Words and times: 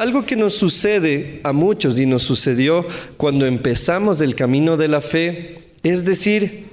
Algo 0.00 0.24
que 0.24 0.34
nos 0.34 0.54
sucede 0.54 1.40
a 1.42 1.52
muchos 1.52 2.00
y 2.00 2.06
nos 2.06 2.22
sucedió 2.22 2.86
cuando 3.18 3.44
empezamos 3.44 4.22
el 4.22 4.34
camino 4.34 4.78
de 4.78 4.88
la 4.88 5.02
fe 5.02 5.58
es 5.82 6.06
decir, 6.06 6.64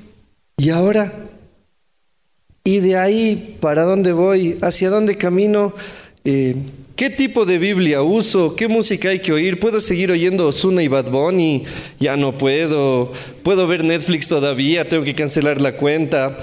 ¿y 0.55 0.69
ahora? 0.69 1.13
¿Y 2.63 2.79
de 2.79 2.95
ahí 2.95 3.57
para 3.59 3.83
dónde 3.83 4.13
voy? 4.13 4.57
¿Hacia 4.61 4.89
dónde 4.89 5.17
camino? 5.17 5.73
Eh, 6.23 6.55
¿Qué 6.95 7.09
tipo 7.09 7.45
de 7.45 7.57
Biblia 7.57 8.01
uso? 8.01 8.55
¿Qué 8.55 8.69
música 8.69 9.09
hay 9.09 9.19
que 9.19 9.33
oír? 9.33 9.59
¿Puedo 9.59 9.81
seguir 9.81 10.09
oyendo 10.09 10.47
Osuna 10.47 10.81
y 10.81 10.87
Bad 10.87 11.11
Bunny? 11.11 11.65
Ya 11.99 12.15
no 12.15 12.37
puedo. 12.37 13.11
¿Puedo 13.43 13.67
ver 13.67 13.83
Netflix 13.83 14.29
todavía? 14.29 14.87
Tengo 14.87 15.03
que 15.03 15.15
cancelar 15.15 15.59
la 15.59 15.75
cuenta. 15.75 16.37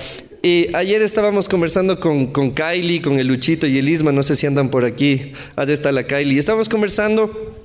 Y 0.45 0.69
ayer 0.77 1.01
estábamos 1.01 1.49
conversando 1.49 1.99
con, 1.99 2.27
con, 2.27 2.51
Kylie, 2.51 3.01
con 3.01 3.19
el 3.19 3.29
Luchito 3.29 3.67
y 3.67 3.79
el 3.79 3.89
Isma, 3.89 4.13
no 4.13 4.23
sé 4.23 4.37
si 4.37 4.47
andan 4.47 4.69
por 4.69 4.85
aquí, 4.85 5.33
allá 5.57 5.73
está 5.73 5.91
la 5.91 6.03
Kylie. 6.03 6.39
Estábamos 6.39 6.69
conversando 6.69 7.57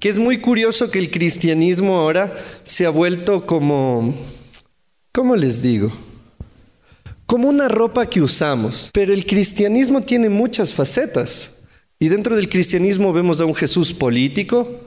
que 0.00 0.08
es 0.08 0.18
muy 0.18 0.40
curioso 0.40 0.90
que 0.90 0.98
el 0.98 1.12
cristianismo 1.12 1.94
ahora 1.94 2.36
se 2.64 2.86
ha 2.86 2.90
vuelto 2.90 3.46
como, 3.46 4.16
¿cómo 5.12 5.36
les 5.36 5.62
digo? 5.62 5.92
Como 7.24 7.48
una 7.48 7.68
ropa 7.68 8.06
que 8.06 8.20
usamos. 8.20 8.90
Pero 8.92 9.14
el 9.14 9.24
cristianismo 9.24 10.00
tiene 10.00 10.28
muchas 10.28 10.74
facetas. 10.74 11.62
Y 12.00 12.08
dentro 12.08 12.34
del 12.34 12.48
cristianismo 12.48 13.12
vemos 13.12 13.40
a 13.40 13.44
un 13.44 13.54
Jesús 13.54 13.94
político, 13.94 14.80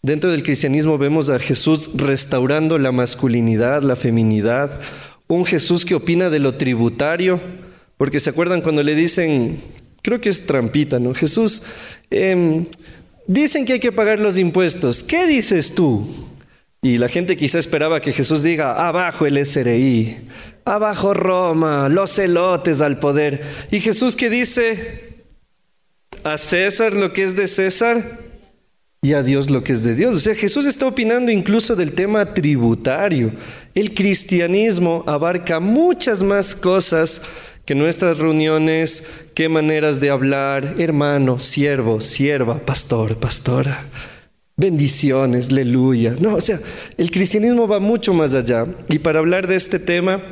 dentro 0.00 0.30
del 0.30 0.42
cristianismo 0.42 0.96
vemos 0.96 1.28
a 1.28 1.38
Jesús 1.38 1.90
restaurando 1.96 2.78
la 2.78 2.92
masculinidad, 2.92 3.82
la 3.82 3.94
feminidad, 3.94 4.80
un 5.34 5.44
Jesús 5.46 5.84
que 5.84 5.94
opina 5.94 6.28
de 6.28 6.38
lo 6.38 6.54
tributario, 6.54 7.40
porque 7.96 8.20
se 8.20 8.30
acuerdan 8.30 8.60
cuando 8.60 8.82
le 8.82 8.94
dicen, 8.94 9.62
creo 10.02 10.20
que 10.20 10.28
es 10.28 10.46
trampita, 10.46 10.98
¿no? 10.98 11.14
Jesús, 11.14 11.62
eh, 12.10 12.66
dicen 13.26 13.64
que 13.64 13.74
hay 13.74 13.80
que 13.80 13.92
pagar 13.92 14.18
los 14.18 14.36
impuestos, 14.36 15.02
¿qué 15.02 15.26
dices 15.26 15.74
tú? 15.74 16.06
Y 16.82 16.98
la 16.98 17.08
gente 17.08 17.36
quizá 17.36 17.58
esperaba 17.58 18.00
que 18.00 18.12
Jesús 18.12 18.42
diga, 18.42 18.86
abajo 18.86 19.24
el 19.24 19.44
SRI, 19.46 20.28
abajo 20.64 21.14
Roma, 21.14 21.88
los 21.88 22.10
celotes 22.10 22.80
al 22.80 22.98
poder. 22.98 23.42
Y 23.70 23.80
Jesús 23.80 24.16
que 24.16 24.28
dice, 24.28 25.22
a 26.24 26.36
César 26.36 26.92
lo 26.92 27.12
que 27.12 27.22
es 27.22 27.36
de 27.36 27.46
César 27.46 28.21
y 29.04 29.14
a 29.14 29.24
Dios 29.24 29.50
lo 29.50 29.64
que 29.64 29.72
es 29.72 29.82
de 29.82 29.96
Dios. 29.96 30.14
O 30.14 30.20
sea, 30.20 30.36
Jesús 30.36 30.64
está 30.64 30.86
opinando 30.86 31.32
incluso 31.32 31.74
del 31.74 31.90
tema 31.90 32.34
tributario. 32.34 33.32
El 33.74 33.94
cristianismo 33.94 35.02
abarca 35.08 35.58
muchas 35.58 36.22
más 36.22 36.54
cosas 36.54 37.22
que 37.64 37.74
nuestras 37.74 38.18
reuniones, 38.18 39.08
qué 39.34 39.48
maneras 39.48 39.98
de 39.98 40.10
hablar, 40.10 40.76
hermano, 40.78 41.40
siervo, 41.40 42.00
sierva, 42.00 42.60
pastor, 42.60 43.16
pastora. 43.16 43.84
Bendiciones, 44.56 45.50
aleluya. 45.50 46.14
No, 46.20 46.36
o 46.36 46.40
sea, 46.40 46.60
el 46.96 47.10
cristianismo 47.10 47.66
va 47.66 47.80
mucho 47.80 48.14
más 48.14 48.34
allá. 48.34 48.66
Y 48.88 49.00
para 49.00 49.18
hablar 49.18 49.48
de 49.48 49.56
este 49.56 49.80
tema, 49.80 50.22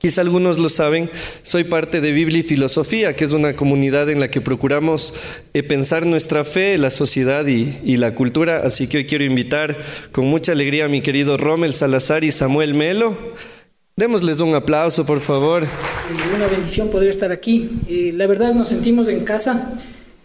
Quizá 0.00 0.22
algunos 0.22 0.58
lo 0.58 0.70
saben, 0.70 1.10
soy 1.42 1.64
parte 1.64 2.00
de 2.00 2.12
Biblia 2.12 2.38
y 2.38 2.42
Filosofía, 2.42 3.14
que 3.14 3.26
es 3.26 3.32
una 3.32 3.54
comunidad 3.54 4.08
en 4.08 4.18
la 4.18 4.30
que 4.30 4.40
procuramos 4.40 5.12
eh, 5.52 5.62
pensar 5.62 6.06
nuestra 6.06 6.44
fe, 6.44 6.78
la 6.78 6.90
sociedad 6.90 7.46
y, 7.46 7.78
y, 7.84 7.98
la 7.98 8.14
cultura. 8.14 8.62
Así 8.64 8.86
que 8.86 8.98
hoy 8.98 9.04
quiero 9.04 9.24
invitar 9.24 9.76
con 10.10 10.24
mucha 10.24 10.52
alegría 10.52 10.86
a 10.86 10.88
mi 10.88 11.02
querido 11.02 11.36
Rommel 11.36 11.74
Salazar 11.74 12.24
y 12.24 12.32
Samuel 12.32 12.72
Melo. 12.72 13.14
Démosles 13.94 14.40
un 14.40 14.54
aplauso, 14.54 15.04
por 15.04 15.20
favor. 15.20 15.66
Una 16.34 16.46
bendición 16.46 16.88
poder 16.88 17.10
estar 17.10 17.30
aquí. 17.30 17.68
Eh, 17.86 18.12
la 18.16 18.26
verdad 18.26 18.54
nos 18.54 18.70
sentimos 18.70 19.10
en 19.10 19.20
casa 19.24 19.74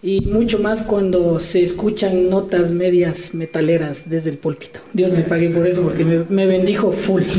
y 0.01 0.21
mucho 0.21 0.59
más 0.59 0.83
cuando 0.83 1.41
se 1.41 1.61
escuchan 1.61 2.29
notas 2.29 2.71
medias 2.71 3.33
metaleras 3.33 4.09
desde 4.09 4.29
el 4.29 4.37
púlpito. 4.37 4.79
Dios 4.93 5.11
le 5.11 5.23
pague 5.23 5.49
por 5.49 5.67
eso 5.67 5.81
porque 5.81 6.05
me, 6.05 6.23
me 6.29 6.45
bendijo 6.45 6.93
full. 6.93 7.23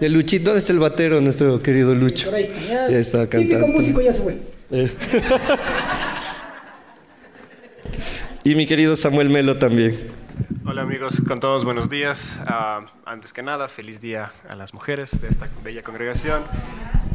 El 0.00 0.12
Luchito, 0.12 0.46
¿dónde 0.46 0.58
está 0.58 0.72
el 0.72 0.80
batero, 0.80 1.20
nuestro 1.20 1.62
querido 1.62 1.94
Lucho? 1.94 2.26
Por 2.26 2.34
ahí 2.34 2.42
está, 2.42 2.60
ya, 2.60 2.88
ya 2.88 2.98
está 2.98 3.28
cantando. 3.28 3.56
Típico 3.56 3.68
músico 3.68 4.00
ya 4.00 4.12
se 4.12 4.22
fue. 4.22 4.38
y 8.44 8.54
mi 8.56 8.66
querido 8.66 8.96
Samuel 8.96 9.30
Melo 9.30 9.56
también. 9.56 10.08
Hola 10.66 10.82
amigos, 10.82 11.22
con 11.26 11.38
todos 11.38 11.64
buenos 11.64 11.88
días. 11.88 12.40
Uh, 12.42 12.84
antes 13.06 13.32
que 13.32 13.42
nada, 13.42 13.68
feliz 13.68 14.00
día 14.00 14.32
a 14.48 14.56
las 14.56 14.74
mujeres 14.74 15.20
de 15.20 15.28
esta 15.28 15.48
bella 15.62 15.82
congregación. 15.82 16.42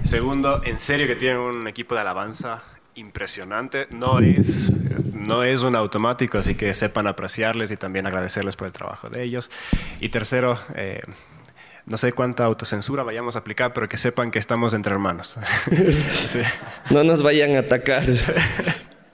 Segundo, 0.04 0.62
en 0.64 0.80
serio 0.80 1.06
que 1.06 1.16
tienen 1.16 1.40
un 1.40 1.68
equipo 1.68 1.96
de 1.96 2.02
alabanza 2.02 2.64
impresionante. 2.96 3.88
No 3.90 4.20
es, 4.20 4.72
no 5.14 5.44
es 5.44 5.64
un 5.64 5.76
automático, 5.76 6.38
así 6.38 6.56
que 6.56 6.74
sepan 6.74 7.08
apreciarles 7.08 7.72
y 7.72 7.78
también 7.78 8.08
agradecerles 8.08 8.56
por 8.56 8.68
el 8.68 8.74
trabajo 8.74 9.10
de 9.10 9.24
ellos. 9.24 9.52
Y 10.00 10.10
tercero, 10.10 10.58
eh, 10.76 11.02
no 11.90 11.98
sé 11.98 12.12
cuánta 12.12 12.46
autocensura 12.46 13.04
vayamos 13.04 13.36
a 13.36 13.40
aplicar, 13.40 13.74
pero 13.74 13.90
que 13.90 13.98
sepan 13.98 14.30
que 14.30 14.38
estamos 14.38 14.74
entre 14.74 14.94
hermanos. 14.94 15.38
sí. 16.28 16.40
No 16.92 17.04
nos 17.04 17.24
vayan 17.24 17.56
a 17.56 17.60
atacar. 17.60 18.06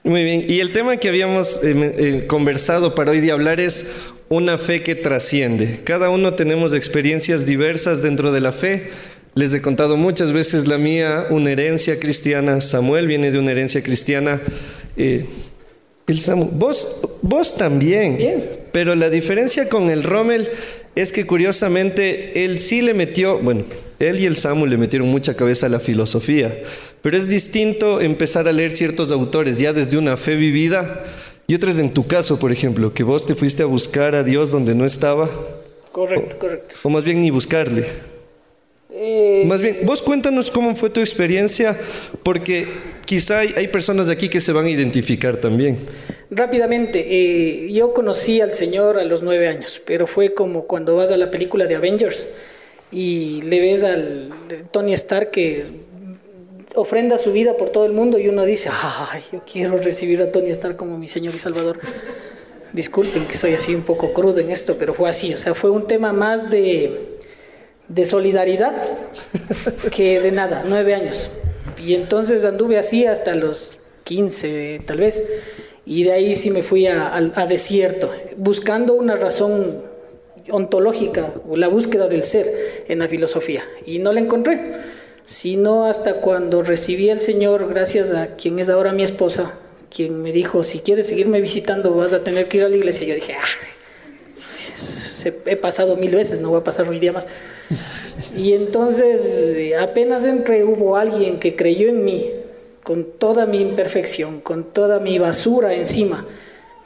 Muy 0.04 0.24
bien, 0.24 0.46
y 0.48 0.60
el 0.60 0.72
tema 0.72 0.98
que 0.98 1.08
habíamos 1.08 1.64
eh, 1.64 1.74
eh, 1.74 2.28
conversado 2.28 2.94
para 2.94 3.12
hoy 3.12 3.22
de 3.22 3.32
hablar 3.32 3.60
es 3.60 3.90
una 4.30 4.58
fe 4.58 4.84
que 4.84 4.94
trasciende. 4.94 5.82
Cada 5.84 6.10
uno 6.10 6.34
tenemos 6.34 6.74
experiencias 6.74 7.46
diversas 7.46 8.02
dentro 8.02 8.32
de 8.32 8.42
la 8.42 8.52
fe. 8.52 8.92
Les 9.36 9.54
he 9.54 9.62
contado 9.62 9.96
muchas 9.96 10.34
veces 10.34 10.68
la 10.68 10.78
mía, 10.78 11.28
una 11.30 11.52
herencia 11.52 11.98
cristiana. 11.98 12.62
Samuel 12.62 13.08
viene 13.08 13.32
de 13.32 13.40
una 13.40 13.52
herencia 13.52 13.82
cristiana. 13.82 14.42
Eh, 14.98 15.26
el 16.08 16.20
Samu, 16.20 16.50
vos, 16.52 17.02
vos 17.22 17.56
también. 17.56 18.18
Bien. 18.18 18.50
Pero 18.72 18.96
la 18.96 19.10
diferencia 19.10 19.70
con 19.70 19.90
el 19.90 20.04
Rommel 20.04 20.50
es 20.96 21.12
que 21.12 21.26
curiosamente 21.26 22.46
él 22.46 22.60
sí 22.60 22.82
le 22.82 22.94
metió, 22.94 23.38
bueno, 23.40 23.66
él 24.00 24.20
y 24.20 24.26
el 24.26 24.38
Samu 24.38 24.66
le 24.66 24.78
metieron 24.78 25.08
mucha 25.10 25.36
cabeza 25.36 25.66
a 25.66 25.70
la 25.70 25.80
filosofía, 25.80 26.58
pero 27.02 27.18
es 27.18 27.28
distinto 27.28 28.02
empezar 28.02 28.48
a 28.48 28.52
leer 28.52 28.72
ciertos 28.72 29.12
autores 29.12 29.60
ya 29.60 29.74
desde 29.74 29.98
una 29.98 30.18
fe 30.18 30.36
vivida 30.36 31.04
y 31.48 31.56
otros 31.56 31.78
en 31.80 31.94
tu 31.94 32.08
caso, 32.08 32.40
por 32.40 32.52
ejemplo, 32.52 32.94
que 32.94 33.04
vos 33.04 33.26
te 33.26 33.36
fuiste 33.36 33.64
a 33.64 33.68
buscar 33.68 34.16
a 34.16 34.24
Dios 34.24 34.52
donde 34.52 34.74
no 34.74 34.86
estaba. 34.86 35.30
Correcto, 35.92 36.38
correcto. 36.40 36.76
O 36.84 36.90
más 36.90 37.04
bien 37.04 37.22
ni 37.22 37.30
buscarle. 37.30 37.86
Eh, 38.92 39.44
más 39.46 39.60
bien, 39.60 39.80
vos 39.84 40.02
cuéntanos 40.02 40.50
cómo 40.50 40.76
fue 40.76 40.90
tu 40.90 41.02
experiencia, 41.02 41.78
porque 42.24 42.68
quizá 43.06 43.40
hay, 43.40 43.54
hay 43.56 43.68
personas 43.68 44.08
de 44.08 44.14
aquí 44.14 44.30
que 44.30 44.42
se 44.42 44.54
van 44.54 44.66
a 44.66 44.70
identificar 44.70 45.38
también. 45.38 45.78
Rápidamente, 46.32 47.06
eh, 47.08 47.72
yo 47.72 47.94
conocí 47.94 48.42
al 48.42 48.54
Señor 48.54 48.98
a 48.98 49.04
los 49.04 49.22
nueve 49.22 49.48
años, 49.48 49.82
pero 49.86 50.08
fue 50.08 50.34
como 50.34 50.66
cuando 50.66 50.96
vas 50.96 51.12
a 51.12 51.18
la 51.18 51.30
película 51.30 51.66
de 51.68 51.76
Avengers 51.76 52.34
y 52.92 53.42
le 53.44 53.60
ves 53.60 53.84
al 53.84 54.30
Tony 54.72 54.94
Stark 54.94 55.32
que 55.32 55.66
ofrenda 56.76 57.18
su 57.18 57.32
vida 57.32 57.58
por 57.58 57.70
todo 57.70 57.86
el 57.86 57.92
mundo 57.92 58.18
y 58.18 58.28
uno 58.28 58.44
dice, 58.44 58.70
ay, 59.12 59.22
yo 59.32 59.44
quiero 59.50 59.78
recibir 59.78 60.22
a 60.22 60.32
Tony 60.32 60.50
Stark 60.52 60.78
como 60.78 60.98
mi 60.98 61.08
Señor 61.08 61.36
y 61.36 61.40
Salvador. 61.40 61.80
Disculpen 62.74 63.26
que 63.26 63.38
soy 63.38 63.54
así 63.54 63.74
un 63.74 63.84
poco 63.84 64.12
crudo 64.12 64.40
en 64.40 64.50
esto, 64.50 64.76
pero 64.78 64.94
fue 64.94 65.10
así, 65.10 65.34
o 65.34 65.38
sea, 65.38 65.54
fue 65.54 65.70
un 65.70 65.88
tema 65.88 66.12
más 66.12 66.50
de, 66.50 67.18
de 67.88 68.06
solidaridad 68.06 68.76
que 69.92 70.20
de 70.20 70.32
nada, 70.32 70.64
nueve 70.68 70.96
años. 70.96 71.30
Y 71.78 71.94
entonces 71.94 72.46
anduve 72.46 72.78
así 72.78 73.06
hasta 73.06 73.36
los 73.36 73.80
15 74.04 74.82
tal 74.86 74.98
vez. 74.98 75.24
Y 75.86 76.04
de 76.04 76.14
ahí 76.14 76.34
sí 76.34 76.50
me 76.50 76.64
fui 76.64 76.88
a, 76.88 77.16
a, 77.16 77.46
desierto, 77.48 78.12
buscando 78.38 78.94
una 78.94 79.16
razón 79.16 79.84
ontológica, 80.50 81.34
o 81.50 81.56
la 81.56 81.68
búsqueda 81.68 82.08
del 82.08 82.24
ser 82.24 82.48
en 82.88 83.00
la 83.00 83.08
filosofía. 83.08 83.64
Y 83.86 84.00
no 84.00 84.12
la 84.12 84.20
encontré, 84.20 84.72
sino 85.26 85.86
hasta 85.86 86.16
cuando 86.16 86.62
recibí 86.62 87.10
al 87.10 87.20
Señor, 87.20 87.68
gracias 87.70 88.12
a 88.12 88.36
quien 88.36 88.60
es 88.60 88.70
ahora 88.70 88.94
mi 88.94 89.04
esposa, 89.04 89.54
quien 89.90 90.22
me 90.22 90.32
dijo, 90.32 90.64
si 90.64 90.80
quieres 90.80 91.08
seguirme 91.08 91.40
visitando 91.40 91.94
vas 91.96 92.14
a 92.14 92.24
tener 92.24 92.48
que 92.48 92.58
ir 92.58 92.64
a 92.64 92.70
la 92.70 92.76
iglesia. 92.76 93.08
Yo 93.08 93.16
dije, 93.16 93.34
ah, 93.34 93.48
he 95.46 95.56
pasado 95.56 95.96
mil 95.96 96.14
veces, 96.14 96.40
no 96.42 96.50
voy 96.50 96.60
a 96.60 96.64
pasar 96.64 96.88
hoy 96.88 97.00
día 97.00 97.12
más. 97.12 97.28
Y 98.36 98.54
entonces 98.54 99.58
apenas 99.80 100.26
entré, 100.26 100.64
hubo 100.64 100.98
alguien 100.98 101.40
que 101.40 101.56
creyó 101.56 101.90
en 101.90 102.04
mí, 102.04 102.30
con 102.86 103.04
toda 103.18 103.48
mi 103.48 103.60
imperfección, 103.60 104.42
con 104.42 104.72
toda 104.72 105.00
mi 105.00 105.18
basura 105.18 105.74
encima. 105.74 106.24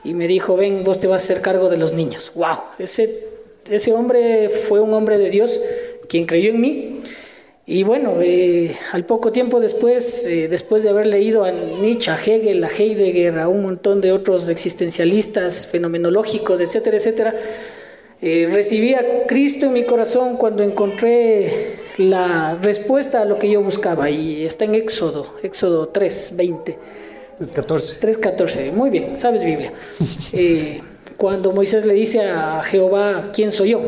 Y 0.06 0.13
me 0.13 0.30
dijo, 0.30 0.56
ven, 0.56 0.86
vos 0.86 1.00
te 1.00 1.07
vas 1.07 1.22
a 1.22 1.25
hacer 1.25 1.42
cargo 1.42 1.68
de 1.68 1.75
los 1.75 1.92
niños. 1.92 2.31
¡Wow! 2.36 2.57
Ese, 2.80 3.25
ese 3.69 3.92
hombre 3.92 4.48
fue 4.48 4.80
un 4.80 4.94
hombre 4.94 5.18
de 5.18 5.30
Dios 5.30 5.62
quien 6.07 6.25
creyó 6.25 6.51
en 6.51 6.62
mí. 6.62 7.01
Y 7.66 7.84
bueno, 7.84 8.16
eh, 8.22 8.75
al 8.94 9.06
poco 9.06 9.34
tiempo 9.34 9.60
después, 9.60 10.25
eh, 10.25 10.48
después 10.48 10.84
de 10.84 10.90
haber 10.90 11.06
leído 11.06 11.44
a 11.44 11.51
Nietzsche, 11.51 12.10
a 12.12 12.16
Hegel, 12.16 12.63
a 12.63 12.69
Heidegger, 12.69 13.38
a 13.38 13.50
un 13.50 13.62
montón 13.62 14.00
de 14.00 14.13
otros 14.13 14.48
existencialistas, 14.48 15.68
fenomenológicos, 15.68 16.62
etcétera, 16.62 16.96
etcétera, 16.96 17.36
eh, 18.22 18.50
recibí 18.51 18.94
a 18.94 19.28
Cristo 19.28 19.66
en 19.66 19.74
mi 19.74 19.84
corazón 19.84 20.38
cuando 20.38 20.63
encontré 20.63 21.79
la 22.00 22.57
respuesta 22.62 23.22
a 23.22 23.25
lo 23.25 23.38
que 23.38 23.50
yo 23.50 23.62
buscaba 23.62 24.10
y 24.10 24.46
está 24.46 24.66
en 24.66 24.75
Éxodo, 24.75 25.36
Éxodo 25.44 25.90
3, 25.90 26.31
20. 26.36 26.78
14. 27.54 28.07
3.14, 28.07 28.72
muy 28.74 28.90
bien, 28.90 29.19
sabes 29.19 29.44
Biblia. 29.44 29.74
Eh, 30.34 30.81
cuando 31.18 31.51
Moisés 31.51 31.86
le 31.86 31.94
dice 31.94 32.22
a 32.22 32.62
Jehová, 32.63 33.31
¿quién 33.34 33.51
soy 33.51 33.72
yo? 33.72 33.81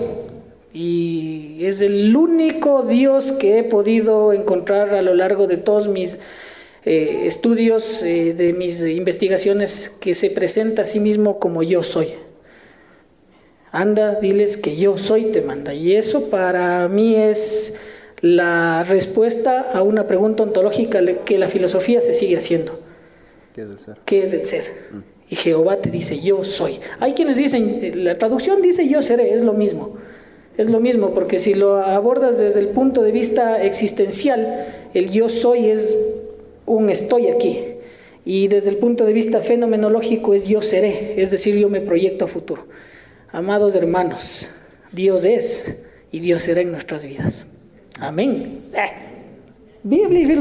Y 0.74 1.58
es 1.62 1.82
el 1.82 2.16
único 2.16 2.84
Dios 2.84 3.32
que 3.32 3.60
he 3.60 3.64
podido 3.64 4.34
encontrar 4.34 4.94
a 4.94 5.02
lo 5.02 5.14
largo 5.14 5.48
de 5.48 5.58
todos 5.58 5.88
mis 5.88 6.20
eh, 6.84 7.24
estudios, 7.26 8.02
eh, 8.04 8.34
de 8.34 8.54
mis 8.54 8.82
investigaciones, 8.84 9.90
que 9.90 10.14
se 10.14 10.30
presenta 10.30 10.82
a 10.82 10.86
sí 10.86 11.00
mismo 11.00 11.40
como 11.40 11.64
yo 11.64 11.84
soy. 11.84 12.08
Anda, 13.72 14.16
diles 14.16 14.58
que 14.58 14.76
yo 14.76 14.98
soy, 14.98 15.26
te 15.26 15.42
manda. 15.42 15.74
Y 15.74 15.96
eso 15.96 16.30
para 16.30 16.88
mí 16.90 17.16
es 17.16 17.80
la 18.22 18.84
respuesta 18.84 19.62
a 19.74 19.82
una 19.82 20.08
pregunta 20.08 20.44
ontológica 20.44 21.02
que 21.26 21.38
la 21.38 21.48
filosofía 21.48 22.02
se 22.02 22.14
sigue 22.14 22.38
haciendo. 22.38 22.80
¿Qué 23.54 23.64
es 23.64 23.70
el 23.70 23.80
ser? 23.80 23.96
¿Qué 24.06 24.24
es 24.24 24.34
el 24.34 24.46
ser? 24.46 24.64
Y 25.30 25.36
Jehová 25.36 25.78
te 25.78 25.90
dice, 25.90 26.20
yo 26.20 26.44
soy. 26.44 26.80
Hay 27.00 27.14
quienes 27.14 27.38
dicen, 27.38 28.04
la 28.04 28.18
traducción 28.18 28.62
dice 28.62 28.88
yo 28.88 29.02
seré, 29.02 29.34
es 29.34 29.42
lo 29.42 29.54
mismo. 29.54 29.98
Es 30.58 30.70
lo 30.70 30.80
mismo, 30.80 31.14
porque 31.14 31.40
si 31.40 31.54
lo 31.54 31.78
abordas 31.78 32.38
desde 32.38 32.60
el 32.60 32.68
punto 32.68 33.02
de 33.02 33.12
vista 33.12 33.64
existencial, 33.64 34.68
el 34.94 35.10
yo 35.10 35.30
soy 35.30 35.70
es 35.70 35.96
un 36.66 36.90
estoy 36.90 37.28
aquí. 37.28 37.60
Y 38.26 38.50
desde 38.50 38.70
el 38.70 38.78
punto 38.78 39.06
de 39.06 39.14
vista 39.14 39.40
fenomenológico 39.40 40.34
es 40.34 40.44
yo 40.44 40.62
seré, 40.62 41.20
es 41.20 41.32
decir, 41.32 41.56
yo 41.56 41.70
me 41.70 41.82
proyecto 41.82 42.26
a 42.26 42.28
futuro. 42.28 42.68
Amados 43.32 43.74
hermanos, 43.76 44.50
Dios 44.92 45.26
es 45.26 45.84
y 46.12 46.20
Dios 46.20 46.44
será 46.44 46.62
en 46.62 46.72
nuestras 46.72 47.06
vidas. 47.06 47.48
Amén. 48.00 48.62
Eh, 48.74 49.12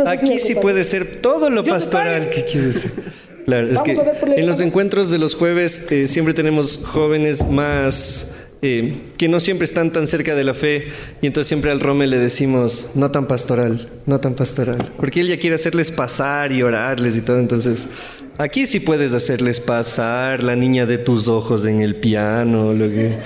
aquí 0.06 0.38
sí 0.38 0.54
puede 0.54 0.84
ser 0.84 1.20
todo 1.20 1.50
lo 1.50 1.64
pastoral 1.64 2.30
que 2.30 2.44
quieres. 2.44 2.88
Claro, 3.46 3.68
es 3.68 3.80
que 3.80 3.96
en 4.36 4.46
los 4.46 4.60
encuentros 4.60 5.10
de 5.10 5.18
los 5.18 5.34
jueves 5.34 5.90
eh, 5.90 6.06
siempre 6.06 6.34
tenemos 6.34 6.78
jóvenes 6.84 7.44
más 7.48 8.34
eh, 8.62 8.94
que 9.16 9.28
no 9.28 9.40
siempre 9.40 9.64
están 9.64 9.90
tan 9.90 10.06
cerca 10.06 10.34
de 10.34 10.44
la 10.44 10.52
fe 10.52 10.88
y 11.22 11.26
entonces 11.26 11.48
siempre 11.48 11.70
al 11.70 11.80
Rome 11.80 12.06
le 12.06 12.18
decimos, 12.18 12.90
no 12.94 13.10
tan 13.10 13.26
pastoral, 13.26 13.88
no 14.04 14.20
tan 14.20 14.34
pastoral, 14.34 14.92
porque 14.98 15.22
él 15.22 15.28
ya 15.28 15.38
quiere 15.38 15.56
hacerles 15.56 15.90
pasar 15.90 16.52
y 16.52 16.62
orarles 16.62 17.16
y 17.16 17.22
todo, 17.22 17.38
entonces 17.38 17.88
aquí 18.36 18.66
sí 18.66 18.78
puedes 18.78 19.14
hacerles 19.14 19.58
pasar 19.58 20.42
la 20.42 20.54
niña 20.54 20.84
de 20.84 20.98
tus 20.98 21.26
ojos 21.26 21.64
en 21.64 21.80
el 21.80 21.96
piano, 21.96 22.74
lo 22.74 22.90
que... 22.90 23.16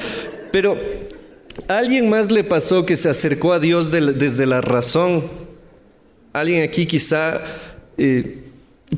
pero 0.53 0.79
alguien 1.69 2.09
más 2.09 2.31
le 2.31 2.45
pasó 2.45 2.87
que 2.87 2.97
se 2.97 3.09
acercó 3.09 3.53
a 3.53 3.59
Dios 3.59 3.91
desde 3.91 4.47
la 4.47 4.61
razón, 4.61 5.25
alguien 6.33 6.63
aquí 6.63 6.87
quizá... 6.87 7.41
Eh, 7.99 8.41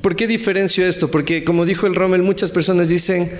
¿Por 0.02 0.14
qué 0.14 0.26
diferencio 0.26 0.86
esto? 0.86 1.10
Porque 1.10 1.42
como 1.44 1.64
dijo 1.64 1.86
el 1.86 1.94
Rommel, 1.94 2.22
muchas 2.22 2.50
personas 2.50 2.88
dicen, 2.88 3.30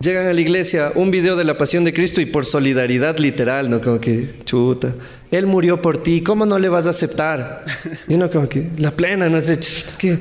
llegan 0.00 0.26
a 0.26 0.32
la 0.32 0.40
iglesia 0.40 0.90
un 0.94 1.10
video 1.10 1.36
de 1.36 1.44
la 1.44 1.56
pasión 1.56 1.84
de 1.84 1.92
Cristo 1.92 2.20
y 2.20 2.26
por 2.26 2.44
solidaridad 2.44 3.18
literal, 3.18 3.70
¿no? 3.70 3.80
Como 3.80 4.00
que, 4.00 4.28
chuta, 4.44 4.94
Él 5.30 5.46
murió 5.46 5.80
por 5.80 6.02
ti, 6.02 6.22
¿cómo 6.22 6.44
no 6.44 6.58
le 6.58 6.68
vas 6.68 6.86
a 6.86 6.90
aceptar? 6.90 7.64
Y 8.08 8.14
uno 8.14 8.30
como 8.30 8.48
que, 8.48 8.68
la 8.78 8.90
plena, 8.90 9.28
no 9.28 9.40
sé, 9.40 9.60
que 9.98 10.18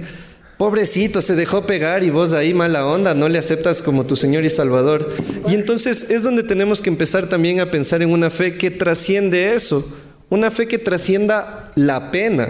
pobrecito, 0.62 1.22
se 1.22 1.34
dejó 1.34 1.66
pegar 1.66 2.04
y 2.04 2.12
vos 2.12 2.36
ahí 2.36 2.54
mala 2.54 2.86
onda, 2.86 3.16
no 3.16 3.28
le 3.28 3.40
aceptas 3.40 3.82
como 3.82 4.06
tu 4.06 4.16
Señor 4.16 4.46
y 4.46 4.52
Salvador. 4.52 5.12
Y 5.48 5.56
entonces 5.56 6.12
es 6.12 6.22
donde 6.22 6.44
tenemos 6.44 6.84
que 6.84 6.92
empezar 6.92 7.28
también 7.28 7.60
a 7.60 7.72
pensar 7.72 8.04
en 8.04 8.12
una 8.12 8.30
fe 8.30 8.60
que 8.60 8.70
trasciende 8.70 9.56
eso, 9.56 9.84
una 10.30 10.52
fe 10.52 10.68
que 10.68 10.78
trascienda 10.78 11.72
la 11.74 12.12
pena. 12.12 12.50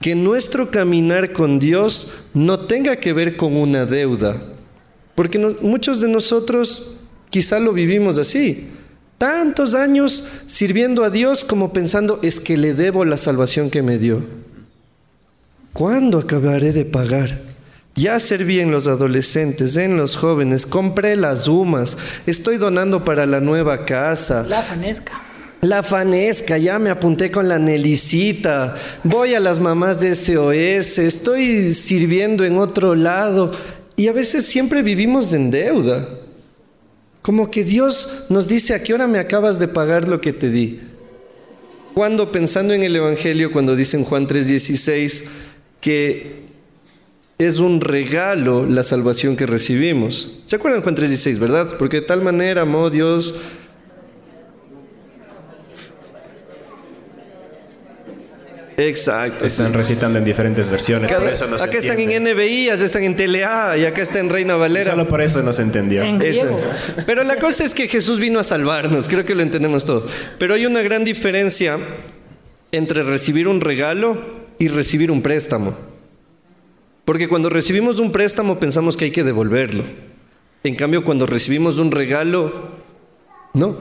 Que 0.00 0.16
nuestro 0.16 0.68
caminar 0.68 1.32
con 1.32 1.60
Dios 1.60 2.08
no 2.34 2.66
tenga 2.66 2.96
que 2.96 3.12
ver 3.12 3.36
con 3.36 3.56
una 3.56 3.86
deuda, 3.86 4.34
porque 5.14 5.38
muchos 5.38 6.00
de 6.00 6.08
nosotros 6.08 6.90
quizá 7.30 7.60
lo 7.60 7.72
vivimos 7.72 8.18
así. 8.18 8.66
Tantos 9.16 9.76
años 9.76 10.26
sirviendo 10.48 11.04
a 11.04 11.10
Dios 11.10 11.44
como 11.44 11.72
pensando 11.72 12.18
es 12.24 12.40
que 12.40 12.56
le 12.56 12.74
debo 12.74 13.04
la 13.04 13.16
salvación 13.16 13.70
que 13.70 13.84
me 13.84 13.96
dio. 13.96 14.45
¿Cuándo 15.76 16.20
acabaré 16.20 16.72
de 16.72 16.86
pagar? 16.86 17.38
Ya 17.96 18.18
serví 18.18 18.60
en 18.60 18.70
los 18.70 18.86
adolescentes, 18.86 19.76
en 19.76 19.98
los 19.98 20.16
jóvenes, 20.16 20.64
compré 20.64 21.16
las 21.16 21.48
humas, 21.48 21.98
estoy 22.26 22.56
donando 22.56 23.04
para 23.04 23.26
la 23.26 23.40
nueva 23.40 23.84
casa. 23.84 24.46
La 24.48 24.62
fanesca. 24.62 25.20
La 25.60 25.82
fanesca, 25.82 26.56
ya 26.56 26.78
me 26.78 26.88
apunté 26.88 27.30
con 27.30 27.46
la 27.46 27.58
Nelicita, 27.58 28.74
voy 29.04 29.34
a 29.34 29.40
las 29.40 29.60
mamás 29.60 30.00
de 30.00 30.14
SOS, 30.14 30.98
estoy 30.98 31.74
sirviendo 31.74 32.46
en 32.46 32.56
otro 32.56 32.94
lado. 32.94 33.52
Y 33.96 34.08
a 34.08 34.14
veces 34.14 34.46
siempre 34.46 34.80
vivimos 34.80 35.34
en 35.34 35.50
deuda. 35.50 36.08
Como 37.20 37.50
que 37.50 37.64
Dios 37.64 38.24
nos 38.30 38.48
dice, 38.48 38.72
¿a 38.72 38.82
qué 38.82 38.94
hora 38.94 39.06
me 39.06 39.18
acabas 39.18 39.58
de 39.58 39.68
pagar 39.68 40.08
lo 40.08 40.22
que 40.22 40.32
te 40.32 40.48
di? 40.48 40.80
Cuando 41.92 42.32
pensando 42.32 42.72
en 42.72 42.82
el 42.82 42.96
Evangelio, 42.96 43.52
cuando 43.52 43.76
dice 43.76 43.98
en 43.98 44.04
Juan 44.04 44.26
3:16 44.26 45.24
que 45.86 46.42
es 47.38 47.60
un 47.60 47.80
regalo 47.80 48.66
la 48.66 48.82
salvación 48.82 49.36
que 49.36 49.46
recibimos. 49.46 50.40
¿Se 50.44 50.56
acuerdan 50.56 50.82
Juan 50.82 50.96
3:16, 50.96 51.38
verdad? 51.38 51.76
Porque 51.78 52.00
de 52.00 52.06
tal 52.08 52.22
manera 52.22 52.62
amó 52.62 52.90
Dios 52.90 53.36
Exacto. 58.76 59.44
Están 59.44 59.72
recitando 59.72 60.18
en 60.18 60.24
diferentes 60.24 60.68
versiones. 60.68 61.10
acá 61.12 61.78
están 61.78 62.00
en 62.00 62.24
NBI, 62.24 62.70
acá 62.70 62.84
están 62.84 63.04
en 63.04 63.14
TLA 63.14 63.78
y 63.78 63.84
acá 63.84 64.02
está 64.02 64.18
en 64.18 64.28
Reina 64.28 64.56
Valera. 64.56 64.90
Solo 64.90 65.06
por 65.06 65.22
eso 65.22 65.40
no 65.40 65.52
se 65.52 65.62
entendió. 65.62 66.02
Pero 67.06 67.22
la 67.22 67.36
cosa 67.36 67.64
es 67.64 67.74
que 67.74 67.86
Jesús 67.86 68.18
vino 68.18 68.40
a 68.40 68.44
salvarnos, 68.44 69.08
creo 69.08 69.24
que 69.24 69.36
lo 69.36 69.42
entendemos 69.42 69.84
todo. 69.84 70.08
Pero 70.36 70.54
hay 70.54 70.66
una 70.66 70.82
gran 70.82 71.04
diferencia 71.04 71.78
entre 72.72 73.04
recibir 73.04 73.46
un 73.46 73.60
regalo 73.60 74.35
y 74.58 74.68
recibir 74.68 75.10
un 75.10 75.22
préstamo. 75.22 75.74
Porque 77.04 77.28
cuando 77.28 77.48
recibimos 77.50 78.00
un 78.00 78.12
préstamo 78.12 78.58
pensamos 78.58 78.96
que 78.96 79.06
hay 79.06 79.10
que 79.10 79.24
devolverlo. 79.24 79.84
En 80.64 80.74
cambio, 80.74 81.04
cuando 81.04 81.26
recibimos 81.26 81.78
un 81.78 81.92
regalo, 81.92 82.52
no. 83.54 83.76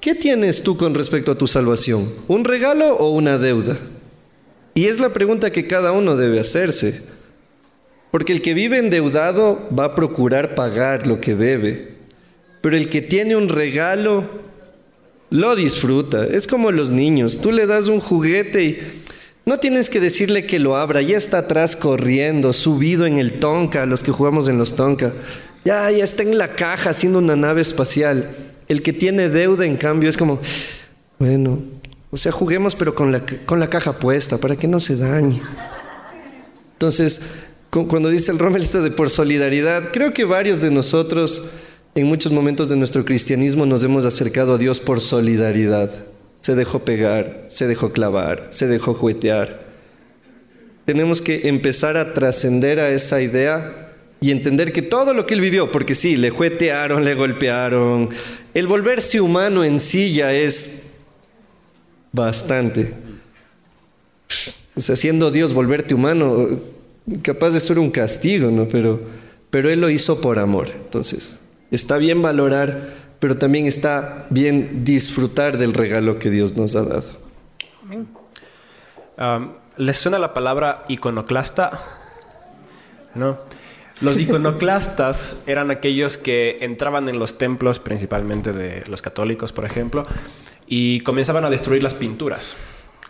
¿Qué 0.00 0.14
tienes 0.14 0.62
tú 0.62 0.78
con 0.78 0.94
respecto 0.94 1.32
a 1.32 1.36
tu 1.36 1.46
salvación? 1.46 2.10
¿Un 2.26 2.44
regalo 2.44 2.96
o 2.96 3.10
una 3.10 3.36
deuda? 3.36 3.76
Y 4.74 4.86
es 4.86 4.98
la 4.98 5.10
pregunta 5.10 5.52
que 5.52 5.66
cada 5.66 5.92
uno 5.92 6.16
debe 6.16 6.40
hacerse. 6.40 7.02
Porque 8.10 8.32
el 8.32 8.40
que 8.40 8.54
vive 8.54 8.78
endeudado 8.78 9.68
va 9.78 9.84
a 9.84 9.94
procurar 9.94 10.54
pagar 10.54 11.06
lo 11.06 11.20
que 11.20 11.34
debe. 11.34 11.96
Pero 12.62 12.76
el 12.76 12.88
que 12.88 13.02
tiene 13.02 13.36
un 13.36 13.50
regalo 13.50 14.24
lo 15.28 15.54
disfruta. 15.54 16.24
Es 16.24 16.46
como 16.46 16.72
los 16.72 16.90
niños. 16.90 17.38
Tú 17.40 17.52
le 17.52 17.66
das 17.66 17.88
un 17.88 18.00
juguete 18.00 18.64
y 18.64 18.78
no 19.50 19.58
tienes 19.58 19.90
que 19.90 19.98
decirle 19.98 20.46
que 20.46 20.60
lo 20.60 20.76
abra. 20.76 21.02
Ya 21.02 21.16
está 21.16 21.38
atrás 21.38 21.74
corriendo, 21.74 22.52
subido 22.52 23.04
en 23.04 23.18
el 23.18 23.40
Tonka, 23.40 23.84
los 23.84 24.04
que 24.04 24.12
jugamos 24.12 24.46
en 24.46 24.58
los 24.58 24.76
Tonka. 24.76 25.12
Ya, 25.64 25.90
ya 25.90 26.04
está 26.04 26.22
en 26.22 26.38
la 26.38 26.54
caja 26.54 26.90
haciendo 26.90 27.18
una 27.18 27.34
nave 27.34 27.60
espacial. 27.60 28.30
El 28.68 28.80
que 28.80 28.92
tiene 28.92 29.28
deuda, 29.28 29.66
en 29.66 29.76
cambio, 29.76 30.08
es 30.08 30.16
como, 30.16 30.40
bueno, 31.18 31.58
o 32.12 32.16
sea, 32.16 32.30
juguemos 32.30 32.76
pero 32.76 32.94
con 32.94 33.10
la, 33.10 33.26
con 33.44 33.58
la 33.58 33.66
caja 33.66 33.98
puesta 33.98 34.38
para 34.38 34.54
que 34.54 34.68
no 34.68 34.78
se 34.78 34.94
dañe. 34.96 35.42
Entonces, 36.74 37.20
cuando 37.70 38.08
dice 38.08 38.30
el 38.30 38.38
Rommel 38.38 38.62
esto 38.62 38.82
de 38.82 38.92
por 38.92 39.10
solidaridad, 39.10 39.90
creo 39.92 40.14
que 40.14 40.24
varios 40.24 40.60
de 40.60 40.70
nosotros 40.70 41.42
en 41.96 42.06
muchos 42.06 42.30
momentos 42.30 42.68
de 42.68 42.76
nuestro 42.76 43.04
cristianismo 43.04 43.66
nos 43.66 43.82
hemos 43.82 44.06
acercado 44.06 44.54
a 44.54 44.58
Dios 44.58 44.78
por 44.78 45.00
solidaridad. 45.00 45.90
Se 46.40 46.54
dejó 46.54 46.80
pegar, 46.80 47.46
se 47.48 47.66
dejó 47.66 47.92
clavar, 47.92 48.48
se 48.50 48.66
dejó 48.66 48.94
juguetear. 48.94 49.60
Tenemos 50.86 51.20
que 51.20 51.48
empezar 51.48 51.96
a 51.96 52.14
trascender 52.14 52.80
a 52.80 52.88
esa 52.90 53.20
idea 53.20 53.90
y 54.20 54.30
entender 54.30 54.72
que 54.72 54.82
todo 54.82 55.14
lo 55.14 55.26
que 55.26 55.34
él 55.34 55.40
vivió, 55.40 55.70
porque 55.70 55.94
sí, 55.94 56.16
le 56.16 56.30
juetearon, 56.30 57.04
le 57.04 57.14
golpearon, 57.14 58.08
el 58.52 58.66
volverse 58.66 59.20
humano 59.20 59.64
en 59.64 59.80
sí 59.80 60.12
ya 60.12 60.32
es 60.32 60.84
bastante. 62.12 62.94
O 64.74 64.80
sea, 64.80 64.96
siendo 64.96 65.30
Dios, 65.30 65.54
volverte 65.54 65.94
humano, 65.94 66.48
capaz 67.22 67.50
de 67.50 67.60
ser 67.60 67.78
un 67.78 67.90
castigo, 67.90 68.50
¿no? 68.50 68.66
Pero, 68.68 69.00
pero 69.50 69.70
Él 69.70 69.80
lo 69.80 69.90
hizo 69.90 70.20
por 70.20 70.38
amor. 70.38 70.68
Entonces, 70.74 71.40
está 71.70 71.98
bien 71.98 72.22
valorar, 72.22 72.99
pero 73.20 73.36
también 73.36 73.66
está 73.66 74.26
bien 74.30 74.84
disfrutar 74.84 75.58
del 75.58 75.74
regalo 75.74 76.18
que 76.18 76.30
Dios 76.30 76.56
nos 76.56 76.74
ha 76.74 76.82
dado. 76.82 77.10
Um, 79.18 79.52
¿Les 79.76 79.98
suena 79.98 80.18
la 80.18 80.34
palabra 80.34 80.84
iconoclasta? 80.88 81.78
¿No? 83.14 83.38
Los 84.00 84.18
iconoclastas 84.18 85.42
eran 85.46 85.70
aquellos 85.70 86.16
que 86.16 86.56
entraban 86.62 87.08
en 87.10 87.18
los 87.18 87.36
templos, 87.36 87.78
principalmente 87.78 88.54
de 88.54 88.82
los 88.88 89.02
católicos, 89.02 89.52
por 89.52 89.66
ejemplo, 89.66 90.06
y 90.66 91.00
comenzaban 91.00 91.44
a 91.44 91.50
destruir 91.50 91.82
las 91.82 91.94
pinturas, 91.94 92.56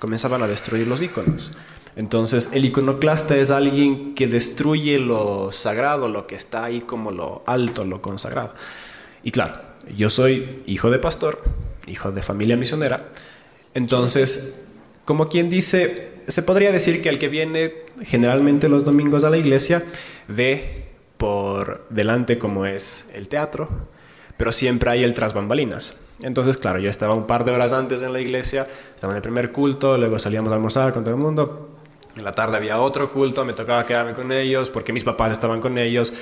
comenzaban 0.00 0.42
a 0.42 0.48
destruir 0.48 0.88
los 0.88 1.00
iconos. 1.00 1.52
Entonces, 1.94 2.50
el 2.52 2.64
iconoclasta 2.64 3.36
es 3.36 3.52
alguien 3.52 4.14
que 4.16 4.26
destruye 4.26 4.98
lo 4.98 5.52
sagrado, 5.52 6.08
lo 6.08 6.26
que 6.26 6.34
está 6.34 6.64
ahí 6.64 6.80
como 6.80 7.12
lo 7.12 7.44
alto, 7.46 7.84
lo 7.84 8.02
consagrado. 8.02 8.54
Y 9.22 9.30
claro, 9.30 9.69
yo 9.96 10.10
soy 10.10 10.62
hijo 10.66 10.90
de 10.90 10.98
pastor, 10.98 11.42
hijo 11.86 12.12
de 12.12 12.22
familia 12.22 12.56
misionera, 12.56 13.08
entonces, 13.74 14.66
como 15.04 15.28
quien 15.28 15.48
dice, 15.48 16.10
se 16.26 16.42
podría 16.42 16.72
decir 16.72 17.02
que 17.02 17.08
el 17.08 17.18
que 17.18 17.28
viene 17.28 17.74
generalmente 18.02 18.68
los 18.68 18.84
domingos 18.84 19.24
a 19.24 19.30
la 19.30 19.38
iglesia 19.38 19.84
ve 20.28 20.86
por 21.16 21.86
delante 21.90 22.38
como 22.38 22.66
es 22.66 23.08
el 23.14 23.28
teatro, 23.28 23.68
pero 24.36 24.52
siempre 24.52 24.90
hay 24.90 25.04
el 25.04 25.14
tras 25.14 25.34
bambalinas. 25.34 26.00
Entonces, 26.22 26.56
claro, 26.56 26.78
yo 26.78 26.90
estaba 26.90 27.14
un 27.14 27.26
par 27.26 27.44
de 27.44 27.52
horas 27.52 27.72
antes 27.72 28.02
en 28.02 28.12
la 28.12 28.20
iglesia, 28.20 28.66
estaba 28.94 29.12
en 29.12 29.18
el 29.18 29.22
primer 29.22 29.52
culto, 29.52 29.96
luego 29.96 30.18
salíamos 30.18 30.52
a 30.52 30.56
almorzar 30.56 30.92
con 30.92 31.04
todo 31.04 31.14
el 31.14 31.20
mundo, 31.20 31.78
en 32.16 32.24
la 32.24 32.32
tarde 32.32 32.56
había 32.56 32.80
otro 32.80 33.12
culto, 33.12 33.44
me 33.44 33.52
tocaba 33.52 33.86
quedarme 33.86 34.14
con 34.14 34.32
ellos 34.32 34.68
porque 34.68 34.92
mis 34.92 35.04
papás 35.04 35.32
estaban 35.32 35.60
con 35.60 35.78
ellos. 35.78 36.12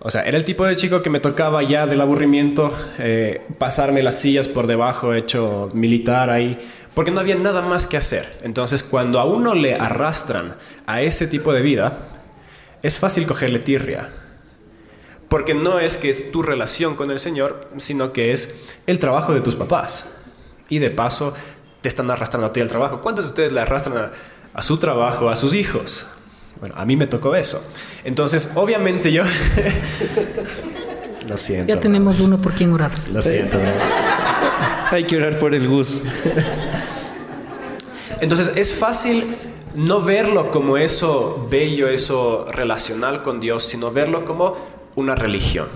O 0.00 0.10
sea, 0.10 0.22
era 0.22 0.36
el 0.36 0.44
tipo 0.44 0.64
de 0.64 0.76
chico 0.76 1.02
que 1.02 1.10
me 1.10 1.20
tocaba 1.20 1.62
ya 1.62 1.86
del 1.86 2.00
aburrimiento 2.00 2.72
eh, 2.98 3.42
pasarme 3.58 4.02
las 4.02 4.18
sillas 4.18 4.48
por 4.48 4.66
debajo, 4.66 5.12
hecho 5.12 5.70
militar 5.72 6.30
ahí, 6.30 6.58
porque 6.94 7.10
no 7.10 7.20
había 7.20 7.34
nada 7.34 7.62
más 7.62 7.86
que 7.86 7.96
hacer. 7.96 8.38
Entonces, 8.42 8.82
cuando 8.82 9.18
a 9.18 9.24
uno 9.24 9.54
le 9.54 9.74
arrastran 9.74 10.54
a 10.86 11.02
ese 11.02 11.26
tipo 11.26 11.52
de 11.52 11.62
vida, 11.62 11.98
es 12.82 12.98
fácil 12.98 13.26
cogerle 13.26 13.58
tirria. 13.58 14.08
Porque 15.28 15.54
no 15.54 15.78
es 15.78 15.96
que 15.96 16.10
es 16.10 16.30
tu 16.30 16.42
relación 16.42 16.94
con 16.94 17.10
el 17.10 17.18
Señor, 17.18 17.68
sino 17.76 18.12
que 18.12 18.32
es 18.32 18.62
el 18.86 18.98
trabajo 18.98 19.34
de 19.34 19.40
tus 19.40 19.56
papás. 19.56 20.16
Y 20.68 20.78
de 20.78 20.90
paso, 20.90 21.34
te 21.80 21.88
están 21.88 22.10
arrastrando 22.10 22.46
a 22.46 22.52
ti 22.52 22.60
al 22.60 22.68
trabajo. 22.68 23.00
¿Cuántos 23.00 23.26
de 23.26 23.28
ustedes 23.30 23.52
le 23.52 23.60
arrastran 23.60 23.96
a, 23.96 24.12
a 24.58 24.62
su 24.62 24.76
trabajo, 24.78 25.28
a 25.28 25.36
sus 25.36 25.54
hijos. 25.54 26.06
Bueno, 26.60 26.74
a 26.76 26.84
mí 26.84 26.96
me 26.96 27.06
tocó 27.06 27.34
eso. 27.34 27.64
Entonces, 28.04 28.52
obviamente 28.54 29.12
yo... 29.12 29.22
Lo 31.26 31.36
siento. 31.36 31.72
Ya 31.74 31.78
tenemos 31.78 32.20
uno 32.20 32.40
por 32.40 32.54
quien 32.54 32.72
orar. 32.72 32.92
Lo 33.12 33.20
siento. 33.20 33.58
Hay 34.90 35.04
que 35.04 35.18
orar 35.18 35.38
por 35.38 35.54
el 35.54 35.68
Gus. 35.68 36.02
Entonces, 38.20 38.52
es 38.56 38.74
fácil 38.74 39.36
no 39.74 40.00
verlo 40.00 40.50
como 40.50 40.78
eso 40.78 41.46
bello, 41.50 41.86
eso 41.88 42.46
relacional 42.50 43.22
con 43.22 43.40
Dios, 43.40 43.64
sino 43.64 43.92
verlo 43.92 44.24
como 44.24 44.56
una 44.96 45.14
religión. 45.14 45.68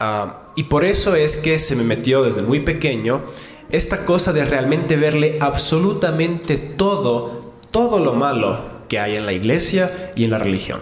Ah, 0.00 0.48
y 0.56 0.64
por 0.64 0.84
eso 0.84 1.14
es 1.14 1.36
que 1.36 1.58
se 1.58 1.76
me 1.76 1.84
metió 1.84 2.22
desde 2.22 2.42
muy 2.42 2.60
pequeño 2.60 3.22
esta 3.70 4.04
cosa 4.04 4.32
de 4.32 4.44
realmente 4.44 4.96
verle 4.96 5.36
absolutamente 5.40 6.56
todo 6.56 7.44
todo 7.70 7.98
lo 7.98 8.14
malo 8.14 8.73
que 8.88 8.98
hay 8.98 9.16
en 9.16 9.26
la 9.26 9.32
iglesia 9.32 10.12
y 10.14 10.24
en 10.24 10.30
la 10.30 10.38
religión. 10.38 10.80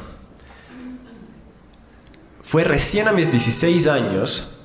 Fue 2.42 2.64
recién 2.64 3.08
a 3.08 3.12
mis 3.12 3.30
16 3.30 3.88
años 3.88 4.58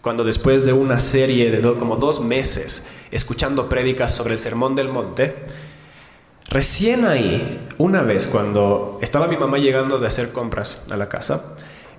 cuando 0.00 0.24
después 0.24 0.64
de 0.64 0.72
una 0.72 0.98
serie 0.98 1.50
de 1.50 1.76
como 1.76 1.96
dos 1.96 2.20
meses 2.20 2.86
escuchando 3.10 3.68
prédicas 3.68 4.14
sobre 4.14 4.34
el 4.34 4.38
Sermón 4.38 4.74
del 4.74 4.88
Monte, 4.88 5.34
recién 6.48 7.06
ahí, 7.06 7.66
una 7.78 8.02
vez 8.02 8.26
cuando 8.26 8.98
estaba 9.00 9.26
mi 9.28 9.36
mamá 9.36 9.58
llegando 9.58 9.98
de 9.98 10.06
hacer 10.06 10.32
compras 10.32 10.86
a 10.90 10.96
la 10.96 11.08
casa, 11.08 11.54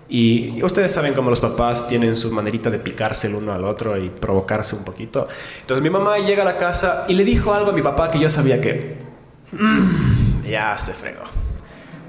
y 0.07 0.63
ustedes 0.63 0.91
saben 0.91 1.13
cómo 1.13 1.31
los 1.31 1.39
papás 1.39 1.87
tienen 1.87 2.15
su 2.15 2.31
manerita 2.31 2.69
de 2.69 2.77
picarse 2.77 3.25
el 3.25 3.35
uno 3.35 3.53
al 3.53 3.65
otro 3.65 3.97
y 3.97 4.09
provocarse 4.09 4.75
un 4.75 4.83
poquito. 4.83 5.27
Entonces 5.61 5.81
mi 5.81 5.89
mamá 5.89 6.19
llega 6.19 6.43
a 6.43 6.45
la 6.45 6.57
casa 6.57 7.05
y 7.07 7.15
le 7.15 7.23
dijo 7.23 7.53
algo 7.53 7.71
a 7.71 7.73
mi 7.73 7.81
papá 7.81 8.11
que 8.11 8.19
yo 8.19 8.29
sabía 8.29 8.61
que 8.61 9.05
Mm, 9.51 10.14
ya 10.45 10.77
se 10.77 10.93
fregó. 10.93 11.23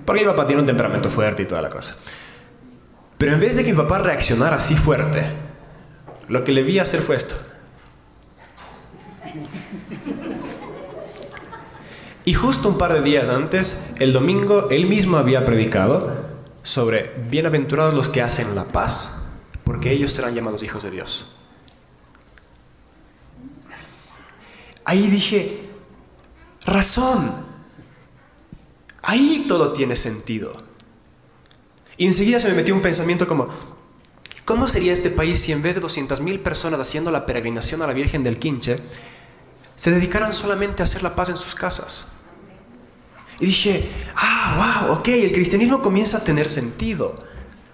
Porque 0.04 0.22
mi 0.22 0.28
papá 0.28 0.46
tiene 0.46 0.60
un 0.60 0.66
temperamento 0.66 1.10
fuerte 1.10 1.42
y 1.42 1.46
toda 1.46 1.62
la 1.62 1.68
cosa. 1.68 1.96
Pero 3.18 3.32
en 3.32 3.40
vez 3.40 3.56
de 3.56 3.64
que 3.64 3.72
mi 3.72 3.78
papá 3.78 3.98
reaccionara 3.98 4.56
así 4.56 4.76
fuerte, 4.76 5.24
lo 6.28 6.44
que 6.44 6.52
le 6.52 6.62
vi 6.62 6.78
hacer 6.78 7.00
fue 7.00 7.16
esto. 7.16 7.36
Y 12.24 12.34
justo 12.34 12.68
un 12.68 12.78
par 12.78 12.92
de 12.92 13.02
días 13.02 13.30
antes, 13.30 13.92
el 13.98 14.12
domingo, 14.12 14.68
él 14.70 14.86
mismo 14.86 15.16
había 15.16 15.44
predicado 15.44 16.26
sobre 16.62 17.14
bienaventurados 17.30 17.94
los 17.94 18.08
que 18.08 18.20
hacen 18.20 18.56
la 18.56 18.64
paz, 18.64 19.28
porque 19.62 19.92
ellos 19.92 20.10
serán 20.12 20.34
llamados 20.34 20.64
hijos 20.64 20.82
de 20.82 20.90
Dios. 20.90 21.32
Ahí 24.84 25.08
dije, 25.08 25.60
razón. 26.64 27.55
Ahí 29.08 29.44
todo 29.46 29.70
tiene 29.70 29.94
sentido. 29.94 30.64
Y 31.96 32.06
enseguida 32.06 32.40
se 32.40 32.48
me 32.48 32.54
metió 32.54 32.74
un 32.74 32.82
pensamiento 32.82 33.28
como, 33.28 33.48
¿cómo 34.44 34.66
sería 34.66 34.92
este 34.92 35.10
país 35.10 35.38
si 35.38 35.52
en 35.52 35.62
vez 35.62 35.76
de 35.76 35.80
200.000 35.80 36.42
personas 36.42 36.80
haciendo 36.80 37.12
la 37.12 37.24
peregrinación 37.24 37.80
a 37.82 37.86
la 37.86 37.92
Virgen 37.92 38.24
del 38.24 38.40
Quinche, 38.40 38.80
se 39.76 39.92
dedicaran 39.92 40.32
solamente 40.32 40.82
a 40.82 40.84
hacer 40.84 41.04
la 41.04 41.14
paz 41.14 41.28
en 41.28 41.36
sus 41.36 41.54
casas? 41.54 42.16
Y 43.38 43.46
dije, 43.46 43.88
ah, 44.16 44.82
wow, 44.88 44.98
ok, 44.98 45.06
el 45.08 45.32
cristianismo 45.32 45.80
comienza 45.82 46.16
a 46.16 46.24
tener 46.24 46.50
sentido. 46.50 47.16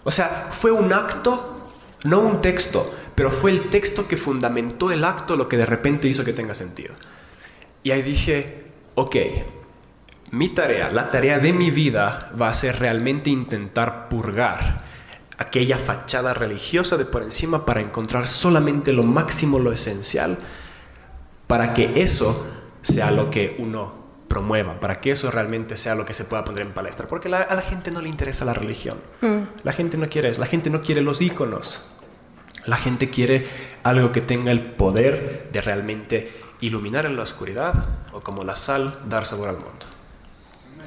O 0.05 0.11
sea, 0.11 0.51
fue 0.51 0.71
un 0.71 0.93
acto, 0.93 1.65
no 2.05 2.21
un 2.21 2.43
texto, 2.43 2.95
pero 3.15 3.31
fue 3.31 3.53
el 3.53 3.71
texto 3.71 4.07
que 4.07 4.19
fundamentó 4.19 4.91
el 4.91 5.03
acto 5.03 5.37
lo 5.37 5.49
que 5.49 5.57
de 5.57 5.65
repente 5.65 6.09
hizo 6.09 6.27
que 6.27 6.35
tenga 6.35 6.53
sentido. 6.53 6.95
Y 7.83 7.93
ahí 7.93 8.03
dije, 8.03 8.65
ok, 8.97 9.17
mi 10.33 10.49
tarea, 10.49 10.91
la 10.91 11.11
tarea 11.11 11.39
de 11.39 11.53
mi 11.53 11.71
vida 11.71 12.33
va 12.41 12.49
a 12.49 12.55
ser 12.55 12.79
realmente 12.79 13.29
intentar 13.29 14.09
purgar 14.09 14.83
aquella 15.37 15.77
fachada 15.77 16.33
religiosa 16.33 16.97
de 16.97 17.05
por 17.05 17.23
encima 17.23 17.67
para 17.67 17.83
encontrar 17.83 18.27
solamente 18.27 18.95
lo 18.95 19.03
máximo, 19.03 19.59
lo 19.59 19.73
esencial, 19.73 20.39
para 21.47 21.75
que 21.75 22.01
eso 22.03 22.51
sea 22.81 23.11
lo 23.11 23.31
que 23.31 23.57
uno 23.59 23.93
promueva, 24.27 24.81
para 24.81 25.03
que 25.03 25.11
eso 25.11 25.31
realmente 25.31 25.77
sea 25.77 25.95
lo 25.95 26.07
que 26.07 26.15
se 26.15 26.25
pueda 26.25 26.47
poner 26.47 26.62
en 26.62 26.73
palestra, 26.73 27.07
porque 27.07 27.29
a 27.29 27.55
la 27.55 27.62
gente 27.62 27.91
no 27.91 28.01
le 28.01 28.09
interesa 28.09 28.47
la 28.47 28.55
religión, 28.55 28.97
mm. 29.21 29.65
la 29.65 29.73
gente 29.73 29.99
no 29.99 30.09
quiere 30.09 30.31
eso, 30.31 30.41
la 30.41 30.47
gente 30.47 30.71
no 30.71 30.81
quiere 30.81 31.03
los 31.03 31.21
íconos, 31.21 31.99
la 32.65 32.79
gente 32.79 33.11
quiere 33.11 33.47
algo 33.83 34.12
que 34.12 34.23
tenga 34.23 34.51
el 34.51 34.62
poder 34.62 35.51
de 35.53 35.61
realmente 35.61 36.33
iluminar 36.61 37.05
en 37.05 37.17
la 37.17 37.23
oscuridad 37.23 37.87
o 38.12 38.23
como 38.23 38.45
la 38.45 38.57
sal 38.57 38.99
dar 39.07 39.27
sabor 39.27 39.51
al 39.51 39.57
mundo. 39.57 39.91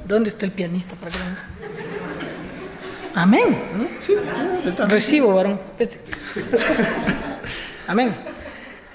¿Dónde 0.08 0.30
está 0.30 0.46
el 0.46 0.52
pianista 0.52 0.96
para 0.96 1.12
que 1.12 1.18
Amén. 3.16 3.58
Sí, 4.00 4.14
Recibo, 4.88 5.34
varón. 5.34 5.60
Este. 5.80 6.00
Amén. 7.88 8.16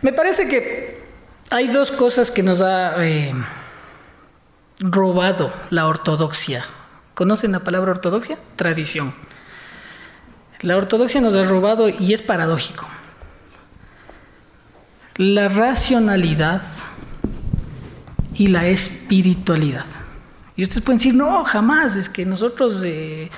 Me 0.03 0.13
parece 0.13 0.47
que 0.47 1.03
hay 1.49 1.69
dos 1.69 1.91
cosas 1.91 2.31
que 2.31 2.43
nos 2.43 2.61
ha 2.61 2.95
eh, 3.05 3.33
robado 4.79 5.53
la 5.71 5.87
ortodoxia. 5.87 6.65
¿Conocen 7.15 7.53
la 7.53 7.61
palabra 7.61 7.93
ortodoxia? 7.93 8.39
Tradición. 8.57 9.15
La 10.61 10.77
ortodoxia 10.77 11.23
nos 11.23 11.35
ha 11.35 11.45
robado 11.45 11.89
y 11.89 12.13
es 12.13 12.21
paradójico 12.21 12.87
la 15.21 15.51
racionalidad 15.51 16.63
y 18.35 18.47
la 18.47 18.69
espiritualidad. 18.69 19.85
Y 20.61 20.65
ustedes 20.65 20.83
pueden 20.83 20.99
decir, 20.99 21.15
no, 21.15 21.43
jamás, 21.43 21.97
es 21.97 22.11
que 22.11 22.27
nosotros, 22.27 22.83
eh, 22.85 23.31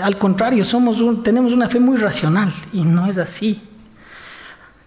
al 0.00 0.16
contrario, 0.16 0.64
somos 0.64 1.02
tenemos 1.24 1.52
una 1.52 1.68
fe 1.68 1.80
muy 1.80 1.96
racional, 1.96 2.54
y 2.72 2.82
no 2.82 3.08
es 3.08 3.18
así. 3.18 3.60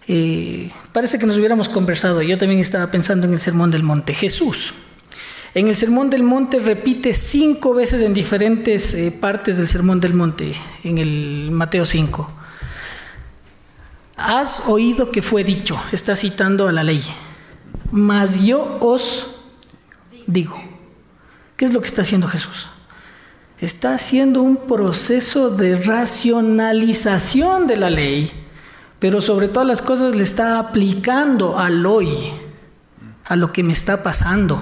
Eh, 0.08 0.70
parece 0.90 1.18
que 1.18 1.26
nos 1.26 1.36
hubiéramos 1.36 1.68
conversado, 1.68 2.22
yo 2.22 2.38
también 2.38 2.62
estaba 2.62 2.90
pensando 2.90 3.26
en 3.26 3.34
el 3.34 3.40
Sermón 3.40 3.70
del 3.70 3.82
Monte. 3.82 4.14
Jesús, 4.14 4.72
en 5.52 5.68
el 5.68 5.76
Sermón 5.76 6.08
del 6.08 6.22
Monte 6.22 6.60
repite 6.60 7.12
cinco 7.12 7.74
veces 7.74 8.00
en 8.00 8.14
diferentes 8.14 8.94
eh, 8.94 9.12
partes 9.12 9.58
del 9.58 9.68
Sermón 9.68 10.00
del 10.00 10.14
Monte, 10.14 10.54
en 10.84 10.96
el 10.96 11.50
Mateo 11.50 11.84
5 11.84 12.32
Has 14.16 14.66
oído 14.66 15.10
que 15.10 15.20
fue 15.20 15.44
dicho, 15.44 15.78
está 15.92 16.16
citando 16.16 16.68
a 16.68 16.72
la 16.72 16.84
ley, 16.84 17.02
mas 17.90 18.42
yo 18.42 18.78
os 18.80 19.26
digo. 20.26 20.71
¿Qué 21.62 21.66
es 21.66 21.72
lo 21.72 21.80
que 21.80 21.86
está 21.86 22.02
haciendo 22.02 22.26
Jesús? 22.26 22.66
Está 23.60 23.94
haciendo 23.94 24.42
un 24.42 24.66
proceso 24.66 25.48
de 25.48 25.76
racionalización 25.76 27.68
de 27.68 27.76
la 27.76 27.88
ley, 27.88 28.32
pero 28.98 29.20
sobre 29.20 29.46
todas 29.46 29.68
las 29.68 29.80
cosas 29.80 30.16
le 30.16 30.24
está 30.24 30.58
aplicando 30.58 31.60
al 31.60 31.86
hoy, 31.86 32.08
a 33.24 33.36
lo 33.36 33.52
que 33.52 33.62
me 33.62 33.72
está 33.72 34.02
pasando. 34.02 34.60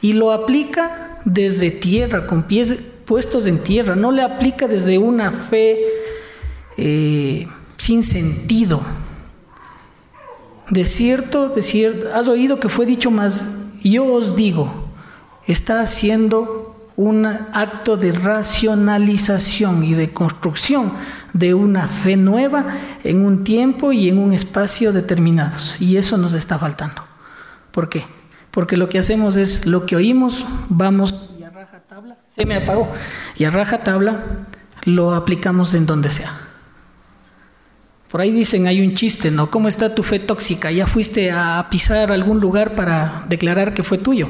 Y 0.00 0.12
lo 0.12 0.30
aplica 0.30 1.18
desde 1.24 1.72
tierra, 1.72 2.28
con 2.28 2.44
pies 2.44 2.76
puestos 3.06 3.48
en 3.48 3.64
tierra, 3.64 3.96
no 3.96 4.12
le 4.12 4.22
aplica 4.22 4.68
desde 4.68 4.98
una 4.98 5.32
fe 5.32 5.80
eh, 6.76 7.48
sin 7.76 8.04
sentido. 8.04 8.80
De 10.68 10.84
cierto, 10.84 11.48
de 11.48 11.62
cierto, 11.64 12.14
has 12.14 12.28
oído 12.28 12.60
que 12.60 12.68
fue 12.68 12.86
dicho 12.86 13.10
más, 13.10 13.48
yo 13.82 14.06
os 14.06 14.36
digo, 14.36 14.89
está 15.50 15.80
haciendo 15.80 16.70
un 16.96 17.24
acto 17.24 17.96
de 17.96 18.12
racionalización 18.12 19.84
y 19.84 19.94
de 19.94 20.10
construcción 20.12 20.92
de 21.32 21.54
una 21.54 21.88
fe 21.88 22.16
nueva 22.16 22.66
en 23.04 23.24
un 23.24 23.42
tiempo 23.42 23.92
y 23.92 24.08
en 24.08 24.18
un 24.18 24.34
espacio 24.34 24.92
determinados. 24.92 25.80
Y 25.80 25.96
eso 25.96 26.18
nos 26.18 26.34
está 26.34 26.58
faltando. 26.58 27.02
¿Por 27.70 27.88
qué? 27.88 28.04
Porque 28.50 28.76
lo 28.76 28.88
que 28.88 28.98
hacemos 28.98 29.36
es 29.36 29.64
lo 29.66 29.86
que 29.86 29.96
oímos, 29.96 30.44
vamos 30.68 31.30
y 31.38 31.42
a 31.42 31.50
raja 31.50 31.80
tabla, 31.88 32.16
se 32.26 32.44
me 32.44 32.56
apagó, 32.56 32.92
y 33.36 33.44
a 33.44 33.50
raja 33.50 33.78
tabla 33.82 34.24
lo 34.84 35.14
aplicamos 35.14 35.74
en 35.74 35.86
donde 35.86 36.10
sea. 36.10 36.38
Por 38.10 38.20
ahí 38.20 38.32
dicen, 38.32 38.66
hay 38.66 38.80
un 38.80 38.94
chiste, 38.94 39.30
¿no? 39.30 39.50
¿Cómo 39.50 39.68
está 39.68 39.94
tu 39.94 40.02
fe 40.02 40.18
tóxica? 40.18 40.72
¿Ya 40.72 40.86
fuiste 40.88 41.30
a 41.30 41.64
pisar 41.70 42.10
algún 42.10 42.40
lugar 42.40 42.74
para 42.74 43.24
declarar 43.28 43.72
que 43.72 43.84
fue 43.84 43.98
tuyo? 43.98 44.28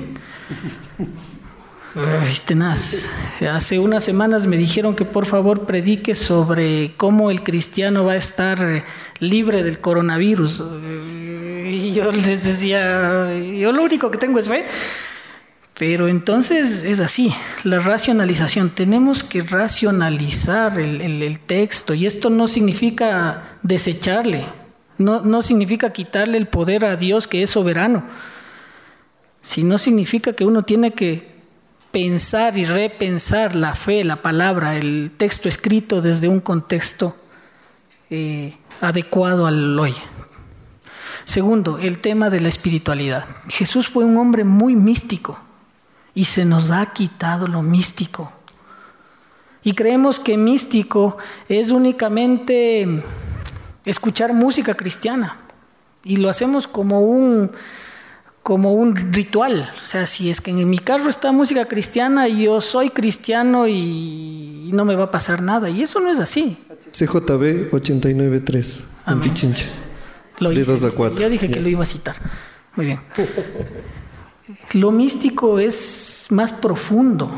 Hace 3.51 3.79
unas 3.81 4.05
semanas 4.05 4.47
me 4.47 4.57
dijeron 4.57 4.95
que 4.95 5.05
por 5.05 5.27
favor 5.27 5.67
predique 5.67 6.15
sobre 6.15 6.95
cómo 6.97 7.31
el 7.31 7.43
cristiano 7.43 8.05
va 8.05 8.13
a 8.13 8.17
estar 8.17 8.85
libre 9.19 9.63
del 9.65 9.81
coronavirus. 9.81 10.63
Y 11.69 11.93
yo 11.93 12.13
les 12.13 12.45
decía, 12.45 13.35
yo 13.39 13.73
lo 13.73 13.83
único 13.83 14.11
que 14.11 14.19
tengo 14.19 14.39
es 14.39 14.49
fe. 14.49 14.67
Pero 15.81 16.09
entonces 16.09 16.83
es 16.83 17.01
así, 17.01 17.33
la 17.65 17.79
racionalización. 17.79 18.69
Tenemos 18.69 19.25
que 19.25 19.41
racionalizar 19.41 20.79
el, 20.79 21.39
texto 21.47 21.95
y 21.95 22.05
esto 22.05 22.29
no 22.29 22.49
significa 22.49 23.57
desecharle, 23.63 24.45
no, 24.99 25.23
no 25.23 25.41
significa 25.41 25.89
quitarle 25.89 26.37
el 26.37 26.49
poder 26.49 26.85
a 26.85 26.97
Dios 26.97 27.27
que 27.27 27.43
es 27.43 27.49
soberano, 27.49 28.05
sino 29.43 29.79
significa 29.79 30.33
que 30.33 30.45
uno 30.45 30.63
tiene 30.63 30.93
que 30.93 31.31
pensar 31.91 32.57
y 32.57 32.65
repensar 32.65 33.57
la 33.57 33.75
fe, 33.75 34.05
la 34.05 34.23
palabra, 34.23 34.77
el 34.77 35.13
texto 35.17 35.49
escrito 35.49 36.01
desde 36.01 36.29
un 36.29 36.41
contexto 36.41 37.17
eh, 38.11 38.57
adecuado 38.81 39.47
al 39.47 39.79
hoy. 39.79 39.95
Segundo, 41.25 41.79
el 41.79 41.99
tema 42.01 42.31
de 42.31 42.41
la 42.41 42.49
espiritualidad. 42.49 43.25
Jesús 43.49 43.89
fue 43.89 44.05
un 44.05 44.17
hombre 44.17 44.45
muy 44.45 44.75
místico 44.75 45.39
y 46.15 46.25
se 46.25 46.45
nos 46.45 46.71
ha 46.71 46.87
quitado 46.93 47.47
lo 47.47 47.63
místico. 47.63 48.33
Y 49.63 49.75
creemos 49.75 50.19
que 50.19 50.37
místico 50.37 51.19
es 51.49 51.71
únicamente 51.71 53.03
escuchar 53.85 54.33
música 54.33 54.75
cristiana. 54.75 55.37
Y 56.03 56.17
lo 56.17 56.31
hacemos 56.31 56.67
como 56.67 57.01
un, 57.01 57.53
como 58.43 58.73
un 58.73 59.13
ritual. 59.13 59.71
O 59.83 59.85
sea, 59.85 60.07
si 60.07 60.31
es 60.31 60.41
que 60.41 60.51
en 60.51 60.69
mi 60.69 60.79
carro 60.79 61.11
está 61.11 61.33
música 61.33 61.67
cristiana, 61.67 62.29
y 62.29 62.45
yo 62.45 62.61
soy 62.61 62.91
cristiano 62.91 63.69
y, 63.69 64.71
no 64.73 64.85
me 64.85 64.95
va 64.95 65.05
a 65.05 65.11
pasar 65.11 65.43
nada. 65.43 65.69
Y 65.69 65.83
eso 65.83 66.01
no 66.01 66.11
es 66.11 66.21
así. 66.21 66.57
CJB 66.93 67.75
893, 67.75 68.85
en 69.07 69.21
Pichincha. 69.21 69.67
Lo 70.39 70.53
hice, 70.53 70.77
de 70.77 70.87
a 70.87 70.91
4. 70.91 71.19
Ya 71.19 71.29
dije 71.29 71.51
que 71.51 71.61
lo 71.61 71.69
iba 71.69 71.83
a 71.83 71.87
citar. 71.87 72.17
Muy 72.77 72.87
bien. 72.87 73.01
Lo 74.73 74.91
místico 74.91 75.59
es 75.59 76.27
más 76.31 76.53
profundo. 76.53 77.31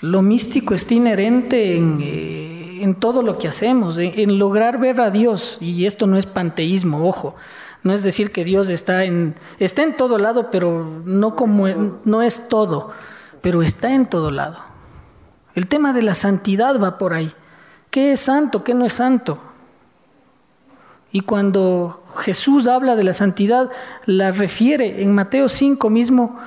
Lo 0.00 0.22
místico 0.22 0.74
está 0.74 0.94
inherente 0.94 1.76
en, 1.76 1.98
eh, 2.00 2.94
todo 2.98 3.22
lo 3.22 3.38
que 3.38 3.48
hacemos, 3.48 3.98
en, 3.98 4.38
lograr 4.38 4.80
ver 4.80 5.00
a 5.00 5.10
Dios. 5.10 5.58
Y 5.60 5.84
esto 5.84 6.06
no 6.06 6.16
es 6.16 6.26
panteísmo, 6.26 7.06
ojo. 7.06 7.36
No 7.82 7.92
es 7.92 8.02
decir 8.02 8.30
que 8.30 8.44
Dios 8.44 8.68
está 8.68 9.04
en, 9.04 9.34
está 9.58 9.82
en 9.82 9.96
todo 9.96 10.18
lado, 10.18 10.50
pero 10.50 11.02
no, 11.04 11.34
como, 11.34 11.66
no 12.04 12.22
es 12.22 12.48
todo, 12.48 12.90
pero 13.40 13.62
está 13.62 13.92
en 13.94 14.06
todo 14.06 14.30
lado. 14.30 14.58
El 15.54 15.66
tema 15.66 15.92
de 15.92 16.02
la 16.02 16.14
santidad 16.14 16.78
va 16.80 16.98
por 16.98 17.14
ahí. 17.14 17.32
¿Qué 17.90 18.12
es 18.12 18.20
santo? 18.20 18.62
¿Qué 18.62 18.74
no 18.74 18.84
es 18.84 18.92
santo? 18.92 19.38
Y 21.12 21.22
cuando 21.22 22.04
Jesús 22.18 22.68
habla 22.68 22.94
de 22.94 23.04
la 23.04 23.14
santidad, 23.14 23.70
la 24.06 24.30
refiere 24.30 25.02
en 25.02 25.14
Mateo 25.14 25.48
5 25.48 25.90
mismo 25.90 26.38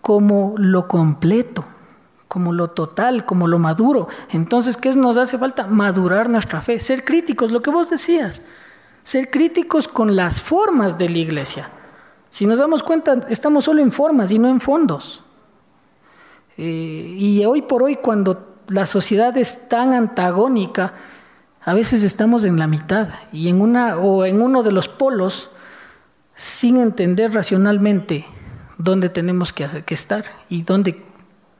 como 0.00 0.54
lo 0.56 0.86
completo, 0.86 1.64
como 2.28 2.52
lo 2.52 2.70
total, 2.70 3.24
como 3.26 3.48
lo 3.48 3.58
maduro. 3.58 4.06
Entonces, 4.30 4.76
¿qué 4.76 4.94
nos 4.94 5.16
hace 5.16 5.38
falta? 5.38 5.66
Madurar 5.66 6.28
nuestra 6.28 6.62
fe, 6.62 6.78
ser 6.78 7.04
críticos, 7.04 7.50
lo 7.50 7.62
que 7.62 7.70
vos 7.70 7.90
decías, 7.90 8.42
ser 9.04 9.30
críticos 9.30 9.86
con 9.86 10.16
las 10.16 10.40
formas 10.40 10.98
de 10.98 11.08
la 11.08 11.18
iglesia. 11.18 11.68
Si 12.30 12.46
nos 12.46 12.58
damos 12.58 12.82
cuenta, 12.82 13.20
estamos 13.28 13.64
solo 13.64 13.80
en 13.80 13.92
formas 13.92 14.32
y 14.32 14.38
no 14.38 14.48
en 14.48 14.60
fondos. 14.60 15.22
Eh, 16.56 17.14
y 17.16 17.44
hoy 17.44 17.62
por 17.62 17.82
hoy, 17.82 17.96
cuando 17.96 18.56
la 18.66 18.86
sociedad 18.86 19.36
es 19.36 19.68
tan 19.68 19.92
antagónica, 19.92 20.94
a 21.62 21.74
veces 21.74 22.02
estamos 22.02 22.44
en 22.44 22.58
la 22.58 22.66
mitad 22.66 23.08
y 23.32 23.48
en 23.48 23.60
una 23.60 23.98
o 23.98 24.24
en 24.24 24.42
uno 24.42 24.62
de 24.62 24.72
los 24.72 24.88
polos 24.88 25.50
sin 26.34 26.78
entender 26.78 27.32
racionalmente 27.32 28.26
dónde 28.78 29.08
tenemos 29.08 29.52
que, 29.52 29.66
que 29.84 29.94
estar 29.94 30.24
y 30.48 30.62
dónde 30.62 31.04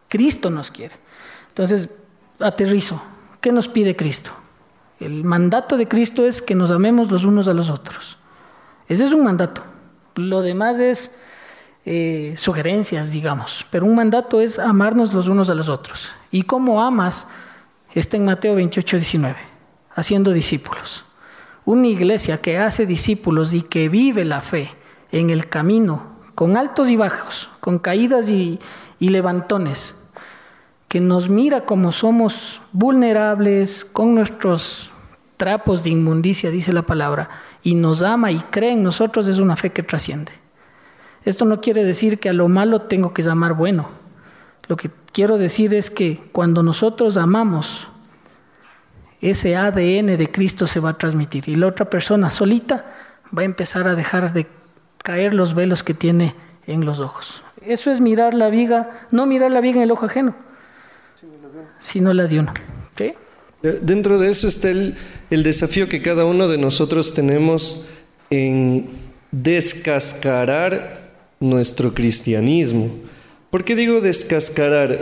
Cristo 0.09 0.51
nos 0.51 0.71
quiere. 0.71 0.97
Entonces, 1.49 1.89
aterrizo. 2.41 3.03
¿Qué 3.41 3.53
nos 3.53 3.69
pide 3.69 3.95
Cristo? 3.95 4.33
El 5.05 5.25
mandato 5.25 5.77
de 5.77 5.87
Cristo 5.87 6.27
es 6.27 6.41
que 6.41 6.55
nos 6.55 6.71
amemos 6.71 7.11
los 7.11 7.25
unos 7.25 7.47
a 7.49 7.55
los 7.55 7.69
otros. 7.69 8.17
Ese 8.89 9.05
es 9.05 9.13
un 9.13 9.25
mandato. 9.25 9.63
Lo 10.15 10.41
demás 10.41 10.81
es 10.81 11.11
eh, 11.85 12.33
sugerencias, 12.37 13.11
digamos. 13.11 13.67
Pero 13.71 13.85
un 13.85 13.95
mandato 13.95 14.41
es 14.41 14.59
amarnos 14.59 15.13
los 15.13 15.29
unos 15.29 15.51
a 15.51 15.55
los 15.55 15.69
otros. 15.69 16.11
¿Y 16.31 16.43
cómo 16.43 16.83
amas? 16.83 17.27
Está 17.93 18.17
en 18.17 18.25
Mateo 18.25 18.55
28, 18.55 18.97
19 18.97 19.55
haciendo 19.95 20.33
discípulos. 20.33 21.05
Una 21.65 21.87
iglesia 21.87 22.41
que 22.41 22.59
hace 22.59 22.87
discípulos 22.87 23.55
y 23.55 23.63
que 23.63 23.89
vive 23.89 24.25
la 24.25 24.43
fe 24.43 24.71
en 25.13 25.31
el 25.31 25.49
camino, 25.49 26.15
con 26.35 26.57
altos 26.57 26.91
y 26.91 26.97
bajos, 26.97 27.49
con 27.61 27.79
caídas 27.79 28.29
y, 28.29 28.59
levantones, 28.99 29.97
que 30.89 30.99
nos 30.99 31.29
mira 31.29 31.67
como 31.67 31.93
somos 31.93 32.61
vulnerables, 32.73 33.85
con 33.85 34.15
nuestros 34.15 34.94
trapos 35.37 35.83
de 35.83 35.91
inmundicia, 35.91 36.51
dice 36.51 36.73
la 36.73 36.83
palabra, 36.83 37.29
y 37.63 37.75
nos 37.75 38.03
ama 38.03 38.31
y 38.31 38.39
cree 38.39 38.73
en 38.73 38.83
nosotros, 38.83 39.27
es 39.29 39.39
una 39.39 39.57
fe 39.57 39.71
que 39.71 39.83
trasciende. 39.83 40.33
Esto 41.25 41.45
no 41.45 41.61
quiere 41.61 41.85
decir 41.85 42.19
que 42.19 42.29
a 42.29 42.33
lo 42.33 42.49
malo 42.49 42.83
tengo 42.83 43.15
que 43.15 43.23
llamar 43.23 43.55
bueno. 43.55 43.89
Lo 44.69 44.77
que 44.77 44.91
quiero 45.13 45.39
decir 45.39 45.75
es 45.75 45.91
que 45.91 46.23
cuando 46.33 46.63
nosotros 46.63 47.17
amamos, 47.17 47.87
ese 49.21 49.57
ADN 49.57 50.19
de 50.19 50.31
Cristo 50.31 50.67
se 50.67 50.81
va 50.81 50.91
a 50.91 50.99
transmitir 50.99 51.49
y 51.49 51.55
la 51.55 51.67
otra 51.67 51.89
persona 51.89 52.31
solita 52.31 52.93
va 53.37 53.43
a 53.43 53.47
empezar 53.47 53.89
a 53.89 53.95
dejar 53.95 54.33
de 54.33 54.47
caer 55.03 55.33
los 55.33 55.55
velos 55.55 55.83
que 55.83 55.95
tiene 55.95 56.35
en 56.67 56.85
los 56.85 57.01
ojos. 57.01 57.43
Eso 57.63 57.91
es 57.91 58.01
mirar 58.01 58.35
la 58.35 58.49
viga, 58.49 59.07
no 59.11 59.25
mirar 59.27 59.51
la 59.51 59.61
viga 59.61 59.79
en 59.79 59.85
el 59.85 59.91
ojo 59.91 60.07
ajeno, 60.07 60.35
sino 61.81 62.13
la 62.13 62.27
de 62.27 62.41
uno. 62.41 62.53
Dentro 63.83 64.19
de 64.19 64.31
eso 64.31 64.47
está 64.47 64.71
el, 64.71 64.95
el 65.31 65.43
desafío 65.43 65.89
que 65.89 66.03
cada 66.03 66.27
uno 66.27 66.49
de 66.49 66.59
nosotros 66.59 67.15
tenemos 67.15 67.87
en 68.29 68.87
descascarar 69.31 71.11
nuestro 71.41 71.95
cristianismo. 71.95 72.91
¿Por 73.51 73.65
qué 73.65 73.75
digo 73.75 74.03
descascarar? 74.03 74.99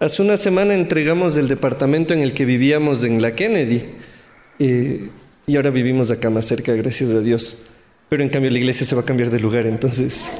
Hace 0.00 0.22
una 0.22 0.38
semana 0.38 0.74
entregamos 0.74 1.36
el 1.36 1.48
departamento 1.48 2.14
en 2.14 2.20
el 2.20 2.32
que 2.32 2.46
vivíamos 2.46 3.04
en 3.04 3.20
la 3.20 3.34
Kennedy 3.34 3.84
eh, 4.58 5.10
y 5.46 5.56
ahora 5.56 5.70
vivimos 5.70 6.10
acá 6.10 6.30
más 6.30 6.46
cerca, 6.46 6.72
gracias 6.72 7.10
a 7.10 7.20
Dios. 7.20 7.66
Pero 8.08 8.22
en 8.22 8.30
cambio 8.30 8.50
la 8.50 8.58
iglesia 8.58 8.86
se 8.86 8.94
va 8.94 9.02
a 9.02 9.04
cambiar 9.04 9.30
de 9.30 9.40
lugar, 9.40 9.66
entonces... 9.66 10.30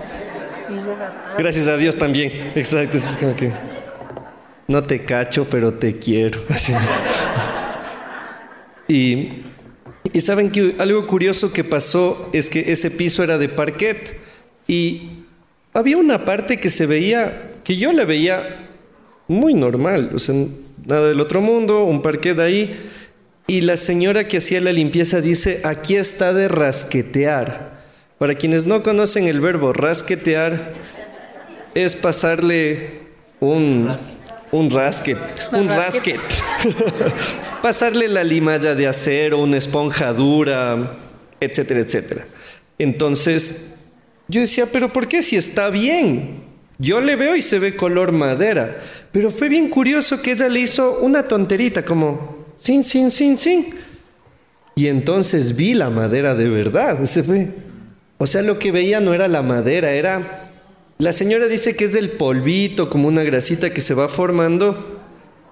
Gracias 1.36 1.68
a 1.68 1.76
Dios 1.76 1.96
también, 1.96 2.30
exacto. 2.54 2.96
Es 2.96 3.16
como 3.18 3.34
que 3.34 3.50
no 4.68 4.84
te 4.84 5.04
cacho, 5.04 5.46
pero 5.50 5.74
te 5.74 5.96
quiero. 5.96 6.40
y, 8.88 9.28
y 10.12 10.20
saben 10.20 10.50
que 10.50 10.76
algo 10.78 11.06
curioso 11.06 11.52
que 11.52 11.64
pasó 11.64 12.30
es 12.32 12.50
que 12.50 12.72
ese 12.72 12.90
piso 12.90 13.22
era 13.22 13.38
de 13.38 13.48
parquet 13.48 14.18
y 14.66 15.24
había 15.72 15.96
una 15.96 16.24
parte 16.24 16.60
que 16.60 16.70
se 16.70 16.86
veía, 16.86 17.50
que 17.64 17.76
yo 17.76 17.92
le 17.92 18.04
veía 18.04 18.68
muy 19.28 19.54
normal, 19.54 20.10
o 20.14 20.18
sea, 20.18 20.34
nada 20.86 21.08
del 21.08 21.20
otro 21.20 21.40
mundo, 21.40 21.84
un 21.84 22.02
parquet 22.02 22.38
ahí. 22.38 22.90
Y 23.46 23.60
la 23.60 23.76
señora 23.76 24.26
que 24.26 24.38
hacía 24.38 24.60
la 24.60 24.72
limpieza 24.72 25.20
dice, 25.20 25.60
aquí 25.64 25.96
está 25.96 26.32
de 26.32 26.48
rasquetear. 26.48 27.82
Para 28.18 28.36
quienes 28.36 28.64
no 28.64 28.82
conocen 28.82 29.26
el 29.26 29.40
verbo 29.40 29.72
rasquetear, 29.72 30.72
es 31.74 31.96
pasarle 31.96 33.00
un, 33.40 33.94
un 34.54 34.70
rasquet, 34.70 35.18
un 35.52 35.68
rasquet. 35.68 36.20
pasarle 37.62 38.06
la 38.08 38.22
limalla 38.22 38.74
de 38.76 38.86
acero, 38.86 39.40
una 39.40 39.56
esponja 39.56 40.12
dura, 40.12 40.96
etcétera, 41.40 41.80
etcétera. 41.80 42.24
Entonces, 42.78 43.72
yo 44.28 44.40
decía, 44.40 44.66
pero 44.70 44.92
¿por 44.92 45.08
qué 45.08 45.22
si 45.22 45.36
está 45.36 45.70
bien? 45.70 46.42
Yo 46.78 47.00
le 47.00 47.16
veo 47.16 47.34
y 47.34 47.42
se 47.42 47.58
ve 47.58 47.74
color 47.74 48.12
madera, 48.12 48.80
pero 49.10 49.32
fue 49.32 49.48
bien 49.48 49.68
curioso 49.68 50.22
que 50.22 50.32
ella 50.32 50.48
le 50.48 50.60
hizo 50.60 50.98
una 51.00 51.26
tonterita 51.26 51.84
como 51.84 52.46
sin, 52.56 52.84
sin, 52.84 53.10
sin, 53.10 53.36
sin. 53.36 53.74
Y 54.76 54.86
entonces 54.86 55.56
vi 55.56 55.74
la 55.74 55.90
madera 55.90 56.36
de 56.36 56.48
verdad, 56.48 57.04
se 57.04 57.24
fue. 57.24 57.48
O 58.18 58.26
sea, 58.26 58.42
lo 58.42 58.60
que 58.60 58.70
veía 58.70 59.00
no 59.00 59.14
era 59.14 59.26
la 59.26 59.42
madera, 59.42 59.90
era... 59.90 60.52
La 60.98 61.12
señora 61.12 61.48
dice 61.48 61.74
que 61.74 61.86
es 61.86 61.92
del 61.92 62.10
polvito, 62.10 62.88
como 62.88 63.08
una 63.08 63.24
grasita 63.24 63.74
que 63.74 63.80
se 63.80 63.94
va 63.94 64.08
formando, 64.08 65.00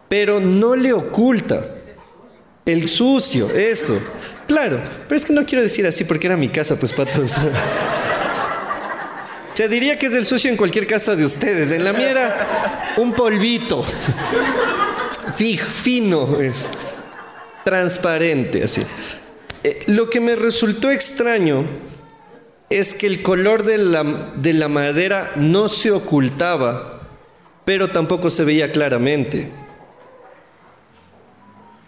pero 0.09 0.39
no 0.41 0.77
le 0.77 0.93
oculta. 0.93 1.67
El 2.65 2.89
sucio, 2.89 3.51
eso. 3.51 3.99
Claro, 4.47 4.81
pero 5.09 5.19
es 5.19 5.25
que 5.25 5.33
no 5.33 5.45
quiero 5.45 5.63
decir 5.63 5.85
así 5.87 6.05
porque 6.05 6.29
era 6.29 6.37
mi 6.37 6.49
casa, 6.49 6.77
pues 6.77 6.93
patos. 6.93 7.37
Se 9.55 9.69
diría 9.69 9.99
que 9.99 10.07
es 10.07 10.13
del 10.13 10.25
sucio 10.25 10.51
en 10.51 10.57
cualquier 10.57 10.87
casa 10.87 11.15
de 11.17 11.25
ustedes. 11.25 11.73
En 11.73 11.85
la 11.85 11.93
mía 11.93 12.11
era 12.11 12.95
un 12.97 13.13
polvito. 13.13 13.85
Fino, 15.37 16.41
es. 16.41 16.69
Transparente, 17.65 18.63
así. 18.65 18.83
Eh, 19.63 19.85
lo 19.89 20.09
que 20.09 20.21
me 20.21 20.37
resultó 20.37 20.91
extraño 20.91 21.65
es 22.79 22.95
que 22.95 23.07
el 23.07 23.23
color 23.23 23.65
de 23.65 23.79
la, 23.79 24.33
de 24.37 24.53
la 24.53 24.69
madera 24.69 25.33
no 25.37 25.69
se 25.69 25.91
ocultaba, 25.91 27.03
pero 27.65 27.91
tampoco 27.91 28.31
se 28.31 28.45
veía 28.45 28.73
claramente. 28.73 29.51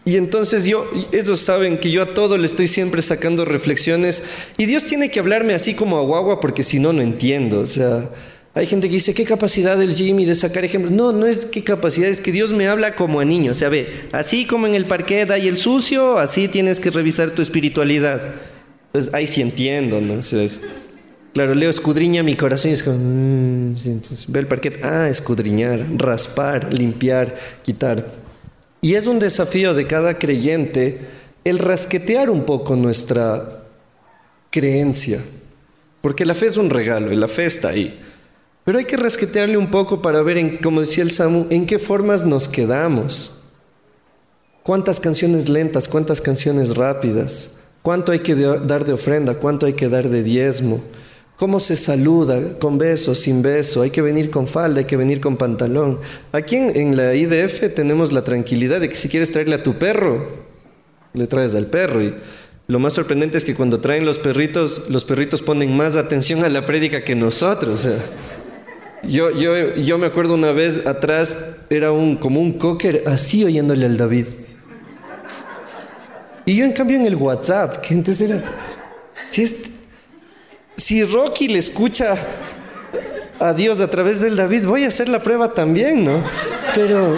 Y 0.07 0.17
entonces 0.17 0.67
yo, 0.67 0.91
ellos 1.13 1.41
saben 1.41 1.79
que 1.79 1.91
yo 1.91 2.03
a 2.03 2.13
todo 2.13 2.37
le 2.37 2.47
estoy 2.47 2.69
siempre 2.69 3.01
sacando 3.01 3.47
reflexiones 3.47 4.23
y 4.59 4.67
Dios 4.67 4.85
tiene 4.85 5.11
que 5.11 5.19
hablarme 5.21 5.55
así 5.55 5.75
como 5.75 5.99
a 5.99 6.03
guagua 6.03 6.41
porque 6.41 6.63
si 6.63 6.79
no, 6.79 6.93
no 6.93 7.01
entiendo. 7.01 7.61
O 7.61 7.67
sea, 7.67 8.11
hay 8.53 8.67
gente 8.67 8.89
que 8.89 8.95
dice, 8.95 9.15
¿qué 9.15 9.25
capacidad 9.25 9.79
del 9.79 9.95
Jimmy 9.95 10.27
de 10.27 10.35
sacar 10.35 10.63
ejemplos? 10.65 10.93
No, 10.93 11.13
no 11.13 11.27
es 11.27 11.47
qué 11.47 11.65
capacidad, 11.65 12.11
es 12.11 12.21
que 12.21 12.33
Dios 12.33 12.53
me 12.53 12.69
habla 12.69 12.97
como 12.97 13.19
a 13.19 13.25
niño. 13.25 13.53
O 13.53 13.55
sea, 13.55 13.71
ve, 13.71 14.09
así 14.13 14.47
como 14.47 14.67
en 14.67 14.75
el 14.75 14.85
parquet 14.85 15.31
hay 15.31 15.49
el 15.49 15.57
sucio, 15.57 16.19
así 16.19 16.49
tienes 16.49 16.81
que 16.81 16.91
revisar 16.91 17.31
tu 17.31 17.41
espiritualidad. 17.41 18.35
Entonces, 18.95 19.13
ahí 19.13 19.27
sí 19.27 19.43
entiendo, 19.43 20.01
¿no? 20.01 20.21
claro, 21.33 21.53
Leo 21.53 21.69
escudriña 21.69 22.23
mi 22.23 22.37
corazón 22.37 22.71
y 22.71 22.75
es 22.75 22.85
como, 22.85 22.97
mm, 22.97 23.75
ve 24.29 24.39
el 24.39 24.47
parquet, 24.47 24.85
ah, 24.85 25.09
escudriñar, 25.09 25.85
raspar, 25.97 26.73
limpiar, 26.73 27.35
quitar. 27.65 28.07
Y 28.81 28.95
es 28.95 29.09
un 29.09 29.19
desafío 29.19 29.75
de 29.75 29.89
cada 29.89 30.17
creyente 30.17 31.09
el 31.43 31.59
rasquetear 31.59 32.31
un 32.31 32.45
poco 32.45 32.77
nuestra 32.77 33.65
creencia. 34.51 35.21
Porque 36.01 36.25
la 36.25 36.35
fe 36.35 36.47
es 36.47 36.57
un 36.57 36.71
regalo 36.71 37.13
y 37.13 37.17
la 37.17 37.27
fe 37.27 37.47
está 37.47 37.71
ahí. 37.71 37.99
Pero 38.65 38.79
hay 38.79 38.85
que 38.85 38.97
rasquetearle 38.97 39.57
un 39.57 39.73
poco 39.73 40.03
para 40.03 40.23
ver, 40.23 40.39
en, 40.39 40.59
como 40.59 40.79
decía 40.79 41.03
el 41.03 41.11
Samu, 41.11 41.49
en 41.51 41.67
qué 41.67 41.81
formas 41.81 42.25
nos 42.25 42.47
quedamos. 42.47 43.43
¿Cuántas 44.63 45.01
canciones 45.01 45.49
lentas? 45.49 45.89
¿Cuántas 45.89 46.21
canciones 46.21 46.77
rápidas? 46.77 47.57
¿Cuánto 47.85 48.13
hay 48.13 48.21
que 48.21 48.35
dar 48.35 48.87
de 48.87 48.95
ofrenda? 48.95 49.35
¿Cuánto 49.35 49.67
hay 49.67 49.75
que 49.75 49.91
dar 49.91 50.09
de 50.09 50.23
diezmo? 50.23 50.83
¿Cómo 51.37 51.61
se 51.61 51.77
saluda? 51.77 52.59
¿Con 52.59 52.79
beso, 52.79 53.15
sin 53.15 53.43
beso? 53.43 53.83
¿Hay 53.83 53.91
que 53.91 54.01
venir 54.01 54.31
con 54.31 54.49
falda? 54.49 54.79
¿Hay 54.79 54.87
que 54.87 54.97
venir 54.97 55.21
con 55.21 55.37
pantalón? 55.37 55.99
Aquí 56.33 56.57
en, 56.57 56.97
la 56.97 57.15
IDF 57.15 57.75
tenemos 57.75 58.11
la 58.11 58.25
tranquilidad 58.25 58.81
de 58.81 58.89
que 58.89 58.95
si 58.95 59.11
quieres 59.11 59.33
traerle 59.33 59.57
a 59.57 59.63
tu 59.63 59.79
perro, 59.79 60.29
le 61.13 61.27
traes 61.27 61.55
al 61.55 61.67
perro. 61.67 62.03
Y 62.03 62.15
lo 62.69 62.79
más 62.79 62.95
sorprendente 62.95 63.37
es 63.37 63.45
que 63.45 63.55
cuando 63.55 63.81
traen 63.81 64.07
los 64.07 64.19
perritos, 64.19 64.87
los 64.89 65.05
perritos 65.05 65.43
ponen 65.43 65.77
más 65.77 65.99
atención 65.99 66.43
a 66.43 66.49
la 66.49 66.65
prédica 66.65 67.05
que 67.05 67.15
nosotros. 67.15 67.87
yo, 69.03 69.31
yo, 69.31 69.75
yo 69.75 69.99
me 69.99 70.07
acuerdo 70.07 70.33
una 70.33 70.53
vez 70.53 70.87
atrás, 70.87 71.37
era 71.69 71.93
un, 71.93 72.17
como 72.17 72.41
un 72.41 72.55
cocker 72.55 73.03
así 73.05 73.45
oyéndole 73.45 73.85
al 73.85 73.99
David. 73.99 74.25
Y 76.47 76.57
yo 76.57 76.65
en 76.65 76.73
cambio 76.73 76.99
en 76.99 77.07
el 77.07 77.17
WhatsApp, 77.17 77.81
que 77.81 77.95
entonces 77.95 78.31
era... 78.31 78.43
Si 79.31 79.45
si 80.77 81.05
Rocky 81.05 81.49
le 81.49 81.59
escucha 81.59 82.17
a 83.39 83.53
Dios 83.53 83.81
a 83.81 83.89
través 83.89 84.21
del 84.21 84.37
David, 84.37 84.67
voy 84.67 84.85
a 84.85 84.89
hacer 84.89 85.09
la 85.09 85.23
prueba 85.23 85.55
también, 85.55 86.05
¿no? 86.05 86.25
Pero, 86.75 87.17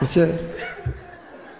o 0.00 0.06
sea, 0.06 0.28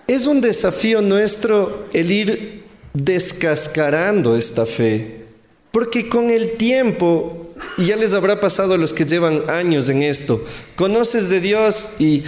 es 0.07 0.27
un 0.27 0.41
desafío 0.41 1.01
nuestro 1.03 1.87
el 1.93 2.11
ir 2.11 2.65
descascarando 2.93 4.37
esta 4.37 4.67
fe, 4.67 5.25
porque 5.71 6.09
con 6.09 6.31
el 6.31 6.57
tiempo, 6.57 7.55
y 7.79 7.87
ya 7.87 7.97
les 7.97 8.15
habrá 8.15 8.41
pasado 8.41 8.75
a 8.75 8.79
los 8.79 8.93
que 8.93 9.05
llevan 9.05 9.49
años 9.49 9.89
en 9.89 10.03
esto, 10.03 10.45
conoces 10.75 11.29
de 11.29 11.41
Dios 11.41 11.93
y 11.99 12.25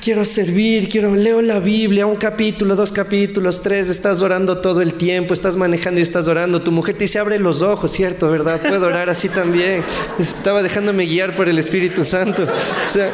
quiero 0.00 0.24
servir, 0.24 0.88
quiero 0.88 1.14
leo 1.14 1.40
la 1.40 1.58
Biblia, 1.58 2.06
un 2.06 2.16
capítulo, 2.16 2.76
dos 2.76 2.92
capítulos, 2.92 3.62
tres, 3.62 3.88
estás 3.88 4.20
orando 4.20 4.58
todo 4.58 4.82
el 4.82 4.94
tiempo, 4.94 5.32
estás 5.32 5.56
manejando 5.56 6.00
y 6.00 6.02
estás 6.02 6.28
orando, 6.28 6.62
tu 6.62 6.70
mujer 6.70 6.96
te 6.96 7.04
dice, 7.04 7.18
abre 7.18 7.38
los 7.38 7.62
ojos, 7.62 7.90
¿cierto? 7.90 8.30
¿Verdad? 8.30 8.60
Puedo 8.60 8.86
orar 8.86 9.08
así 9.08 9.28
también. 9.28 9.82
Estaba 10.18 10.62
dejándome 10.62 11.06
guiar 11.06 11.34
por 11.34 11.48
el 11.48 11.58
Espíritu 11.58 12.04
Santo. 12.04 12.42
O 12.44 12.86
sea, 12.86 13.10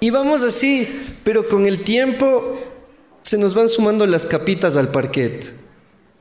y 0.00 0.10
vamos 0.10 0.42
así, 0.42 0.88
pero 1.22 1.48
con 1.48 1.66
el 1.66 1.84
tiempo 1.84 2.58
se 3.22 3.38
nos 3.38 3.54
van 3.54 3.68
sumando 3.68 4.06
las 4.06 4.26
capitas 4.26 4.76
al 4.76 4.88
parquet. 4.88 5.54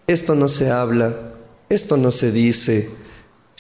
Esto 0.05 0.35
no 0.35 0.47
se 0.47 0.69
habla, 0.69 1.33
esto 1.69 1.97
no 1.97 2.11
se 2.11 2.31
dice, 2.31 2.89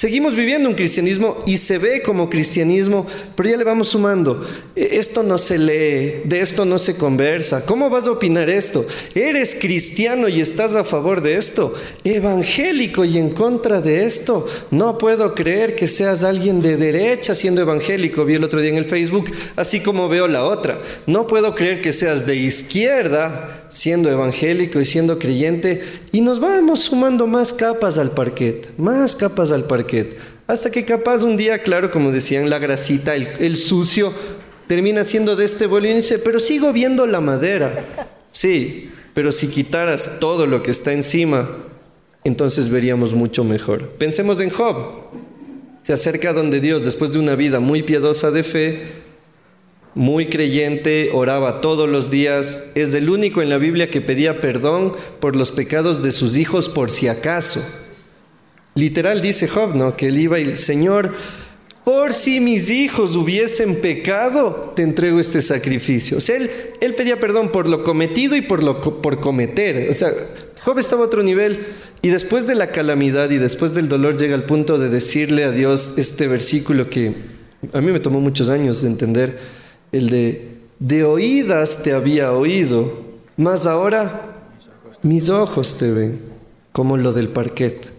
Seguimos 0.03 0.35
viviendo 0.35 0.67
un 0.67 0.75
cristianismo 0.75 1.41
y 1.47 1.55
se 1.55 1.77
ve 1.77 2.01
como 2.01 2.29
cristianismo, 2.29 3.07
pero 3.37 3.47
ya 3.47 3.55
le 3.55 3.63
vamos 3.63 3.87
sumando. 3.87 4.45
E, 4.75 4.97
esto 4.97 5.23
no 5.23 5.37
se 5.37 5.57
lee, 5.57 6.23
de 6.25 6.41
esto 6.41 6.65
no 6.65 6.77
se 6.77 6.97
conversa. 6.97 7.65
¿Cómo 7.65 7.89
vas 7.89 8.05
a 8.07 8.11
opinar 8.11 8.49
esto? 8.49 8.85
¿Eres 9.15 9.55
cristiano 9.55 10.27
y 10.27 10.41
estás 10.41 10.75
a 10.75 10.83
favor 10.83 11.21
de 11.21 11.35
esto? 11.35 11.73
¿Evangélico 12.03 13.05
y 13.05 13.17
en 13.17 13.29
contra 13.29 13.79
de 13.79 14.03
esto? 14.03 14.45
No 14.71 14.97
puedo 14.97 15.33
creer 15.33 15.73
que 15.73 15.87
seas 15.87 16.25
alguien 16.25 16.61
de 16.61 16.75
derecha 16.75 17.33
siendo 17.33 17.61
evangélico. 17.61 18.25
Vi 18.25 18.33
el 18.33 18.43
otro 18.43 18.59
día 18.59 18.71
en 18.71 18.77
el 18.79 18.83
Facebook, 18.83 19.31
así 19.55 19.79
como 19.79 20.09
veo 20.09 20.27
la 20.27 20.43
otra. 20.43 20.81
No 21.07 21.27
puedo 21.27 21.55
creer 21.55 21.79
que 21.79 21.93
seas 21.93 22.27
de 22.27 22.35
izquierda 22.35 23.67
siendo 23.69 24.11
evangélico 24.11 24.81
y 24.81 24.85
siendo 24.85 25.17
creyente. 25.17 26.02
Y 26.13 26.21
nos 26.21 26.39
vamos 26.39 26.83
sumando 26.83 27.27
más 27.27 27.51
capas 27.51 27.97
al 27.97 28.11
parquet, 28.11 28.71
más 28.77 29.17
capas 29.17 29.51
al 29.51 29.65
parquet 29.65 30.17
hasta 30.47 30.71
que 30.71 30.85
capaz 30.85 31.23
un 31.23 31.37
día, 31.37 31.59
claro, 31.59 31.89
como 31.91 32.11
decían, 32.11 32.49
la 32.49 32.59
grasita, 32.59 33.15
el, 33.15 33.55
sucio, 33.55 34.13
termina 34.67 35.03
siendo 35.03 35.35
de 35.35 35.45
este 35.45 35.67
vuelo 35.67 35.87
y 35.87 35.93
dice, 35.93 36.19
pero 36.19 36.39
sigo 36.39 36.73
viendo 36.73 37.07
la 37.07 37.21
madera. 37.21 38.09
Sí, 38.31 38.91
pero 39.13 39.31
si 39.31 39.47
quitaras 39.47 40.19
todo 40.19 40.45
lo 40.45 40.61
que 40.61 40.71
está 40.71 40.91
encima, 40.91 41.49
entonces 42.23 42.69
veríamos 42.69 43.13
mucho 43.15 43.43
mejor. 43.43 43.89
Pensemos 43.89 44.41
en 44.41 44.49
Job. 44.49 45.03
Se 45.83 45.93
acerca 45.93 46.33
donde 46.33 46.59
Dios, 46.59 46.83
después 46.83 47.11
de 47.11 47.19
una 47.19 47.35
vida 47.35 47.59
muy 47.59 47.83
piadosa 47.83 48.31
de 48.31 48.43
fe, 48.43 49.02
muy 49.95 50.27
creyente, 50.27 51.11
oraba 51.13 51.61
todos 51.61 51.87
los 51.87 52.09
días, 52.09 52.71
es 52.75 52.93
el 52.93 53.09
único 53.09 53.41
en 53.41 53.49
la 53.49 53.57
Biblia 53.57 53.89
que 53.89 54.01
pedía 54.01 54.41
perdón 54.41 54.93
por 55.19 55.35
los 55.35 55.51
pecados 55.51 56.01
de 56.01 56.11
sus 56.11 56.37
hijos 56.37 56.69
por 56.69 56.89
si 56.89 57.07
acaso. 57.07 57.63
Literal 58.75 59.21
dice 59.21 59.47
Job, 59.47 59.75
¿no? 59.75 59.95
Que 59.95 60.07
él 60.07 60.17
iba 60.17 60.39
y 60.39 60.43
el 60.43 60.57
Señor, 60.57 61.13
por 61.83 62.13
si 62.13 62.39
mis 62.39 62.69
hijos 62.69 63.15
hubiesen 63.15 63.81
pecado, 63.81 64.73
te 64.75 64.81
entrego 64.81 65.19
este 65.19 65.41
sacrificio. 65.41 66.17
O 66.17 66.21
sea, 66.21 66.37
él, 66.37 66.49
él 66.81 66.95
pedía 66.95 67.19
perdón 67.19 67.51
por 67.51 67.67
lo 67.67 67.83
cometido 67.83 68.35
y 68.35 68.41
por 68.41 68.63
lo 68.63 68.81
por 68.81 69.19
cometer. 69.19 69.89
O 69.89 69.93
sea, 69.93 70.11
Job 70.63 70.79
estaba 70.79 71.03
a 71.03 71.05
otro 71.05 71.21
nivel 71.21 71.59
y 72.01 72.09
después 72.09 72.47
de 72.47 72.55
la 72.55 72.71
calamidad 72.71 73.29
y 73.29 73.37
después 73.37 73.75
del 73.75 73.89
dolor 73.89 74.17
llega 74.17 74.33
al 74.33 74.43
punto 74.43 74.79
de 74.79 74.89
decirle 74.89 75.43
a 75.43 75.51
Dios 75.51 75.93
este 75.97 76.27
versículo 76.27 76.89
que 76.89 77.13
a 77.73 77.81
mí 77.81 77.91
me 77.91 77.99
tomó 77.99 78.19
muchos 78.19 78.49
años 78.49 78.81
de 78.81 78.89
entender, 78.89 79.39
el 79.93 80.09
de, 80.09 80.57
de 80.79 81.05
oídas 81.05 81.83
te 81.83 81.93
había 81.93 82.33
oído, 82.33 82.91
mas 83.37 83.65
ahora 83.65 84.33
mis 85.03 85.29
ojos 85.29 85.77
te 85.77 85.91
ven, 85.91 86.19
como 86.73 86.97
lo 86.97 87.13
del 87.13 87.29
parquet. 87.29 87.93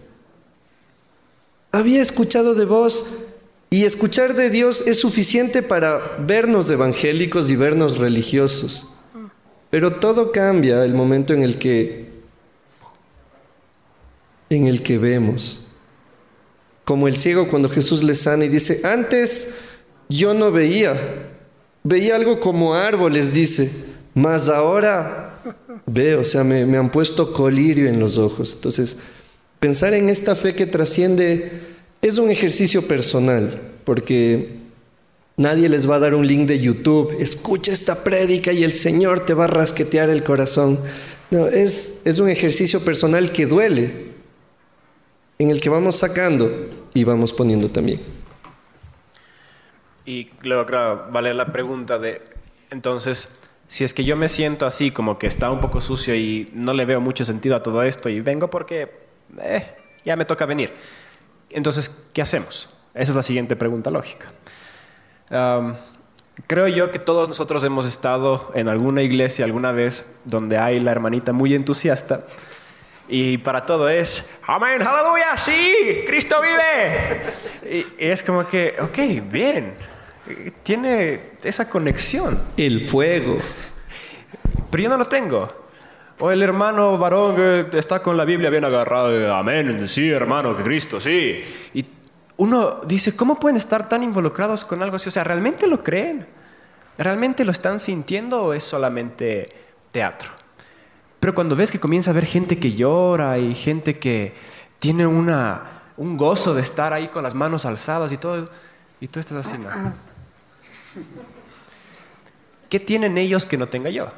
Había 1.71 2.01
escuchado 2.01 2.53
de 2.53 2.65
vos 2.65 3.07
y 3.69 3.85
escuchar 3.85 4.35
de 4.35 4.49
Dios 4.49 4.83
es 4.85 4.99
suficiente 4.99 5.63
para 5.63 6.17
vernos 6.19 6.69
evangélicos 6.69 7.49
y 7.49 7.55
vernos 7.55 7.97
religiosos. 7.97 8.93
Pero 9.69 9.99
todo 9.99 10.31
cambia 10.31 10.85
el 10.85 10.93
momento 10.93 11.33
en 11.33 11.43
el 11.43 11.57
que 11.57 12.13
en 14.49 14.67
el 14.67 14.83
que 14.83 14.97
vemos. 14.97 15.67
Como 16.83 17.07
el 17.07 17.17
ciego 17.17 17.47
cuando 17.47 17.67
Jesús 17.67 18.03
le 18.03 18.15
sana 18.15 18.45
y 18.45 18.49
dice, 18.49 18.81
"Antes 18.83 19.55
yo 20.07 20.33
no 20.33 20.51
veía, 20.51 21.34
veía 21.85 22.17
algo 22.17 22.41
como 22.41 22.73
árboles", 22.75 23.31
dice, 23.33 23.71
"mas 24.13 24.49
ahora 24.49 25.39
veo", 25.85 26.19
o 26.19 26.23
sea, 26.25 26.43
me, 26.43 26.65
me 26.65 26.77
han 26.77 26.89
puesto 26.91 27.31
colirio 27.31 27.87
en 27.87 28.01
los 28.01 28.17
ojos. 28.17 28.55
Entonces, 28.55 28.97
Pensar 29.57 29.93
en 29.95 30.09
esta 30.09 30.35
fe 30.35 30.53
que 30.53 30.67
trasciende 30.67 31.49
es 32.01 32.19
un 32.19 32.29
ejercicio 32.29 32.87
personal. 32.87 33.61
porque 33.83 34.49
nadie 35.37 35.69
les 35.69 35.89
va 35.89 35.95
a 35.95 35.99
dar 35.99 36.13
un 36.13 36.25
link 36.27 36.47
de 36.47 36.59
YouTube, 36.59 37.15
escucha 37.19 37.71
esta 37.71 38.03
prédica 38.03 38.51
y 38.51 38.63
el 38.63 38.71
Señor 38.71 39.25
te 39.25 39.33
va 39.33 39.45
a 39.45 39.47
rasquetear 39.47 40.09
el 40.09 40.23
corazón. 40.23 40.79
No, 41.31 41.47
es, 41.47 42.01
es 42.03 42.19
un 42.19 42.29
ejercicio 42.29 42.79
personal 42.81 43.31
que 43.31 43.45
duele, 43.45 43.91
en 45.39 45.49
el 45.51 45.61
que 45.61 45.69
vamos 45.69 45.95
sacando 45.97 46.51
y 46.93 47.03
vamos 47.03 47.31
poniendo 47.33 47.69
también. 47.69 48.01
Y 50.05 50.29
luego, 50.43 50.65
claro, 50.65 51.07
vale 51.11 51.33
la 51.33 51.47
pregunta 51.47 51.97
de, 51.97 52.21
entonces, 52.69 53.39
si 53.67 53.83
es 53.83 53.93
que 53.93 54.03
yo 54.03 54.15
me 54.15 54.27
siento 54.27 54.65
así, 54.65 54.91
como 54.91 55.17
que 55.17 55.27
está 55.27 55.49
un 55.49 55.59
poco 55.59 55.81
sucio 55.81 56.15
y 56.15 56.51
no 56.53 56.73
le 56.73 56.85
veo 56.85 57.01
mucho 57.01 57.25
sentido 57.25 57.55
a 57.55 57.63
todo 57.63 57.81
esto 57.83 58.09
y 58.09 58.21
vengo 58.21 58.49
porque 58.49 58.91
eh, 59.41 59.75
ya 60.05 60.15
me 60.15 60.25
toca 60.25 60.45
venir. 60.45 60.73
Entonces, 61.49 62.09
¿qué 62.13 62.21
hacemos? 62.21 62.69
Esa 62.93 63.11
es 63.11 63.15
la 63.15 63.23
siguiente 63.23 63.55
pregunta 63.55 63.89
lógica. 63.89 64.31
creo 66.47 66.67
yo 66.67 66.91
que 66.91 66.99
todos 66.99 67.27
nosotros 67.27 67.63
hemos 67.63 67.85
estado 67.85 68.51
en 68.55 68.69
alguna 68.69 69.01
iglesia 69.01 69.45
alguna 69.45 69.71
vez 69.71 70.17
donde 70.25 70.57
hay 70.57 70.79
la 70.79 70.91
hermanita 70.91 71.33
muy 71.33 71.55
entusiasta 71.55 72.25
y 73.07 73.37
para 73.37 73.65
todo 73.65 73.87
es, 73.87 74.27
amén, 74.47 74.81
aleluya, 74.81 75.37
sí, 75.37 76.03
Cristo 76.07 76.37
vive. 76.41 77.21
Y, 77.69 77.85
es 78.03 78.23
como 78.23 78.47
que, 78.47 78.75
ok, 78.81 79.31
bien, 79.31 79.75
tiene 80.63 81.31
esa 81.43 81.69
conexión. 81.69 82.39
El 82.57 82.85
fuego. 82.85 83.37
Pero 84.69 84.83
yo 84.83 84.89
no 84.89 84.97
lo 84.97 85.05
tengo. 85.05 85.65
O 86.19 86.31
el 86.31 86.41
hermano 86.41 86.97
varón 86.97 87.35
que 87.35 87.67
está 87.77 88.01
con 88.01 88.15
la 88.15 88.23
Biblia 88.23 88.49
bien 88.49 88.63
agarrado, 88.63 89.33
amén, 89.33 89.85
sí, 89.87 90.09
hermano, 90.09 90.55
que 90.55 90.63
Cristo, 90.63 90.99
sí. 91.01 91.43
Y 91.73 91.85
uno 92.37 92.81
dice, 92.85 93.15
¿cómo 93.15 93.37
pueden 93.37 93.57
estar 93.57 93.89
tan 93.89 94.01
involucrados 94.01 94.63
con 94.63 94.81
algo 94.81 94.95
así? 94.95 95.09
O 95.09 95.11
sea, 95.11 95.25
¿realmente 95.25 95.67
lo 95.67 95.83
creen? 95.83 96.25
¿Realmente 96.97 97.43
lo 97.43 97.51
están 97.51 97.79
sintiendo 97.79 98.45
o 98.45 98.53
es 98.53 98.63
solamente 98.63 99.49
teatro? 99.91 100.29
Pero 101.19 101.35
cuando 101.35 101.55
ves 101.55 101.69
que 101.69 101.79
comienza 101.79 102.11
a 102.11 102.13
haber 102.13 102.25
gente 102.25 102.59
que 102.59 102.73
llora 102.73 103.37
y 103.37 103.53
gente 103.53 103.99
que 103.99 104.33
tiene 104.79 105.05
una, 105.05 105.81
un 105.97 106.15
gozo 106.15 106.53
de 106.53 106.61
estar 106.61 106.93
ahí 106.93 107.09
con 107.09 107.23
las 107.23 107.33
manos 107.33 107.65
alzadas 107.65 108.11
y 108.13 108.17
todo, 108.17 108.49
y 109.01 109.07
tú 109.07 109.19
estás 109.19 109.45
así, 109.45 109.57
¿no? 109.57 109.69
¿Qué 112.69 112.79
tienen 112.79 113.17
ellos 113.17 113.45
que 113.45 113.57
no 113.57 113.67
tenga 113.67 113.89
yo? 113.89 114.11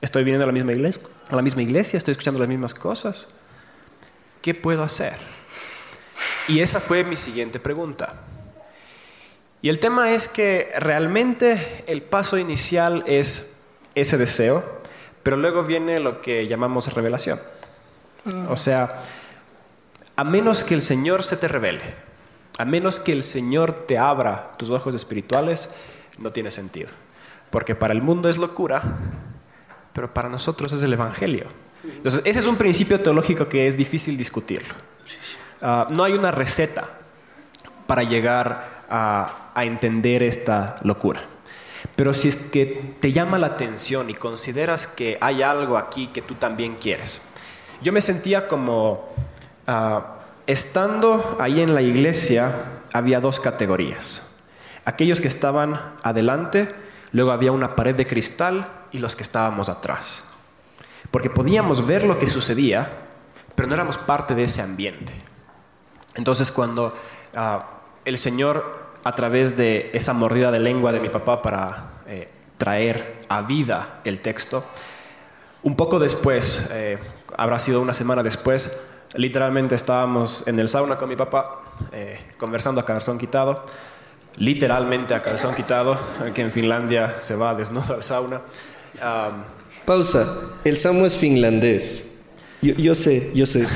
Estoy 0.00 0.24
viniendo 0.24 0.44
a 0.44 0.46
la 0.46 0.52
misma 0.52 0.72
iglesia, 0.72 1.02
la 1.30 1.42
misma 1.42 1.62
iglesia, 1.62 1.96
estoy 1.96 2.12
escuchando 2.12 2.40
las 2.40 2.48
mismas 2.48 2.74
cosas. 2.74 3.34
¿Qué 4.40 4.54
puedo 4.54 4.82
hacer? 4.82 5.14
Y 6.46 6.60
esa 6.60 6.80
fue 6.80 7.04
mi 7.04 7.16
siguiente 7.16 7.60
pregunta. 7.60 8.14
Y 9.60 9.68
el 9.68 9.80
tema 9.80 10.12
es 10.12 10.28
que 10.28 10.70
realmente 10.78 11.84
el 11.86 12.02
paso 12.02 12.38
inicial 12.38 13.02
es 13.06 13.58
ese 13.94 14.16
deseo, 14.16 14.64
pero 15.24 15.36
luego 15.36 15.64
viene 15.64 15.98
lo 15.98 16.22
que 16.22 16.46
llamamos 16.46 16.92
revelación. 16.94 17.40
O 18.48 18.56
sea, 18.56 19.02
a 20.14 20.24
menos 20.24 20.62
que 20.62 20.74
el 20.74 20.82
Señor 20.82 21.24
se 21.24 21.36
te 21.36 21.48
revele, 21.48 21.94
a 22.58 22.64
menos 22.64 22.98
que 22.98 23.12
el 23.12 23.22
Señor 23.22 23.86
te 23.86 23.96
abra 23.96 24.48
tus 24.58 24.70
ojos 24.70 24.94
espirituales, 24.94 25.72
no 26.18 26.32
tiene 26.32 26.50
sentido. 26.50 26.90
Porque 27.50 27.76
para 27.76 27.94
el 27.94 28.02
mundo 28.02 28.28
es 28.28 28.36
locura, 28.36 28.82
pero 29.92 30.12
para 30.12 30.28
nosotros 30.28 30.72
es 30.72 30.82
el 30.82 30.92
Evangelio. 30.92 31.46
Entonces, 31.84 32.20
ese 32.24 32.40
es 32.40 32.46
un 32.46 32.56
principio 32.56 33.00
teológico 33.00 33.48
que 33.48 33.68
es 33.68 33.76
difícil 33.76 34.18
discutirlo. 34.18 34.74
Ah, 35.62 35.86
no 35.94 36.02
hay 36.02 36.14
una 36.14 36.32
receta 36.32 36.88
para 37.86 38.02
llegar 38.02 38.84
a, 38.90 39.44
entender 39.56 40.22
esta 40.22 40.76
locura. 40.82 41.20
Pero 41.96 42.14
si 42.14 42.28
es 42.28 42.36
que 42.36 42.94
te 43.00 43.12
llama 43.12 43.38
la 43.38 43.48
atención 43.48 44.08
y 44.08 44.14
consideras 44.14 44.86
que 44.86 45.18
hay 45.20 45.42
algo 45.42 45.76
aquí 45.76 46.08
que 46.08 46.22
tú 46.22 46.34
también 46.34 46.76
quieres. 46.76 47.22
Yo 47.82 47.92
me 47.92 48.00
sentía 48.00 48.46
como, 48.46 49.08
ah, 49.66 50.17
estando 50.48 51.36
ahí 51.38 51.60
en 51.60 51.74
la 51.74 51.82
iglesia, 51.82 52.80
había 52.92 53.20
dos 53.20 53.38
categorías. 53.38 54.34
Aquellos 54.86 55.20
que 55.20 55.28
estaban 55.28 55.78
adelante, 56.02 56.74
luego 57.12 57.32
había 57.32 57.52
una 57.52 57.76
pared 57.76 57.94
de 57.94 58.06
cristal 58.06 58.66
y 58.90 58.98
los 58.98 59.14
que 59.14 59.22
estábamos 59.22 59.68
atrás. 59.68 60.24
Porque 61.10 61.28
podíamos 61.28 61.86
ver 61.86 62.02
lo 62.02 62.18
que 62.18 62.28
sucedía, 62.28 62.90
pero 63.54 63.68
no 63.68 63.74
éramos 63.74 63.98
parte 63.98 64.34
de 64.34 64.44
ese 64.44 64.62
ambiente. 64.62 65.12
Entonces 66.14 66.50
cuando 66.50 66.96
ah, 67.36 67.66
el 68.06 68.16
Señor, 68.16 68.88
a 69.04 69.14
través 69.14 69.54
de 69.54 69.90
esa 69.92 70.14
mordida 70.14 70.50
de 70.50 70.60
lengua 70.60 70.92
de 70.92 71.00
mi 71.00 71.10
papá 71.10 71.42
para 71.42 72.00
eh, 72.06 72.30
traer 72.56 73.20
a 73.28 73.42
vida 73.42 74.00
el 74.02 74.20
texto, 74.20 74.64
un 75.62 75.76
poco 75.76 75.98
después, 75.98 76.68
eh, 76.72 76.98
habrá 77.36 77.58
sido 77.58 77.82
una 77.82 77.92
semana 77.92 78.22
después, 78.22 78.82
literalmente 79.14 79.74
estábamos 79.74 80.44
en 80.46 80.58
el 80.58 80.68
sauna 80.68 80.96
con 80.96 81.08
mi 81.08 81.16
papá, 81.16 81.62
eh, 81.92 82.18
conversando 82.38 82.80
a 82.80 82.84
calzón 82.84 83.18
quitado, 83.18 83.64
literalmente 84.36 85.14
a 85.14 85.22
calzón 85.22 85.54
quitado, 85.54 85.98
que 86.34 86.42
en 86.42 86.52
Finlandia 86.52 87.16
se 87.20 87.36
va 87.36 87.54
desnudo 87.54 87.94
al 87.94 88.02
sauna. 88.02 88.40
Pausa, 89.84 90.26
el 90.64 90.76
sauna 90.76 91.06
es 91.06 91.16
finlandés. 91.16 92.12
Yo, 92.60 92.74
yo 92.74 92.94
sé, 92.94 93.30
yo 93.34 93.46
sé. 93.46 93.66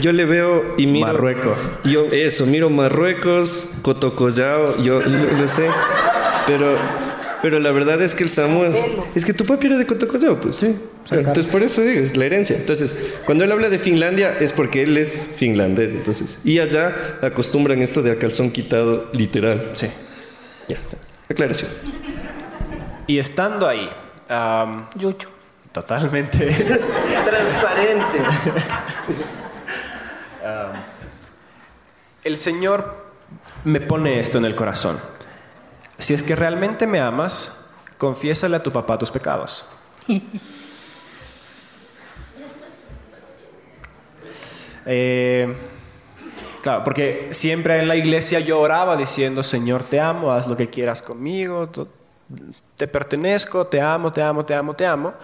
Yo 0.00 0.12
le 0.12 0.24
veo 0.24 0.74
y 0.78 0.86
miro. 0.86 1.06
Marruecos. 1.06 1.58
Yo, 1.84 2.06
eso, 2.06 2.46
miro 2.46 2.70
Marruecos, 2.70 3.70
Cotocollao, 3.82 4.82
yo, 4.82 5.00
lo 5.00 5.48
sé. 5.48 5.68
Pero, 6.46 6.76
pero 7.42 7.58
la 7.58 7.72
verdad 7.72 8.00
es 8.00 8.14
que 8.14 8.22
el 8.22 8.30
Samuel. 8.30 8.72
Es 9.14 9.24
que 9.24 9.34
tu 9.34 9.44
papi 9.44 9.66
era 9.66 9.76
de 9.76 9.86
Cotocollao, 9.86 10.40
pues. 10.40 10.56
Sí. 10.56 10.78
entonces, 11.10 11.48
por 11.48 11.62
eso 11.62 11.82
digo, 11.82 12.00
es 12.00 12.16
la 12.16 12.24
herencia. 12.24 12.56
Entonces, 12.56 12.94
cuando 13.24 13.44
él 13.44 13.50
habla 13.50 13.68
de 13.68 13.80
Finlandia, 13.80 14.38
es 14.38 14.52
porque 14.52 14.84
él 14.84 14.96
es 14.96 15.26
finlandés. 15.36 15.92
Entonces, 15.92 16.38
y 16.44 16.60
allá 16.60 16.94
acostumbran 17.20 17.82
esto 17.82 18.00
de 18.00 18.12
a 18.12 18.18
calzón 18.18 18.50
quitado, 18.50 19.10
literal. 19.12 19.70
Sí. 19.74 19.88
Ya, 20.68 20.78
aclaración. 21.28 21.70
Y 23.08 23.18
estando 23.18 23.68
ahí. 23.68 23.90
Yucho. 24.94 25.28
Totalmente. 25.72 26.46
Transparente. 27.24 28.18
el 32.24 32.36
Señor 32.36 33.06
me 33.64 33.80
pone 33.80 34.20
esto 34.20 34.38
en 34.38 34.44
el 34.44 34.54
corazón. 34.54 34.98
Si 35.98 36.14
es 36.14 36.22
que 36.22 36.34
realmente 36.34 36.86
me 36.86 37.00
amas, 37.00 37.64
confiésale 37.98 38.56
a 38.56 38.62
tu 38.62 38.72
papá 38.72 38.98
tus 38.98 39.10
pecados. 39.10 39.64
Eh, 44.84 45.54
claro, 46.60 46.82
porque 46.82 47.28
siempre 47.30 47.78
en 47.78 47.86
la 47.86 47.94
iglesia 47.94 48.40
yo 48.40 48.58
oraba 48.58 48.96
diciendo, 48.96 49.44
Señor, 49.44 49.84
te 49.84 50.00
amo, 50.00 50.32
haz 50.32 50.48
lo 50.48 50.56
que 50.56 50.70
quieras 50.70 51.02
conmigo, 51.02 51.70
te 52.76 52.88
pertenezco, 52.88 53.64
te 53.66 53.80
amo, 53.80 54.12
te 54.12 54.22
amo, 54.22 54.44
te 54.44 54.54
amo, 54.54 54.74
te 54.74 54.84
amo. 54.84 55.14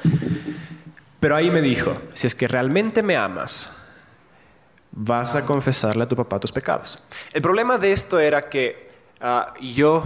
Pero 1.20 1.34
ahí 1.34 1.50
me 1.50 1.60
dijo, 1.60 1.96
si 2.14 2.26
es 2.26 2.34
que 2.34 2.46
realmente 2.46 3.02
me 3.02 3.16
amas, 3.16 3.76
vas 4.92 5.34
a 5.34 5.44
confesarle 5.44 6.04
a 6.04 6.08
tu 6.08 6.16
papá 6.16 6.38
tus 6.38 6.52
pecados. 6.52 6.98
El 7.32 7.42
problema 7.42 7.78
de 7.78 7.92
esto 7.92 8.20
era 8.20 8.48
que 8.48 8.90
ah, 9.20 9.52
yo, 9.60 10.04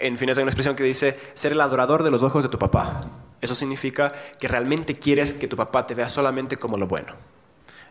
en 0.00 0.18
fin, 0.18 0.28
es 0.28 0.38
una 0.38 0.46
expresión 0.46 0.74
que 0.74 0.82
dice 0.82 1.18
ser 1.34 1.52
el 1.52 1.60
adorador 1.60 2.02
de 2.02 2.10
los 2.10 2.22
ojos 2.22 2.42
de 2.42 2.48
tu 2.48 2.58
papá. 2.58 3.02
Eso 3.40 3.54
significa 3.54 4.12
que 4.38 4.48
realmente 4.48 4.98
quieres 4.98 5.32
que 5.32 5.48
tu 5.48 5.56
papá 5.56 5.86
te 5.86 5.94
vea 5.94 6.08
solamente 6.08 6.56
como 6.56 6.76
lo 6.76 6.86
bueno. 6.86 7.14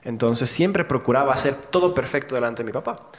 Entonces 0.03 0.49
siempre 0.49 0.85
procuraba 0.85 1.33
hacer 1.33 1.55
todo 1.55 1.93
perfecto 1.93 2.35
delante 2.35 2.63
de 2.63 2.67
mi 2.67 2.73
papá. 2.73 3.09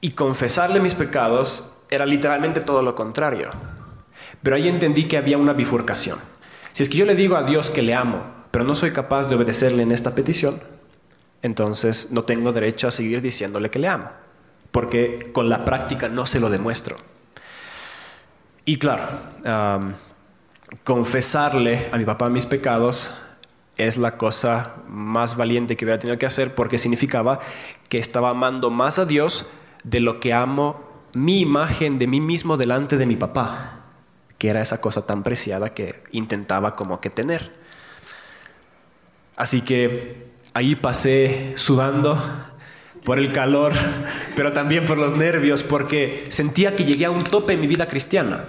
Y 0.00 0.12
confesarle 0.12 0.80
mis 0.80 0.94
pecados 0.94 1.78
era 1.90 2.04
literalmente 2.04 2.60
todo 2.60 2.82
lo 2.82 2.94
contrario. 2.94 3.50
Pero 4.42 4.56
ahí 4.56 4.68
entendí 4.68 5.08
que 5.08 5.16
había 5.16 5.38
una 5.38 5.52
bifurcación. 5.52 6.18
Si 6.72 6.82
es 6.82 6.88
que 6.88 6.98
yo 6.98 7.06
le 7.06 7.14
digo 7.14 7.36
a 7.36 7.42
Dios 7.42 7.70
que 7.70 7.82
le 7.82 7.94
amo, 7.94 8.22
pero 8.50 8.64
no 8.64 8.74
soy 8.74 8.92
capaz 8.92 9.28
de 9.28 9.36
obedecerle 9.36 9.82
en 9.82 9.92
esta 9.92 10.14
petición, 10.14 10.60
entonces 11.42 12.10
no 12.10 12.24
tengo 12.24 12.52
derecho 12.52 12.88
a 12.88 12.90
seguir 12.90 13.22
diciéndole 13.22 13.70
que 13.70 13.78
le 13.78 13.88
amo, 13.88 14.10
porque 14.70 15.30
con 15.32 15.48
la 15.48 15.64
práctica 15.64 16.08
no 16.08 16.26
se 16.26 16.40
lo 16.40 16.50
demuestro. 16.50 16.96
Y 18.68 18.78
claro, 18.78 19.04
confesarle 20.82 21.88
a 21.92 21.98
mi 21.98 22.04
papá 22.04 22.28
mis 22.28 22.46
pecados 22.46 23.12
es 23.76 23.96
la 23.96 24.16
cosa 24.16 24.74
más 24.88 25.36
valiente 25.36 25.76
que 25.76 25.84
hubiera 25.84 26.00
tenido 26.00 26.18
que 26.18 26.26
hacer 26.26 26.52
porque 26.52 26.76
significaba 26.76 27.38
que 27.88 27.98
estaba 27.98 28.30
amando 28.30 28.70
más 28.70 28.98
a 28.98 29.06
Dios 29.06 29.48
de 29.84 30.00
lo 30.00 30.18
que 30.18 30.34
amo 30.34 30.84
mi 31.12 31.40
imagen 31.40 32.00
de 32.00 32.08
mí 32.08 32.20
mismo 32.20 32.56
delante 32.56 32.96
de 32.96 33.06
mi 33.06 33.14
papá, 33.14 33.82
que 34.36 34.48
era 34.48 34.62
esa 34.62 34.80
cosa 34.80 35.06
tan 35.06 35.22
preciada 35.22 35.72
que 35.72 36.02
intentaba 36.10 36.72
como 36.72 37.00
que 37.00 37.08
tener. 37.08 37.52
Así 39.36 39.60
que 39.60 40.26
ahí 40.54 40.74
pasé 40.74 41.52
sudando 41.56 42.20
por 43.06 43.20
el 43.20 43.32
calor, 43.32 43.72
pero 44.34 44.52
también 44.52 44.84
por 44.84 44.98
los 44.98 45.16
nervios, 45.16 45.62
porque 45.62 46.26
sentía 46.28 46.74
que 46.74 46.84
llegué 46.84 47.04
a 47.04 47.10
un 47.12 47.22
tope 47.22 47.52
en 47.52 47.60
mi 47.60 47.68
vida 47.68 47.86
cristiana. 47.86 48.46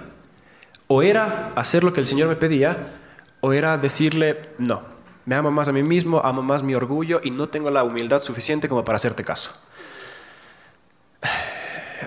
O 0.88 1.00
era 1.00 1.52
hacer 1.54 1.84
lo 1.84 1.92
que 1.92 2.00
el 2.00 2.06
Señor 2.06 2.28
me 2.28 2.34
pedía, 2.34 2.96
o 3.40 3.52
era 3.52 3.78
decirle, 3.78 4.48
no, 4.58 4.82
me 5.26 5.36
amo 5.36 5.52
más 5.52 5.68
a 5.68 5.72
mí 5.72 5.84
mismo, 5.84 6.20
amo 6.24 6.42
más 6.42 6.64
mi 6.64 6.74
orgullo 6.74 7.20
y 7.22 7.30
no 7.30 7.48
tengo 7.48 7.70
la 7.70 7.84
humildad 7.84 8.20
suficiente 8.20 8.68
como 8.68 8.84
para 8.84 8.96
hacerte 8.96 9.22
caso. 9.22 9.52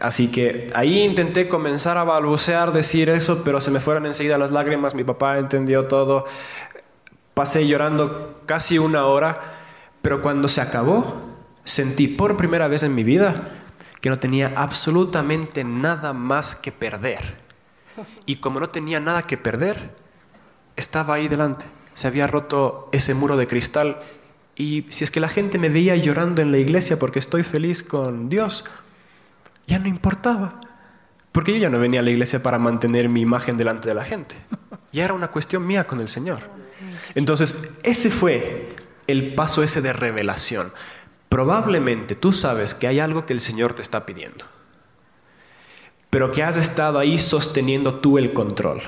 Así 0.02 0.30
que 0.30 0.72
ahí 0.76 1.04
intenté 1.04 1.48
comenzar 1.48 1.98
a 1.98 2.04
balbucear, 2.04 2.74
decir 2.74 3.08
eso, 3.10 3.46
pero 3.46 3.62
se 3.62 3.72
me 3.72 3.80
fueron 3.80 4.06
enseguida 4.08 4.38
las 4.38 4.52
lágrimas, 4.52 4.94
mi 4.94 5.06
papá 5.06 5.38
entendió 5.38 5.86
todo, 5.86 6.26
pasé 7.34 7.66
llorando 7.66 8.42
casi 8.46 8.78
una 8.78 9.06
hora, 9.06 9.40
pero 10.02 10.22
cuando 10.22 10.50
se 10.50 10.60
acabó, 10.60 11.31
sentí 11.63 12.08
por 12.08 12.38
primera 12.38 12.67
vez 12.67 12.84
en 12.84 12.95
mi 12.95 13.04
vida 13.04 13.50
que 14.02 14.10
no 14.10 14.19
tenía 14.19 14.54
absolutamente 14.56 15.63
nada 15.63 16.12
más 16.13 16.56
que 16.56 16.71
perder. 16.71 17.36
Y 18.26 18.38
como 18.38 18.60
no 18.60 18.69
tenía 18.69 19.00
nada 19.00 19.24
que 19.24 19.38
perder, 19.38 19.95
estaba 20.76 21.15
ahí 21.15 21.28
delante. 21.28 21.65
Se 21.93 22.08
había 22.08 22.26
roto 22.26 22.89
ese 22.91 23.13
muro 23.13 23.38
de 23.38 23.47
cristal 23.47 24.00
y 24.56 24.86
si 24.89 25.04
es 25.04 25.12
que 25.12 25.19
la 25.19 25.30
gente 25.30 25.60
me 25.60 25.69
veía 25.69 25.95
llorando 25.95 26.41
en 26.41 26.52
la 26.52 26.58
iglesia 26.58 26.97
porque 26.97 27.19
estoy 27.19 27.43
feliz 27.43 27.84
con 27.84 28.30
Dios, 28.30 28.65
ya 29.67 29.78
no 29.78 29.88
importaba. 29.88 30.60
Porque 31.32 31.54
yo 31.54 31.60
ya 31.60 31.69
no 31.69 31.80
venía 31.80 32.02
a 32.02 32.04
la 32.04 32.12
iglesia 32.12 32.43
para 32.43 32.60
mantener 32.60 33.08
mi 33.08 33.21
imagen 33.21 33.56
delante 33.56 33.88
de 33.88 33.95
la 33.95 34.04
gente. 34.04 34.36
Ya 34.91 35.06
era 35.06 35.13
una 35.13 35.30
cuestión 35.30 35.65
mía 35.65 35.86
con 35.86 36.02
el 36.02 36.10
Señor. 36.10 36.39
Entonces, 37.15 37.69
ese 37.84 38.10
fue 38.10 38.76
el 39.08 39.34
paso 39.36 39.63
ese 39.63 39.82
de 39.82 39.93
revelación 39.93 40.74
probablemente 41.32 42.13
tú 42.13 42.34
sabes 42.34 42.76
que 42.76 42.88
hay 42.88 43.00
algo 43.00 43.26
que 43.26 43.32
el 43.32 43.39
Señor 43.39 43.72
te 43.72 43.82
está 43.82 44.06
pidiendo, 44.06 44.44
pero 46.10 46.30
que 46.30 46.44
has 46.44 46.58
estado 46.58 47.00
ahí 47.00 47.17
sosteniendo 47.17 47.96
tú 47.96 48.17
el 48.17 48.34
control. 48.34 48.82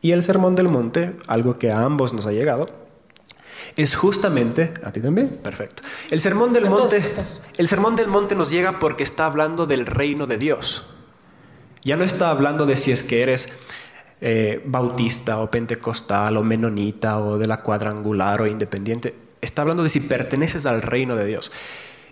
Y 0.00 0.12
el 0.12 0.22
Sermón 0.22 0.54
del 0.54 0.68
Monte, 0.68 1.16
algo 1.26 1.58
que 1.58 1.72
a 1.72 1.82
ambos 1.82 2.12
nos 2.12 2.26
ha 2.26 2.32
llegado, 2.32 2.68
es 3.76 3.96
justamente, 3.96 4.72
a 4.84 4.92
ti 4.92 5.00
también, 5.00 5.40
perfecto. 5.42 5.82
El 6.10 6.20
Sermón 6.20 6.52
del 6.52 6.70
Monte, 6.70 7.02
el 7.56 7.66
Sermón 7.66 7.96
del 7.96 8.06
Monte 8.06 8.36
nos 8.36 8.50
llega 8.50 8.78
porque 8.78 9.02
está 9.02 9.26
hablando 9.26 9.66
del 9.66 9.84
reino 9.84 10.28
de 10.28 10.38
Dios. 10.38 10.86
Ya 11.82 11.96
no 11.96 12.04
está 12.04 12.30
hablando 12.30 12.66
de 12.66 12.76
si 12.76 12.92
es 12.92 13.02
que 13.02 13.22
eres 13.22 13.48
eh, 14.20 14.62
bautista 14.64 15.40
o 15.40 15.50
pentecostal 15.50 16.36
o 16.36 16.44
menonita 16.44 17.18
o 17.18 17.36
de 17.36 17.48
la 17.48 17.62
cuadrangular 17.62 18.42
o 18.42 18.46
independiente 18.46 19.29
está 19.40 19.62
hablando 19.62 19.82
de 19.82 19.88
si 19.88 20.00
perteneces 20.00 20.66
al 20.66 20.82
reino 20.82 21.16
de 21.16 21.26
Dios. 21.26 21.52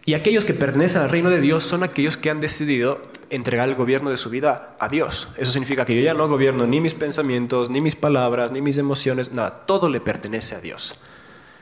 Y 0.04 0.14
aquellos 0.14 0.44
que 0.44 0.54
pertenecen 0.54 1.02
al 1.02 1.10
reino 1.10 1.28
de 1.28 1.40
Dios 1.40 1.64
son 1.64 1.82
aquellos 1.82 2.16
que 2.16 2.30
han 2.30 2.40
decidido 2.40 3.02
entregar 3.30 3.68
el 3.68 3.74
gobierno 3.74 4.10
de 4.10 4.16
su 4.16 4.30
vida 4.30 4.74
a 4.80 4.88
Dios. 4.88 5.28
Eso 5.36 5.52
significa 5.52 5.84
que 5.84 5.94
yo 5.94 6.00
ya 6.00 6.14
no 6.14 6.28
gobierno 6.28 6.66
ni 6.66 6.80
mis 6.80 6.94
pensamientos, 6.94 7.68
ni 7.68 7.82
mis 7.82 7.94
palabras, 7.94 8.50
ni 8.50 8.62
mis 8.62 8.78
emociones, 8.78 9.32
nada. 9.32 9.66
Todo 9.66 9.90
le 9.90 10.00
pertenece 10.00 10.54
a 10.54 10.60
Dios. 10.60 10.98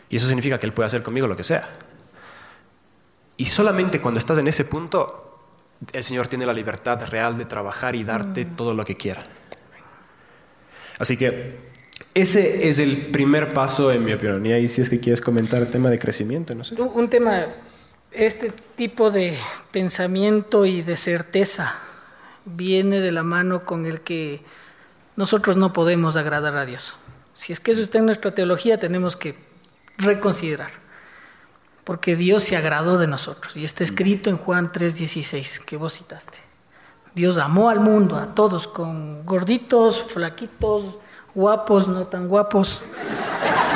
Y 0.09 0.17
eso 0.17 0.29
significa 0.29 0.61
que 0.61 0.67
Él 0.67 0.73
puede 0.73 0.87
hacer 0.87 1.03
conmigo 1.03 1.27
lo 1.27 1.37
que 1.37 1.43
sea. 1.43 1.69
Y 3.37 3.47
solamente 3.47 4.01
cuando 4.01 4.19
estás 4.19 4.39
en 4.39 4.47
ese 4.47 4.65
punto, 4.65 5.41
el 5.93 6.05
Señor 6.05 6.29
tiene 6.29 6.47
la 6.47 6.53
libertad 6.53 7.05
real 7.09 7.37
de 7.37 7.45
trabajar 7.45 7.97
y 7.97 8.05
darte 8.05 8.45
mm. 8.45 8.57
todo 8.57 8.75
lo 8.75 8.85
que 8.85 8.97
quiera. 8.97 9.25
Así 10.99 11.17
que 11.17 11.66
ese 12.17 12.67
es 12.71 12.79
el 12.79 12.97
primer 12.97 13.53
paso, 13.53 13.93
en 13.93 14.03
mi 14.03 14.15
opinión. 14.15 14.47
Y 14.47 14.53
ahí 14.55 14.69
si 14.69 14.81
es 14.81 14.89
que 14.89 14.99
quieres 14.99 15.21
comentar 15.21 15.61
el 15.61 15.69
tema 15.69 15.91
de 15.91 15.99
crecimiento, 15.99 16.55
no 16.55 16.65
sé. 16.65 16.81
Un 16.81 17.11
tema, 17.11 17.45
este 18.11 18.55
tipo 18.75 19.11
de 19.11 19.37
pensamiento 19.71 20.65
y 20.65 20.81
de 20.81 20.97
certeza 20.97 21.75
viene 22.47 23.01
de 23.01 23.13
la 23.13 23.23
mano 23.23 23.67
con 23.67 23.85
el 23.85 24.01
que 24.01 24.41
nosotros 25.17 25.57
no 25.57 25.75
podemos 25.75 26.17
agradar 26.17 26.57
a 26.57 26.65
Dios. 26.65 26.97
Si 27.35 27.53
es 27.53 27.61
que 27.61 27.73
eso 27.73 27.83
está 27.83 27.99
en 27.99 28.07
nuestra 28.07 28.35
teología, 28.35 28.79
tenemos 28.79 29.15
que 29.15 29.37
reconsiderar. 29.99 30.71
Porque 31.85 32.17
Dios 32.17 32.45
se 32.45 32.57
agradó 32.57 32.97
de 32.97 33.09
nosotros. 33.09 33.59
Y 33.59 33.65
está 33.65 33.85
escrito 33.85 34.31
en 34.31 34.39
Juan 34.39 34.73
3:16, 34.73 35.61
que 35.61 35.77
vos 35.77 35.99
citaste. 35.99 36.39
Dios 37.15 37.37
amó 37.37 37.69
al 37.69 37.81
mundo, 37.81 38.17
a 38.17 38.35
todos, 38.35 38.67
con 38.67 39.27
gorditos, 39.27 40.03
flaquitos, 40.03 40.97
guapos, 41.37 41.87
no 41.87 42.07
tan 42.07 42.29
guapos, 42.29 42.81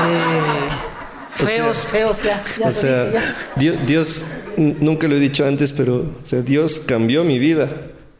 eh, 0.07 1.44
feos, 1.44 1.77
feos, 1.92 2.23
ya. 2.23 2.42
ya, 2.59 2.68
o 2.68 2.73
sea, 2.73 3.35
Dios, 3.55 4.25
nunca 4.57 5.07
lo 5.07 5.16
he 5.16 5.20
dicho 5.20 5.46
antes, 5.46 5.75
pero 5.75 5.96
o 5.96 6.27
sea, 6.27 6.40
Dios 6.40 6.81
cambió 6.81 7.23
mi 7.23 7.38
vida, 7.38 7.68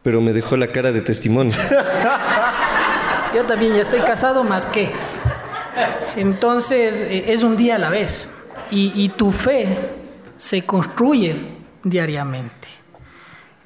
pero 0.03 0.21
me 0.21 0.35
dejó 0.35 0.59
la 0.59 0.69
cara 0.69 0.93
de 0.93 1.01
testimonio. 1.01 1.57
Yo 3.35 3.45
también 3.47 3.75
ya 3.75 3.81
estoy 3.81 4.01
casado 4.01 4.45
más 4.45 4.67
que. 4.67 4.91
Entonces, 6.17 7.07
eh, 7.09 7.25
es 7.29 7.43
un 7.43 7.57
día 7.57 7.77
a 7.77 7.79
la 7.79 7.89
vez. 7.89 8.29
Y, 8.71 8.93
y 8.95 9.11
tu 9.11 9.33
fe 9.33 9.69
se 10.37 10.63
construye 10.63 11.37
diariamente. 11.83 12.69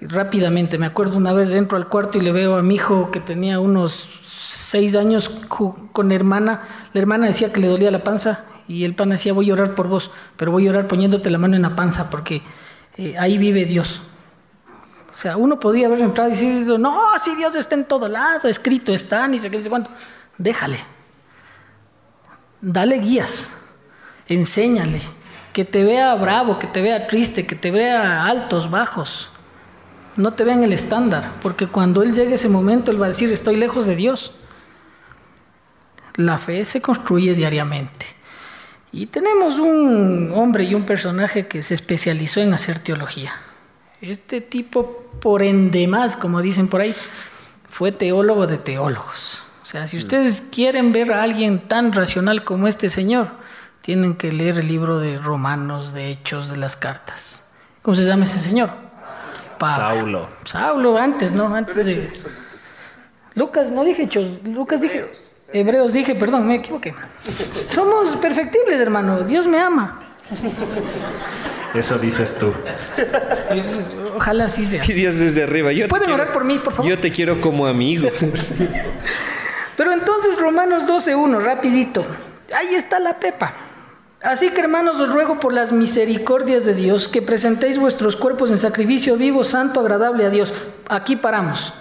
Rápidamente, 0.00 0.76
me 0.76 0.86
acuerdo 0.86 1.16
una 1.16 1.32
vez 1.32 1.50
entro 1.50 1.78
al 1.78 1.88
cuarto 1.88 2.18
y 2.18 2.20
le 2.20 2.30
veo 2.30 2.56
a 2.56 2.62
mi 2.62 2.74
hijo 2.74 3.10
que 3.10 3.20
tenía 3.20 3.58
unos 3.58 4.08
seis 4.54 4.94
años 4.94 5.30
con 5.48 6.12
hermana, 6.12 6.62
la 6.92 7.00
hermana 7.00 7.26
decía 7.26 7.52
que 7.52 7.60
le 7.60 7.68
dolía 7.68 7.90
la 7.90 8.04
panza 8.04 8.44
y 8.66 8.84
el 8.84 8.94
pan 8.94 9.10
decía 9.10 9.32
voy 9.32 9.50
a 9.50 9.54
orar 9.54 9.74
por 9.74 9.88
vos, 9.88 10.10
pero 10.36 10.52
voy 10.52 10.66
a 10.66 10.70
orar 10.70 10.88
poniéndote 10.88 11.30
la 11.30 11.38
mano 11.38 11.56
en 11.56 11.62
la 11.62 11.76
panza 11.76 12.10
porque 12.10 12.42
eh, 12.96 13.16
ahí 13.18 13.38
vive 13.38 13.64
Dios. 13.64 14.00
O 15.14 15.16
sea, 15.16 15.36
uno 15.36 15.60
podía 15.60 15.86
haber 15.86 16.00
entrado 16.00 16.30
y 16.30 16.32
decir, 16.32 16.50
no, 16.78 17.00
si 17.22 17.36
Dios 17.36 17.54
está 17.54 17.74
en 17.74 17.84
todo 17.84 18.08
lado, 18.08 18.48
escrito 18.48 18.92
está, 18.92 19.28
ni 19.28 19.38
sé 19.38 19.50
qué, 19.50 19.60
cuánto. 19.62 19.90
Déjale. 20.38 20.78
Dale 22.60 22.98
guías. 22.98 23.48
Enséñale. 24.26 25.00
Que 25.52 25.64
te 25.64 25.84
vea 25.84 26.14
bravo, 26.16 26.58
que 26.58 26.66
te 26.66 26.82
vea 26.82 27.06
triste, 27.06 27.46
que 27.46 27.54
te 27.54 27.70
vea 27.70 28.24
altos, 28.24 28.70
bajos. 28.70 29.28
No 30.16 30.32
te 30.32 30.42
vea 30.42 30.54
en 30.54 30.64
el 30.64 30.72
estándar, 30.72 31.32
porque 31.42 31.68
cuando 31.68 32.02
Él 32.02 32.12
llegue 32.12 32.34
ese 32.34 32.48
momento, 32.48 32.90
Él 32.90 33.00
va 33.00 33.06
a 33.06 33.10
decir, 33.10 33.32
estoy 33.32 33.56
lejos 33.56 33.86
de 33.86 33.94
Dios. 33.94 34.32
La 36.16 36.38
fe 36.38 36.64
se 36.64 36.80
construye 36.80 37.34
diariamente. 37.34 38.06
Y 38.92 39.06
tenemos 39.06 39.58
un 39.58 40.32
hombre 40.34 40.62
y 40.62 40.74
un 40.74 40.84
personaje 40.84 41.48
que 41.48 41.62
se 41.62 41.74
especializó 41.74 42.40
en 42.40 42.54
hacer 42.54 42.78
teología. 42.78 43.32
Este 44.00 44.40
tipo, 44.40 45.06
por 45.20 45.42
endemás, 45.42 46.16
como 46.16 46.40
dicen 46.40 46.68
por 46.68 46.80
ahí, 46.80 46.94
fue 47.68 47.90
teólogo 47.90 48.46
de 48.46 48.58
teólogos. 48.58 49.42
O 49.64 49.66
sea, 49.66 49.88
si 49.88 49.96
ustedes 49.96 50.44
quieren 50.52 50.92
ver 50.92 51.12
a 51.12 51.24
alguien 51.24 51.58
tan 51.58 51.92
racional 51.92 52.44
como 52.44 52.68
este 52.68 52.88
señor, 52.88 53.30
tienen 53.80 54.14
que 54.14 54.30
leer 54.30 54.58
el 54.58 54.68
libro 54.68 55.00
de 55.00 55.18
Romanos, 55.18 55.92
de 55.92 56.10
Hechos, 56.10 56.48
de 56.48 56.56
las 56.56 56.76
cartas. 56.76 57.42
¿Cómo 57.82 57.96
se 57.96 58.04
llama 58.04 58.22
ese 58.22 58.38
señor? 58.38 58.70
Saulo. 59.58 60.28
Saulo, 60.44 60.96
antes, 60.96 61.32
¿no? 61.32 61.52
Antes 61.52 61.74
de... 61.74 62.12
Lucas, 63.34 63.70
no 63.72 63.82
dije 63.82 64.04
Hechos, 64.04 64.38
Lucas 64.44 64.80
dije... 64.80 65.10
Hebreos 65.52 65.92
dije, 65.92 66.14
perdón, 66.14 66.46
me 66.46 66.56
equivoqué. 66.56 66.94
Somos 67.66 68.16
perfectibles, 68.16 68.80
hermano. 68.80 69.20
Dios 69.20 69.46
me 69.46 69.58
ama. 69.58 70.00
Eso 71.74 71.98
dices 71.98 72.38
tú. 72.38 72.52
Ojalá 74.16 74.46
así 74.46 74.64
sea. 74.64 74.82
Y 74.86 74.92
Dios 74.92 75.16
desde 75.16 75.42
arriba. 75.42 75.72
Yo 75.72 75.88
Pueden 75.88 76.10
orar 76.10 76.32
por 76.32 76.44
mí, 76.44 76.58
por 76.58 76.72
favor. 76.72 76.88
Yo 76.88 76.98
te 76.98 77.10
quiero 77.10 77.40
como 77.40 77.66
amigo. 77.66 78.08
Pero 79.76 79.92
entonces 79.92 80.38
Romanos 80.38 80.84
12.1, 80.84 81.42
rapidito. 81.42 82.06
Ahí 82.54 82.74
está 82.74 83.00
la 83.00 83.18
pepa. 83.18 83.52
Así 84.22 84.50
que 84.50 84.60
hermanos, 84.60 85.00
os 85.00 85.10
ruego 85.10 85.38
por 85.38 85.52
las 85.52 85.72
misericordias 85.72 86.64
de 86.64 86.74
Dios 86.74 87.08
que 87.08 87.20
presentéis 87.20 87.76
vuestros 87.78 88.16
cuerpos 88.16 88.50
en 88.50 88.56
sacrificio 88.56 89.16
vivo, 89.16 89.44
santo, 89.44 89.80
agradable 89.80 90.24
a 90.24 90.30
Dios. 90.30 90.54
Aquí 90.88 91.16
paramos. 91.16 91.74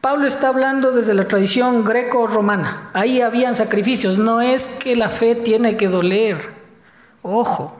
Pablo 0.00 0.26
está 0.26 0.48
hablando 0.48 0.92
desde 0.92 1.12
la 1.12 1.28
tradición 1.28 1.84
greco-romana. 1.84 2.90
Ahí 2.94 3.20
habían 3.20 3.54
sacrificios. 3.54 4.16
No 4.16 4.40
es 4.40 4.66
que 4.66 4.96
la 4.96 5.10
fe 5.10 5.34
tiene 5.34 5.76
que 5.76 5.88
doler. 5.88 6.38
Ojo. 7.22 7.76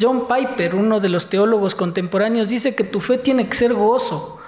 John 0.00 0.26
Piper, 0.26 0.74
uno 0.74 0.98
de 0.98 1.08
los 1.08 1.30
teólogos 1.30 1.76
contemporáneos, 1.76 2.48
dice 2.48 2.74
que 2.74 2.82
tu 2.82 3.00
fe 3.00 3.16
tiene 3.16 3.48
que 3.48 3.56
ser 3.56 3.74
gozo. 3.74 4.39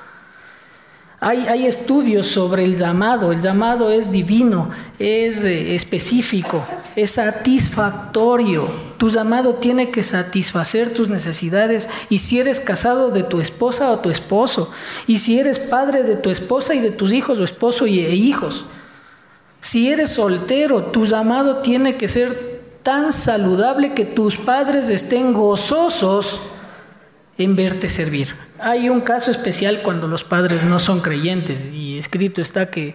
Hay, 1.24 1.66
estudios 1.66 2.26
sobre 2.26 2.64
el 2.64 2.76
llamado. 2.76 3.30
El 3.30 3.40
llamado 3.40 3.92
es 3.92 4.10
divino, 4.10 4.70
es 4.98 5.44
eh, 5.44 5.76
específico, 5.76 6.66
es 6.96 7.12
satisfactorio. 7.12 8.68
Tu 8.98 9.08
llamado 9.08 9.54
tiene 9.54 9.92
que 9.92 10.02
satisfacer 10.02 10.92
tus 10.92 11.08
necesidades. 11.08 11.88
Y 12.08 12.18
si 12.18 12.40
eres 12.40 12.58
casado 12.58 13.12
de 13.12 13.22
tu 13.22 13.40
esposa 13.40 13.92
o 13.92 14.00
tu 14.00 14.10
esposo, 14.10 14.72
y 15.06 15.18
si 15.18 15.38
eres 15.38 15.60
padre 15.60 16.02
de 16.02 16.16
tu 16.16 16.28
esposa 16.28 16.74
y 16.74 16.80
de 16.80 16.90
tus 16.90 17.12
hijos 17.12 17.38
o 17.38 17.44
esposo 17.44 17.86
y, 17.86 18.00
e 18.00 18.16
hijos, 18.16 18.64
si 19.60 19.92
eres 19.92 20.10
soltero, 20.10 20.86
tu 20.86 21.06
llamado 21.06 21.58
tiene 21.58 21.96
que 21.96 22.08
ser 22.08 22.62
tan 22.82 23.12
saludable 23.12 23.94
que 23.94 24.04
tus 24.04 24.36
padres 24.36 24.90
estén 24.90 25.34
gozosos 25.34 26.40
en 27.38 27.54
verte 27.54 27.88
servir. 27.88 28.34
Hay 28.62 28.88
un 28.88 29.00
caso 29.00 29.30
especial 29.30 29.82
cuando 29.82 30.08
los 30.08 30.24
padres 30.24 30.64
no 30.64 30.78
son 30.78 31.00
creyentes 31.00 31.72
y 31.72 31.98
escrito 31.98 32.40
está 32.40 32.70
que 32.70 32.94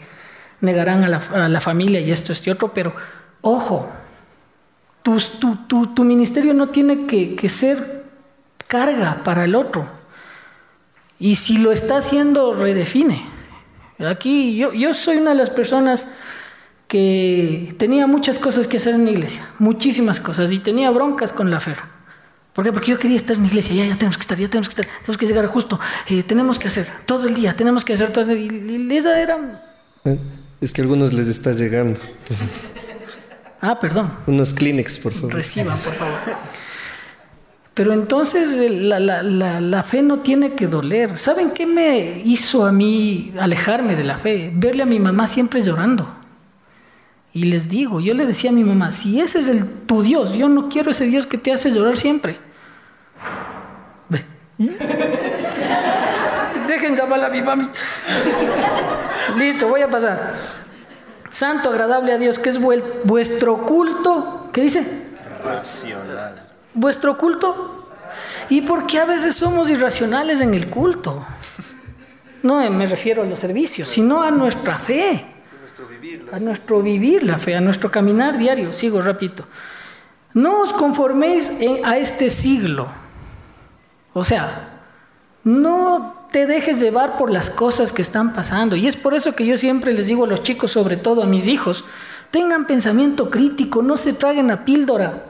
negarán 0.62 1.04
a 1.04 1.50
la, 1.50 1.62
familia 1.62 2.00
y 2.00 2.12
esto, 2.12 2.34
este 2.34 2.52
otro, 2.52 2.74
pero 2.74 2.96
ojo, 3.42 3.92
tu, 5.04 6.04
ministerio 6.04 6.54
no 6.54 6.70
tiene 6.70 7.06
que, 7.06 7.36
que 7.36 7.50
ser 7.50 8.04
carga 8.68 9.22
para 9.24 9.46
el 9.46 9.56
otro. 9.56 9.88
Y 11.20 11.36
si 11.36 11.58
lo 11.58 11.72
está 11.72 11.98
haciendo, 11.98 12.54
redefine. 12.54 13.26
Aquí 14.00 14.56
yo, 14.56 14.74
yo 14.74 14.94
soy 14.94 15.18
una 15.18 15.32
de 15.32 15.38
las 15.38 15.50
personas 15.50 16.08
que 16.88 17.76
tenía 17.78 18.08
muchas 18.08 18.40
cosas 18.40 18.68
que 18.68 18.78
hacer 18.78 18.96
en 18.96 19.06
la 19.06 19.12
iglesia, 19.12 19.48
muchísimas 19.60 20.20
cosas, 20.20 20.52
y 20.52 20.60
tenía 20.60 20.90
broncas 20.92 21.34
con 21.34 21.52
la 21.52 21.60
fe. 21.60 21.76
¿Por 22.58 22.66
qué? 22.66 22.74
Porque 22.74 22.90
yo 22.90 22.98
quería 22.98 23.18
estar 23.18 23.36
en 23.36 23.44
la 23.44 23.50
iglesia, 23.50 23.76
ya, 23.76 23.86
ya 23.86 23.96
tenemos 23.98 24.18
que 24.18 24.22
estar, 24.22 24.36
ya 24.36 24.48
tenemos 24.48 24.68
que 24.68 24.82
estar, 24.82 24.96
tenemos 25.02 25.18
que 25.20 25.28
llegar 25.28 25.46
justo, 25.46 25.80
eh, 26.08 26.24
tenemos 26.24 26.58
que 26.58 26.68
hacer 26.68 26.88
todo 27.06 27.28
el 27.28 27.36
día, 27.36 27.56
tenemos 27.56 27.86
que 27.86 27.94
hacer 27.94 28.12
todo 28.12 28.32
el 28.32 28.48
día. 28.48 28.78
Y 28.80 28.98
esa 28.98 29.22
era... 29.22 29.62
Eh, 30.06 30.18
es 30.60 30.74
que 30.74 30.82
a 30.82 30.84
algunos 30.84 31.14
les 31.14 31.28
está 31.28 31.52
llegando. 31.52 32.00
Ah, 33.62 33.80
perdón. 33.80 34.12
Unos 34.26 34.54
Kleenex, 34.54 34.98
por 34.98 35.14
favor. 35.14 35.36
Reciban, 35.36 35.78
por 35.78 35.94
favor. 35.94 36.16
Pero 37.76 37.94
entonces 37.94 38.72
la, 38.72 39.00
la, 39.00 39.22
la, 39.22 39.62
la, 39.62 39.84
fe 39.84 40.02
no 40.02 40.22
tiene 40.22 40.56
que 40.56 40.66
doler. 40.66 41.20
¿Saben 41.20 41.52
qué 41.52 41.68
me 41.68 42.24
hizo 42.26 42.66
a 42.66 42.72
mí 42.72 43.34
alejarme 43.40 43.96
de 43.96 44.04
la 44.04 44.18
fe? 44.18 44.52
Verle 44.52 44.82
a 44.82 44.88
mi 44.88 45.00
mamá 45.00 45.28
siempre 45.28 45.62
llorando. 45.62 46.12
Y 47.34 47.44
les 47.44 47.70
digo, 47.70 48.00
yo 48.00 48.16
le 48.16 48.26
decía 48.26 48.50
a 48.50 48.54
mi 48.54 48.64
mamá, 48.64 48.90
si 48.90 49.22
ese 49.22 49.38
es 49.42 49.48
el, 49.48 49.64
tu 49.86 50.02
Dios, 50.02 50.34
yo 50.34 50.50
no 50.50 50.70
quiero 50.70 50.90
ese 50.90 51.06
Dios 51.06 51.28
que 51.28 51.38
te 51.38 51.54
hace 51.54 51.70
llorar 51.70 52.00
siempre. 52.00 52.47
Dejen 56.68 56.96
llamar 56.96 57.24
a 57.24 57.30
mi 57.30 57.42
mami. 57.42 57.70
Listo, 59.38 59.68
voy 59.68 59.82
a 59.82 59.90
pasar. 59.90 60.34
Santo, 61.30 61.70
agradable 61.70 62.14
a 62.14 62.18
Dios, 62.18 62.40
que 62.40 62.50
es 62.50 62.60
vuestro 62.60 63.66
culto. 63.66 64.50
¿Qué 64.52 64.62
dice? 64.62 64.86
Racional. 65.44 66.42
Vuestro 66.74 67.18
culto. 67.18 67.90
¿Y 68.50 68.62
por 68.62 68.88
qué 68.88 69.00
a 69.00 69.06
veces 69.06 69.36
somos 69.36 69.70
irracionales 69.70 70.42
en 70.42 70.54
el 70.54 70.70
culto? 70.70 71.26
No 72.44 72.70
me 72.70 72.86
refiero 72.86 73.24
a 73.24 73.26
los 73.26 73.40
servicios, 73.40 73.90
sino 73.90 74.22
a 74.22 74.32
nuestra 74.32 74.78
fe 74.78 75.38
a 76.32 76.40
nuestro 76.40 76.82
vivir 76.82 77.24
la 77.24 77.38
fe, 77.38 77.56
a 77.56 77.62
nuestro 77.62 77.92
caminar 77.92 78.38
diario. 78.38 78.74
Sigo, 78.74 79.02
repito. 79.02 79.46
No 80.34 80.62
os 80.62 80.74
conforméis 80.74 81.52
a 81.84 81.98
este 81.98 82.30
siglo. 82.30 82.88
O 84.18 84.24
sea, 84.24 84.80
no 85.44 86.16
te 86.32 86.46
dejes 86.46 86.80
llevar 86.80 87.18
por 87.18 87.32
las 87.32 87.50
cosas 87.50 87.94
que 87.94 88.02
están 88.02 88.34
pasando. 88.34 88.76
Y 88.76 88.88
es 88.88 88.98
por 88.98 89.14
eso 89.14 89.36
que 89.36 89.46
yo 89.46 89.58
siempre 89.58 89.94
les 89.94 90.08
digo 90.08 90.26
a 90.26 90.28
los 90.28 90.44
chicos, 90.44 90.72
sobre 90.72 90.98
todo 90.98 91.24
a 91.24 91.28
mis 91.28 91.48
hijos, 91.48 91.86
tengan 92.32 92.68
pensamiento 92.68 93.30
crítico, 93.30 93.82
no 93.82 93.96
se 93.96 94.14
traguen 94.14 94.52
a 94.52 94.66
píldora. 94.66 95.24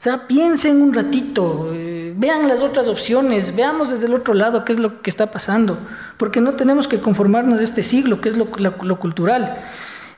O 0.00 0.02
sea, 0.02 0.26
piensen 0.26 0.82
un 0.82 0.92
ratito, 0.92 1.70
eh, 1.72 2.14
vean 2.16 2.46
las 2.46 2.60
otras 2.60 2.88
opciones, 2.88 3.54
veamos 3.56 3.90
desde 3.90 4.06
el 4.06 4.14
otro 4.14 4.34
lado 4.34 4.64
qué 4.64 4.72
es 4.72 4.78
lo 4.78 5.00
que 5.02 5.10
está 5.10 5.30
pasando, 5.30 5.78
porque 6.18 6.40
no 6.40 6.52
tenemos 6.52 6.88
que 6.88 7.00
conformarnos 7.00 7.60
a 7.60 7.64
este 7.64 7.82
siglo, 7.82 8.20
que 8.20 8.28
es 8.28 8.36
lo, 8.36 8.48
lo 8.82 8.98
cultural. 8.98 9.58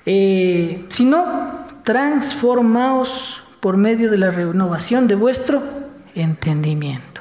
Eh, 0.04 0.84
sino 0.88 1.24
transformaos 1.82 3.42
por 3.60 3.76
medio 3.76 4.10
de 4.10 4.18
la 4.18 4.30
renovación 4.30 5.08
de 5.08 5.14
vuestro 5.14 5.62
entendimiento. 6.14 7.15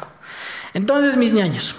Entonces, 0.75 1.15
mis 1.15 1.31
niños, 1.31 1.73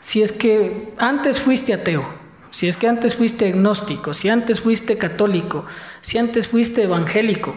si 0.00 0.22
es 0.22 0.30
que 0.30 0.94
antes 0.98 1.40
fuiste 1.40 1.74
ateo, 1.74 2.06
si 2.52 2.68
es 2.68 2.76
que 2.76 2.86
antes 2.86 3.16
fuiste 3.16 3.48
agnóstico, 3.48 4.14
si 4.14 4.28
antes 4.28 4.60
fuiste 4.60 4.96
católico, 4.96 5.66
si 6.00 6.16
antes 6.16 6.46
fuiste 6.46 6.84
evangélico, 6.84 7.56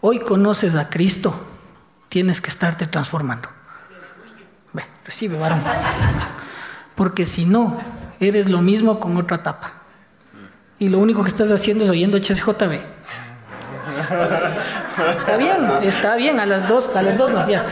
hoy 0.00 0.18
conoces 0.18 0.74
a 0.74 0.90
Cristo, 0.90 1.32
tienes 2.08 2.40
que 2.40 2.50
estarte 2.50 2.88
transformando. 2.88 3.48
Ve, 4.72 4.82
recibe 5.04 5.38
varón. 5.38 5.62
Porque 6.96 7.24
si 7.24 7.44
no, 7.44 7.80
eres 8.18 8.50
lo 8.50 8.62
mismo 8.62 8.98
con 8.98 9.16
otra 9.16 9.44
tapa 9.44 9.74
y 10.80 10.88
lo 10.88 10.98
único 10.98 11.22
que 11.22 11.28
estás 11.28 11.52
haciendo 11.52 11.84
es 11.84 11.90
oyendo 11.90 12.18
HSJB. 12.18 12.80
Está 15.20 15.36
bien, 15.36 15.68
está 15.82 16.16
bien, 16.16 16.40
a 16.40 16.46
las 16.46 16.68
dos, 16.68 16.96
a 16.96 17.02
las 17.02 17.16
dos 17.16 17.30
no, 17.30 17.48
ya. 17.48 17.64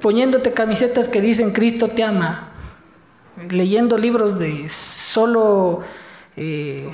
Poniéndote 0.00 0.52
camisetas 0.52 1.08
que 1.08 1.20
dicen 1.20 1.52
Cristo 1.52 1.88
te 1.88 2.02
ama, 2.02 2.48
leyendo 3.48 3.98
libros 3.98 4.38
de 4.38 4.68
solo 4.68 5.82
eh, 6.36 6.90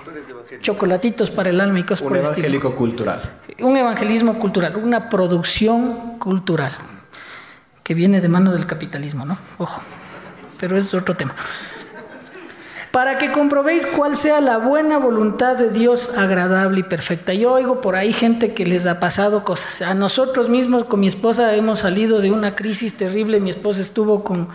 chocolatitos 0.60 1.30
para 1.30 1.50
el 1.50 1.60
alma 1.60 1.78
y 1.80 1.84
cosas 1.84 2.02
Un 2.02 2.08
por 2.08 2.18
evangélico 2.18 2.74
cultural. 2.74 3.22
Un 3.60 3.76
evangelismo 3.76 4.38
cultural, 4.38 4.76
una 4.76 5.08
producción 5.08 6.18
cultural 6.18 6.72
que 7.82 7.94
viene 7.94 8.20
de 8.20 8.28
mano 8.28 8.52
del 8.52 8.66
capitalismo, 8.66 9.24
¿no? 9.24 9.38
Ojo, 9.58 9.80
pero 10.58 10.76
es 10.76 10.92
otro 10.92 11.14
tema 11.14 11.34
para 12.96 13.18
que 13.18 13.30
comprobéis 13.30 13.84
cuál 13.84 14.16
sea 14.16 14.40
la 14.40 14.56
buena 14.56 14.96
voluntad 14.96 15.54
de 15.56 15.68
Dios 15.68 16.16
agradable 16.16 16.80
y 16.80 16.82
perfecta. 16.82 17.34
Yo 17.34 17.52
oigo 17.52 17.82
por 17.82 17.94
ahí 17.94 18.10
gente 18.10 18.54
que 18.54 18.64
les 18.64 18.86
ha 18.86 19.00
pasado 19.00 19.44
cosas. 19.44 19.82
A 19.82 19.92
nosotros 19.92 20.48
mismos 20.48 20.84
con 20.84 21.00
mi 21.00 21.06
esposa 21.06 21.54
hemos 21.56 21.80
salido 21.80 22.20
de 22.20 22.32
una 22.32 22.54
crisis 22.54 22.96
terrible, 22.96 23.38
mi 23.38 23.50
esposa 23.50 23.82
estuvo 23.82 24.24
con 24.24 24.48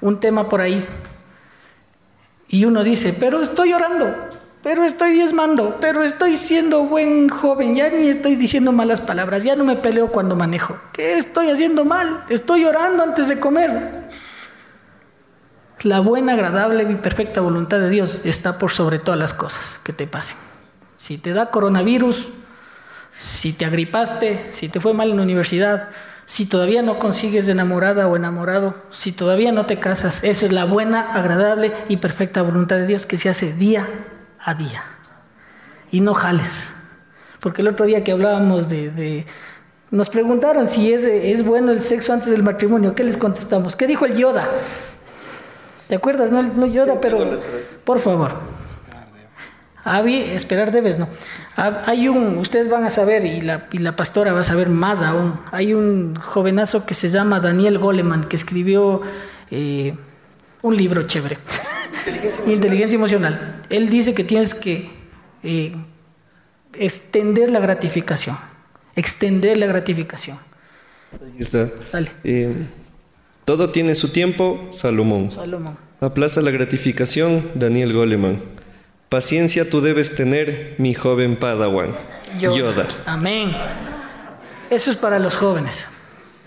un 0.00 0.20
tema 0.20 0.48
por 0.48 0.60
ahí. 0.60 0.86
Y 2.46 2.66
uno 2.66 2.84
dice, 2.84 3.16
pero 3.18 3.40
estoy 3.40 3.72
orando, 3.72 4.14
pero 4.62 4.84
estoy 4.84 5.10
diezmando, 5.10 5.78
pero 5.80 6.04
estoy 6.04 6.36
siendo 6.36 6.84
buen 6.84 7.28
joven, 7.30 7.74
ya 7.74 7.90
ni 7.90 8.06
estoy 8.06 8.36
diciendo 8.36 8.70
malas 8.70 9.00
palabras, 9.00 9.42
ya 9.42 9.56
no 9.56 9.64
me 9.64 9.74
peleo 9.74 10.12
cuando 10.12 10.36
manejo. 10.36 10.76
¿Qué 10.92 11.18
estoy 11.18 11.50
haciendo 11.50 11.84
mal? 11.84 12.26
Estoy 12.28 12.64
orando 12.64 13.02
antes 13.02 13.26
de 13.26 13.40
comer. 13.40 14.02
La 15.82 15.98
buena, 15.98 16.34
agradable 16.34 16.84
y 16.84 16.94
perfecta 16.94 17.40
voluntad 17.40 17.80
de 17.80 17.90
Dios 17.90 18.20
está 18.24 18.56
por 18.58 18.70
sobre 18.70 19.00
todas 19.00 19.18
las 19.18 19.34
cosas 19.34 19.80
que 19.82 19.92
te 19.92 20.06
pasen. 20.06 20.36
Si 20.96 21.18
te 21.18 21.32
da 21.32 21.50
coronavirus, 21.50 22.28
si 23.18 23.52
te 23.52 23.64
agripaste, 23.64 24.50
si 24.52 24.68
te 24.68 24.78
fue 24.78 24.94
mal 24.94 25.10
en 25.10 25.16
la 25.16 25.22
universidad, 25.24 25.88
si 26.24 26.46
todavía 26.46 26.82
no 26.82 27.00
consigues 27.00 27.48
enamorada 27.48 28.06
o 28.06 28.14
enamorado, 28.14 28.76
si 28.92 29.10
todavía 29.10 29.50
no 29.50 29.66
te 29.66 29.80
casas, 29.80 30.22
eso 30.22 30.46
es 30.46 30.52
la 30.52 30.64
buena, 30.66 31.14
agradable 31.14 31.72
y 31.88 31.96
perfecta 31.96 32.42
voluntad 32.42 32.76
de 32.76 32.86
Dios 32.86 33.04
que 33.04 33.18
se 33.18 33.28
hace 33.28 33.52
día 33.52 33.88
a 34.38 34.54
día. 34.54 34.84
Y 35.90 36.00
no 36.00 36.14
jales. 36.14 36.72
Porque 37.40 37.62
el 37.62 37.68
otro 37.68 37.86
día 37.86 38.04
que 38.04 38.12
hablábamos 38.12 38.68
de... 38.68 39.26
nos 39.90 40.10
preguntaron 40.10 40.68
si 40.68 40.92
es, 40.92 41.44
bueno 41.44 41.72
el 41.72 41.82
sexo 41.82 42.12
antes 42.12 42.30
del 42.30 42.44
matrimonio. 42.44 42.94
¿Qué 42.94 43.02
les 43.02 43.16
contestamos? 43.16 43.74
¿Qué 43.74 43.88
dijo 43.88 44.06
el 44.06 44.16
Yoda? 44.16 44.48
¿Te 45.92 45.96
acuerdas? 45.96 46.30
No, 46.30 46.42
no 46.42 46.64
Yoda, 46.64 47.02
pero 47.02 47.34
por 47.84 48.00
favor. 48.00 48.32
esperar 50.08 50.72
debes, 50.72 50.98
no. 50.98 51.06
Hay 51.84 52.08
un, 52.08 52.38
ustedes 52.38 52.70
van 52.70 52.84
a 52.84 52.88
saber 52.88 53.26
y 53.26 53.42
la, 53.42 53.68
y 53.72 53.76
la 53.76 53.94
pastora 53.94 54.32
va 54.32 54.40
a 54.40 54.42
saber 54.42 54.70
más 54.70 55.02
aún. 55.02 55.38
Hay 55.50 55.74
un 55.74 56.16
jovenazo 56.16 56.86
que 56.86 56.94
se 56.94 57.10
llama 57.10 57.40
Daniel 57.40 57.76
Goleman 57.76 58.24
que 58.24 58.36
escribió 58.36 59.02
eh, 59.50 59.94
un 60.62 60.78
libro 60.78 61.02
chévere. 61.02 61.36
Inteligencia 62.46 62.96
emocional. 62.96 63.60
Él 63.68 63.90
dice 63.90 64.14
que 64.14 64.24
tienes 64.24 64.54
que 64.54 64.88
eh, 65.42 65.76
extender 66.72 67.50
la 67.50 67.60
gratificación. 67.60 68.38
Extender 68.96 69.58
la 69.58 69.66
gratificación. 69.66 70.38
Ahí 71.22 71.36
está. 71.38 71.68
Dale. 71.92 72.10
Eh, 72.24 72.66
todo 73.52 73.68
tiene 73.68 73.94
su 73.94 74.08
tiempo, 74.08 74.68
Salomón. 74.70 75.30
Salomón. 75.30 75.76
Aplaza 76.00 76.40
la 76.40 76.50
gratificación, 76.50 77.50
Daniel 77.54 77.92
Goleman. 77.92 78.40
Paciencia 79.10 79.68
tú 79.68 79.82
debes 79.82 80.16
tener, 80.16 80.74
mi 80.78 80.94
joven 80.94 81.36
Padawan. 81.36 81.90
Yoda. 82.40 82.88
Amén. 83.04 83.52
Eso 84.70 84.90
es 84.90 84.96
para 84.96 85.18
los 85.18 85.36
jóvenes. 85.36 85.86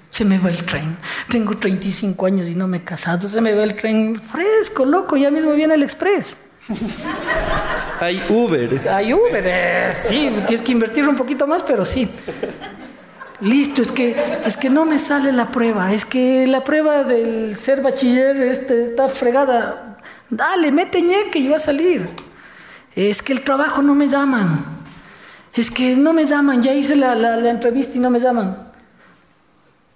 Se 0.10 0.26
me 0.26 0.40
va 0.40 0.50
el 0.50 0.66
tren. 0.66 0.98
Tengo 1.30 1.56
35 1.56 2.26
años 2.26 2.48
y 2.48 2.56
no 2.56 2.68
me 2.68 2.78
he 2.78 2.84
casado. 2.84 3.30
Se 3.30 3.40
me 3.40 3.54
va 3.54 3.64
el 3.64 3.76
tren 3.76 4.20
fresco, 4.20 4.84
loco. 4.84 5.16
Ya 5.16 5.30
mismo 5.30 5.52
viene 5.52 5.76
el 5.76 5.84
express. 5.84 6.36
Hay 8.00 8.20
Uber. 8.30 8.82
Hay 8.90 9.14
Uber, 9.14 9.44
eh, 9.46 9.92
sí. 9.94 10.32
Tienes 10.48 10.64
que 10.64 10.72
invertir 10.72 11.08
un 11.08 11.16
poquito 11.16 11.46
más, 11.46 11.62
pero 11.62 11.86
sí. 11.86 12.10
Listo, 13.46 13.84
es 13.84 13.92
que, 13.92 14.16
es 14.44 14.58
que 14.58 14.72
no 14.72 14.86
me 14.86 14.98
sale 14.98 15.32
la 15.32 15.52
prueba, 15.52 15.94
es 15.94 16.04
que 16.04 16.48
la 16.48 16.64
prueba 16.64 17.04
del 17.04 17.56
ser 17.58 17.80
bachiller 17.84 18.36
este, 18.38 18.86
está 18.86 19.08
fregada. 19.08 20.00
Dale, 20.32 20.72
mete 20.72 21.00
ñeque 21.00 21.38
y 21.38 21.48
va 21.48 21.58
a 21.58 21.60
salir. 21.60 22.10
Es 22.96 23.22
que 23.22 23.34
el 23.34 23.44
trabajo 23.44 23.84
no 23.84 23.94
me 23.94 24.08
llaman. 24.08 24.66
Es 25.54 25.70
que 25.70 25.96
no 25.96 26.12
me 26.12 26.26
llaman, 26.26 26.60
ya 26.64 26.74
hice 26.74 26.96
la, 26.96 27.14
la, 27.14 27.52
entrevista 27.52 27.96
y 27.96 28.00
no 28.00 28.10
me 28.10 28.20
llaman. 28.20 28.58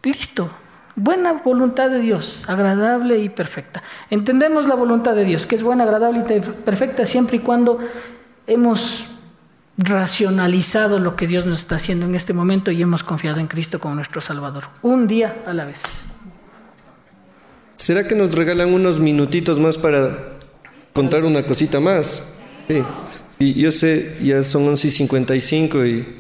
Listo. 0.04 0.52
Buena 0.96 1.34
voluntad 1.34 1.90
de 1.90 2.02
Dios, 2.02 2.46
agradable 2.48 3.18
y 3.18 3.30
perfecta. 3.30 3.82
Entendemos 4.12 4.68
la 4.68 4.76
voluntad 4.76 5.16
de 5.16 5.26
Dios, 5.26 5.48
que 5.48 5.56
es 5.56 5.64
buena, 5.64 5.86
agradable 5.86 6.20
y 6.20 6.40
perfecta 6.40 7.04
siempre 7.04 7.38
y 7.38 7.40
cuando 7.40 7.80
hemos 8.46 9.08
racionalizado 9.80 11.00
lo 11.00 11.16
que 11.16 11.26
Dios 11.26 11.46
nos 11.46 11.60
está 11.60 11.76
haciendo 11.76 12.06
en 12.06 12.14
este 12.14 12.34
momento 12.34 12.70
y 12.70 12.82
hemos 12.82 13.02
confiado 13.02 13.40
en 13.40 13.48
Cristo 13.48 13.80
como 13.80 13.96
nuestro 13.96 14.20
Salvador. 14.20 14.66
Un 14.82 15.08
día 15.08 15.38
a 15.46 15.54
la 15.54 15.64
vez. 15.64 15.82
¿Será 17.78 18.06
que 18.06 18.14
nos 18.14 18.36
regalan 18.36 18.74
unos 18.74 19.00
minutitos 19.00 19.58
más 19.58 19.78
para 19.78 20.18
contar 20.92 21.24
una 21.24 21.44
cosita 21.44 21.80
más? 21.80 22.34
Sí. 22.68 22.84
Y 23.40 23.54
yo 23.54 23.72
sé, 23.72 24.18
ya 24.22 24.44
son 24.44 24.68
11 24.68 24.88
y 24.88 24.92
55 24.92 25.86
y 25.86 26.16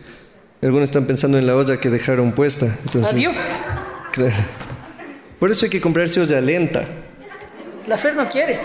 algunos 0.61 0.85
están 0.85 1.05
pensando 1.05 1.37
en 1.37 1.45
la 1.45 1.57
olla 1.57 1.77
que 1.77 1.89
dejaron 1.89 2.31
puesta. 2.31 2.77
Entonces, 2.85 3.13
Adiós. 3.13 3.35
Claro. 4.13 4.35
Por 5.37 5.51
eso 5.51 5.65
hay 5.65 5.69
que 5.69 5.81
comprarse 5.81 6.21
olla 6.21 6.39
lenta. 6.39 6.85
La 7.87 7.97
Fer 7.97 8.15
no 8.15 8.29
quiere. 8.29 8.57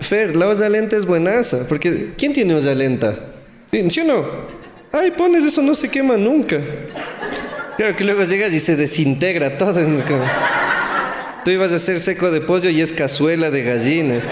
Fer, 0.00 0.34
la 0.36 0.48
olla 0.48 0.70
lenta 0.70 0.96
es 0.96 1.04
buenaza, 1.04 1.68
porque 1.68 2.14
¿quién 2.16 2.32
tiene 2.32 2.54
olla 2.54 2.74
lenta? 2.74 3.14
¿Sí, 3.70 4.00
o 4.00 4.04
no? 4.04 4.24
Ay, 4.92 5.12
pones 5.12 5.44
eso, 5.44 5.62
no 5.62 5.74
se 5.74 5.88
quema 5.88 6.16
nunca. 6.16 6.58
Claro 7.76 7.96
que 7.96 8.04
luego 8.04 8.24
llegas 8.24 8.52
y 8.52 8.58
se 8.58 8.74
desintegra 8.74 9.56
todo. 9.56 9.80
Tú 11.44 11.50
ibas 11.52 11.72
a 11.72 11.76
hacer 11.76 12.00
seco 12.00 12.30
de 12.30 12.40
pollo 12.40 12.68
y 12.68 12.82
es 12.82 12.92
cazuela 12.92 13.50
de 13.50 13.62
gallinas. 13.62 14.28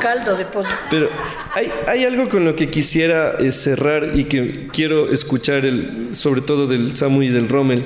Caldo 0.00 0.36
de 0.36 0.44
pollo. 0.44 0.68
Pero 0.90 1.08
hay, 1.54 1.72
hay 1.88 2.04
algo 2.04 2.28
con 2.28 2.44
lo 2.44 2.54
que 2.54 2.70
quisiera 2.70 3.36
eh, 3.38 3.50
cerrar 3.50 4.12
y 4.14 4.24
que 4.24 4.68
quiero 4.72 5.10
escuchar, 5.10 5.64
el, 5.64 6.10
sobre 6.12 6.42
todo 6.42 6.66
del 6.66 6.96
Samu 6.96 7.22
y 7.22 7.28
del 7.30 7.48
Rommel, 7.48 7.82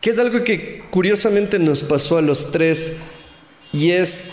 que 0.00 0.10
es 0.10 0.18
algo 0.18 0.44
que 0.44 0.84
curiosamente 0.90 1.58
nos 1.58 1.82
pasó 1.82 2.18
a 2.18 2.22
los 2.22 2.52
tres 2.52 2.98
y 3.72 3.92
es 3.92 4.30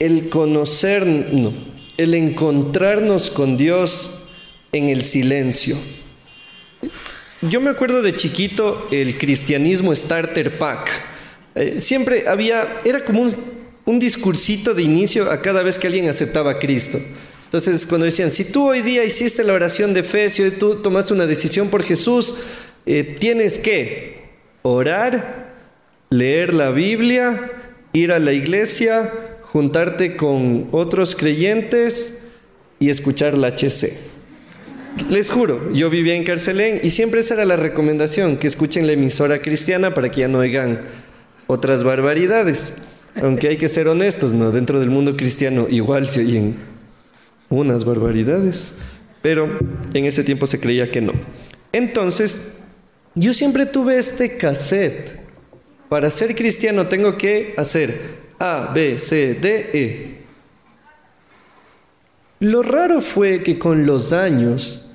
el 0.00 0.30
conocer, 0.30 1.06
no, 1.06 1.52
el 1.98 2.14
encontrarnos 2.14 3.30
con 3.30 3.56
Dios 3.56 4.21
en 4.74 4.88
el 4.88 5.02
silencio. 5.02 5.76
Yo 7.42 7.60
me 7.60 7.68
acuerdo 7.68 8.00
de 8.00 8.16
chiquito 8.16 8.88
el 8.90 9.18
cristianismo 9.18 9.94
starter 9.94 10.56
pack. 10.56 10.90
Eh, 11.54 11.78
siempre 11.78 12.26
había, 12.26 12.78
era 12.82 13.04
como 13.04 13.20
un, 13.20 13.34
un 13.84 13.98
discursito 13.98 14.72
de 14.72 14.82
inicio 14.82 15.30
a 15.30 15.42
cada 15.42 15.62
vez 15.62 15.78
que 15.78 15.88
alguien 15.88 16.08
aceptaba 16.08 16.52
a 16.52 16.58
Cristo. 16.58 16.98
Entonces, 17.44 17.84
cuando 17.84 18.06
decían, 18.06 18.30
si 18.30 18.50
tú 18.50 18.70
hoy 18.70 18.80
día 18.80 19.04
hiciste 19.04 19.44
la 19.44 19.52
oración 19.52 19.92
de 19.92 20.04
fe, 20.04 20.30
si 20.30 20.42
hoy 20.42 20.52
tú 20.52 20.76
tomaste 20.76 21.12
una 21.12 21.26
decisión 21.26 21.68
por 21.68 21.82
Jesús, 21.82 22.36
eh, 22.86 23.16
tienes 23.20 23.58
que 23.58 24.22
orar, 24.62 25.52
leer 26.08 26.54
la 26.54 26.70
Biblia, 26.70 27.52
ir 27.92 28.10
a 28.10 28.18
la 28.18 28.32
iglesia, 28.32 29.12
juntarte 29.42 30.16
con 30.16 30.68
otros 30.72 31.14
creyentes 31.14 32.22
y 32.78 32.88
escuchar 32.88 33.36
la 33.36 33.48
HC. 33.48 34.11
Les 35.08 35.30
juro, 35.30 35.72
yo 35.72 35.90
vivía 35.90 36.14
en 36.14 36.24
Carcelén 36.24 36.80
y 36.82 36.90
siempre 36.90 37.20
esa 37.20 37.34
era 37.34 37.44
la 37.44 37.56
recomendación, 37.56 38.36
que 38.36 38.46
escuchen 38.46 38.86
la 38.86 38.92
emisora 38.92 39.40
cristiana 39.40 39.94
para 39.94 40.10
que 40.10 40.20
ya 40.20 40.28
no 40.28 40.38
oigan 40.38 40.80
otras 41.46 41.84
barbaridades. 41.84 42.74
Aunque 43.20 43.48
hay 43.48 43.56
que 43.56 43.68
ser 43.68 43.88
honestos, 43.88 44.32
¿no? 44.32 44.50
Dentro 44.50 44.80
del 44.80 44.90
mundo 44.90 45.16
cristiano 45.16 45.66
igual 45.68 46.06
se 46.06 46.20
oyen 46.20 46.56
unas 47.50 47.84
barbaridades, 47.84 48.72
pero 49.20 49.58
en 49.92 50.04
ese 50.06 50.24
tiempo 50.24 50.46
se 50.46 50.58
creía 50.58 50.88
que 50.90 51.02
no. 51.02 51.12
Entonces, 51.72 52.58
yo 53.14 53.34
siempre 53.34 53.66
tuve 53.66 53.98
este 53.98 54.36
cassette. 54.36 55.20
Para 55.88 56.08
ser 56.08 56.34
cristiano 56.34 56.88
tengo 56.88 57.18
que 57.18 57.54
hacer 57.58 58.00
A, 58.38 58.72
B, 58.74 58.98
C, 58.98 59.34
D, 59.34 59.70
E. 59.74 60.11
Lo 62.42 62.62
raro 62.64 63.00
fue 63.00 63.44
que 63.44 63.56
con 63.56 63.86
los 63.86 64.12
años, 64.12 64.90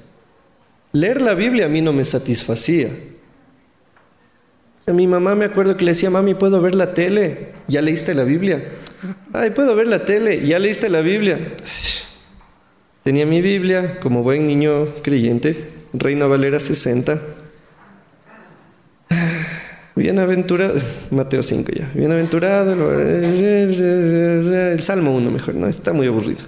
leer 0.92 1.22
la 1.22 1.34
Biblia 1.34 1.68
a 1.68 1.70
mí 1.70 1.82
no 1.82 1.94
me 1.94 2.04
satisfacía. 2.04 2.90
A 4.86 4.92
mi 4.92 5.08
mamá 5.08 5.34
me 5.34 5.46
acuerdo 5.46 5.78
que 5.78 5.86
le 5.86 5.92
decía, 5.92 6.10
mami, 6.10 6.34
¿puedo 6.34 6.62
ver 6.62 6.76
la 6.76 6.94
tele? 6.94 7.54
¿Ya 7.70 7.82
leíste 7.82 8.14
la 8.14 8.26
Biblia? 8.26 8.66
Ay, 9.32 9.52
¿puedo 9.52 9.78
ver 9.78 9.88
la 9.88 10.04
tele? 10.04 10.46
¿Ya 10.46 10.60
leíste 10.60 10.90
la 10.90 11.00
Biblia? 11.00 11.40
Tenía 13.06 13.26
mi 13.26 13.42
Biblia 13.42 13.98
como 14.02 14.24
buen 14.24 14.46
niño 14.46 14.96
creyente, 15.02 15.70
Reina 15.94 16.28
Valera 16.28 16.60
60. 16.60 17.18
Bienaventurado, 19.96 20.76
Mateo 21.12 21.42
5 21.42 21.72
ya, 21.72 21.90
bienaventurado, 21.94 23.02
el 23.02 24.84
Salmo 24.84 25.16
1 25.16 25.32
mejor, 25.32 25.56
no, 25.56 25.70
está 25.70 25.94
muy 25.94 26.08
aburrido. 26.08 26.42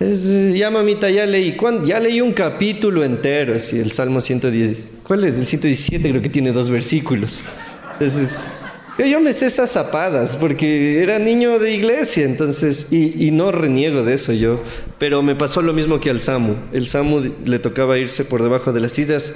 Es, 0.00 0.32
ya 0.54 0.70
mamita, 0.70 1.10
ya 1.10 1.26
leí, 1.26 1.54
ya 1.84 2.00
leí 2.00 2.22
un 2.22 2.32
capítulo 2.32 3.04
entero, 3.04 3.54
así, 3.54 3.78
el 3.78 3.92
Salmo 3.92 4.22
110. 4.22 4.92
¿Cuál 5.02 5.24
es? 5.24 5.38
El 5.38 5.44
117 5.44 6.08
creo 6.08 6.22
que 6.22 6.30
tiene 6.30 6.52
dos 6.52 6.70
versículos. 6.70 7.42
Entonces, 7.92 8.46
yo 8.96 9.20
me 9.20 9.34
sé 9.34 9.44
esas 9.44 9.70
zapadas 9.70 10.38
porque 10.38 11.02
era 11.02 11.18
niño 11.18 11.58
de 11.58 11.74
iglesia, 11.74 12.24
entonces, 12.24 12.86
y, 12.90 13.26
y, 13.26 13.30
no 13.30 13.52
reniego 13.52 14.02
de 14.02 14.14
eso 14.14 14.32
yo, 14.32 14.62
pero 14.98 15.22
me 15.22 15.36
pasó 15.36 15.60
lo 15.60 15.74
mismo 15.74 16.00
que 16.00 16.08
al 16.08 16.20
Samu. 16.20 16.54
El 16.72 16.88
Samu 16.88 17.34
le 17.44 17.58
tocaba 17.58 17.98
irse 17.98 18.24
por 18.24 18.42
debajo 18.42 18.72
de 18.72 18.80
las 18.80 18.92
sillas. 18.92 19.34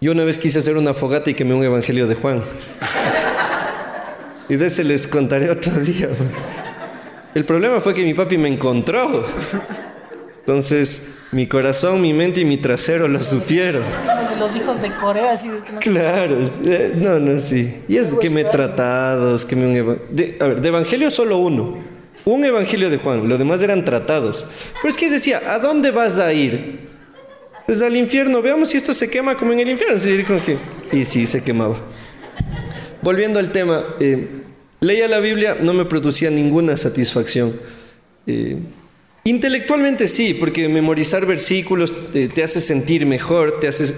Yo 0.00 0.12
una 0.12 0.22
vez 0.22 0.38
quise 0.38 0.60
hacer 0.60 0.76
una 0.76 0.94
fogata 0.94 1.28
y 1.30 1.34
quemé 1.34 1.54
un 1.54 1.64
evangelio 1.64 2.06
de 2.06 2.14
Juan. 2.14 2.42
Y 4.48 4.54
de 4.54 4.66
ese 4.66 4.84
les 4.84 5.08
contaré 5.08 5.50
otro 5.50 5.72
día. 5.80 6.08
El 7.34 7.44
problema 7.44 7.80
fue 7.80 7.94
que 7.94 8.04
mi 8.04 8.14
papi 8.14 8.38
me 8.38 8.48
encontró. 8.48 9.26
Entonces, 10.48 11.08
mi 11.30 11.46
corazón, 11.46 12.00
mi 12.00 12.14
mente 12.14 12.40
y 12.40 12.46
mi 12.46 12.56
trasero 12.56 13.06
lo 13.06 13.22
supieron. 13.22 13.82
De 14.30 14.36
los 14.38 14.56
hijos 14.56 14.80
de 14.80 14.90
Corea, 14.94 15.32
así 15.32 15.50
Claro, 15.78 16.38
eh, 16.64 16.94
no, 16.96 17.18
no, 17.18 17.38
sí. 17.38 17.82
Y 17.86 17.98
es 17.98 18.14
que 18.14 18.30
me 18.30 18.40
he 18.40 18.44
tratado, 18.46 19.36
que 19.46 19.54
me... 19.54 19.82
De, 20.08 20.38
a 20.40 20.46
ver, 20.46 20.62
de 20.62 20.68
evangelio 20.68 21.10
solo 21.10 21.36
uno. 21.36 21.76
Un 22.24 22.46
evangelio 22.46 22.88
de 22.88 22.96
Juan, 22.96 23.28
los 23.28 23.38
demás 23.38 23.62
eran 23.62 23.84
tratados. 23.84 24.48
Pero 24.80 24.90
es 24.90 24.96
que 24.96 25.10
decía, 25.10 25.42
¿a 25.52 25.58
dónde 25.58 25.90
vas 25.90 26.18
a 26.18 26.32
ir? 26.32 26.80
Pues 27.66 27.82
al 27.82 27.94
infierno, 27.94 28.40
veamos 28.40 28.70
si 28.70 28.78
esto 28.78 28.94
se 28.94 29.10
quema 29.10 29.36
como 29.36 29.52
en 29.52 29.60
el 29.60 29.68
infierno. 29.68 30.00
Y 30.92 31.04
sí, 31.04 31.26
se 31.26 31.44
quemaba. 31.44 31.76
Volviendo 33.02 33.38
al 33.38 33.52
tema, 33.52 33.84
eh, 34.00 34.26
leía 34.80 35.08
la 35.08 35.20
Biblia, 35.20 35.58
no 35.60 35.74
me 35.74 35.84
producía 35.84 36.30
ninguna 36.30 36.78
satisfacción. 36.78 37.52
Eh, 38.26 38.56
Intelectualmente 39.24 40.08
sí, 40.08 40.34
porque 40.34 40.68
memorizar 40.68 41.26
versículos 41.26 41.94
te, 42.12 42.28
te 42.28 42.42
hace 42.42 42.60
sentir 42.60 43.04
mejor, 43.04 43.60
te 43.60 43.68
haces, 43.68 43.94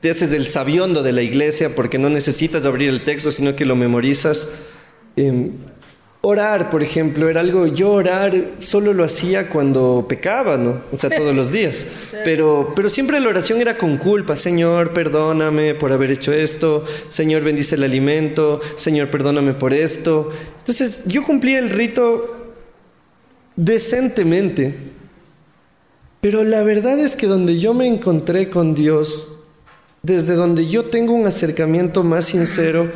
te 0.00 0.10
haces 0.10 0.48
sabiondo 0.48 1.02
de 1.02 1.12
la 1.12 1.22
iglesia 1.22 1.74
porque 1.74 1.98
no 1.98 2.08
necesitas 2.08 2.66
abrir 2.66 2.88
el 2.88 3.04
texto, 3.04 3.30
sino 3.30 3.54
que 3.54 3.64
lo 3.64 3.76
memorizas. 3.76 4.48
Eh, 5.16 5.50
orar, 6.22 6.70
por 6.70 6.82
ejemplo, 6.82 7.28
era 7.28 7.40
algo, 7.40 7.66
yo 7.66 7.90
orar 7.90 8.52
solo 8.60 8.92
lo 8.92 9.04
hacía 9.04 9.50
cuando 9.50 10.06
pecaba, 10.08 10.56
¿no? 10.56 10.80
O 10.92 10.96
sea, 10.96 11.10
todos 11.10 11.34
los 11.34 11.52
días. 11.52 11.86
Pero, 12.24 12.72
pero 12.76 12.88
siempre 12.88 13.18
la 13.18 13.28
oración 13.28 13.60
era 13.60 13.76
con 13.76 13.96
culpa, 13.96 14.36
Señor, 14.36 14.92
perdóname 14.92 15.74
por 15.74 15.90
haber 15.90 16.12
hecho 16.12 16.32
esto, 16.32 16.84
Señor, 17.08 17.42
bendice 17.42 17.74
el 17.74 17.82
alimento, 17.82 18.60
Señor, 18.76 19.08
perdóname 19.08 19.54
por 19.54 19.74
esto. 19.74 20.30
Entonces, 20.58 21.02
yo 21.06 21.24
cumplía 21.24 21.58
el 21.58 21.70
rito 21.70 22.41
decentemente. 23.56 24.74
Pero 26.20 26.44
la 26.44 26.62
verdad 26.62 26.98
es 26.98 27.16
que 27.16 27.26
donde 27.26 27.58
yo 27.58 27.74
me 27.74 27.86
encontré 27.86 28.48
con 28.48 28.74
Dios, 28.74 29.40
desde 30.02 30.34
donde 30.34 30.68
yo 30.68 30.86
tengo 30.86 31.12
un 31.14 31.26
acercamiento 31.26 32.04
más 32.04 32.26
sincero, 32.26 32.90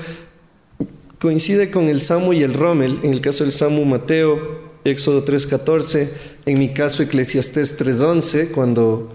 coincide 1.18 1.70
con 1.70 1.88
el 1.88 2.00
Samu 2.00 2.32
y 2.32 2.42
el 2.42 2.54
Rommel, 2.54 3.00
en 3.02 3.12
el 3.12 3.20
caso 3.20 3.44
del 3.44 3.52
Samu 3.52 3.84
Mateo, 3.84 4.66
Éxodo 4.84 5.24
3.14, 5.24 6.08
en 6.46 6.58
mi 6.58 6.72
caso 6.72 7.02
Eclesiastés 7.02 7.78
3.11, 7.78 8.50
cuando 8.52 9.08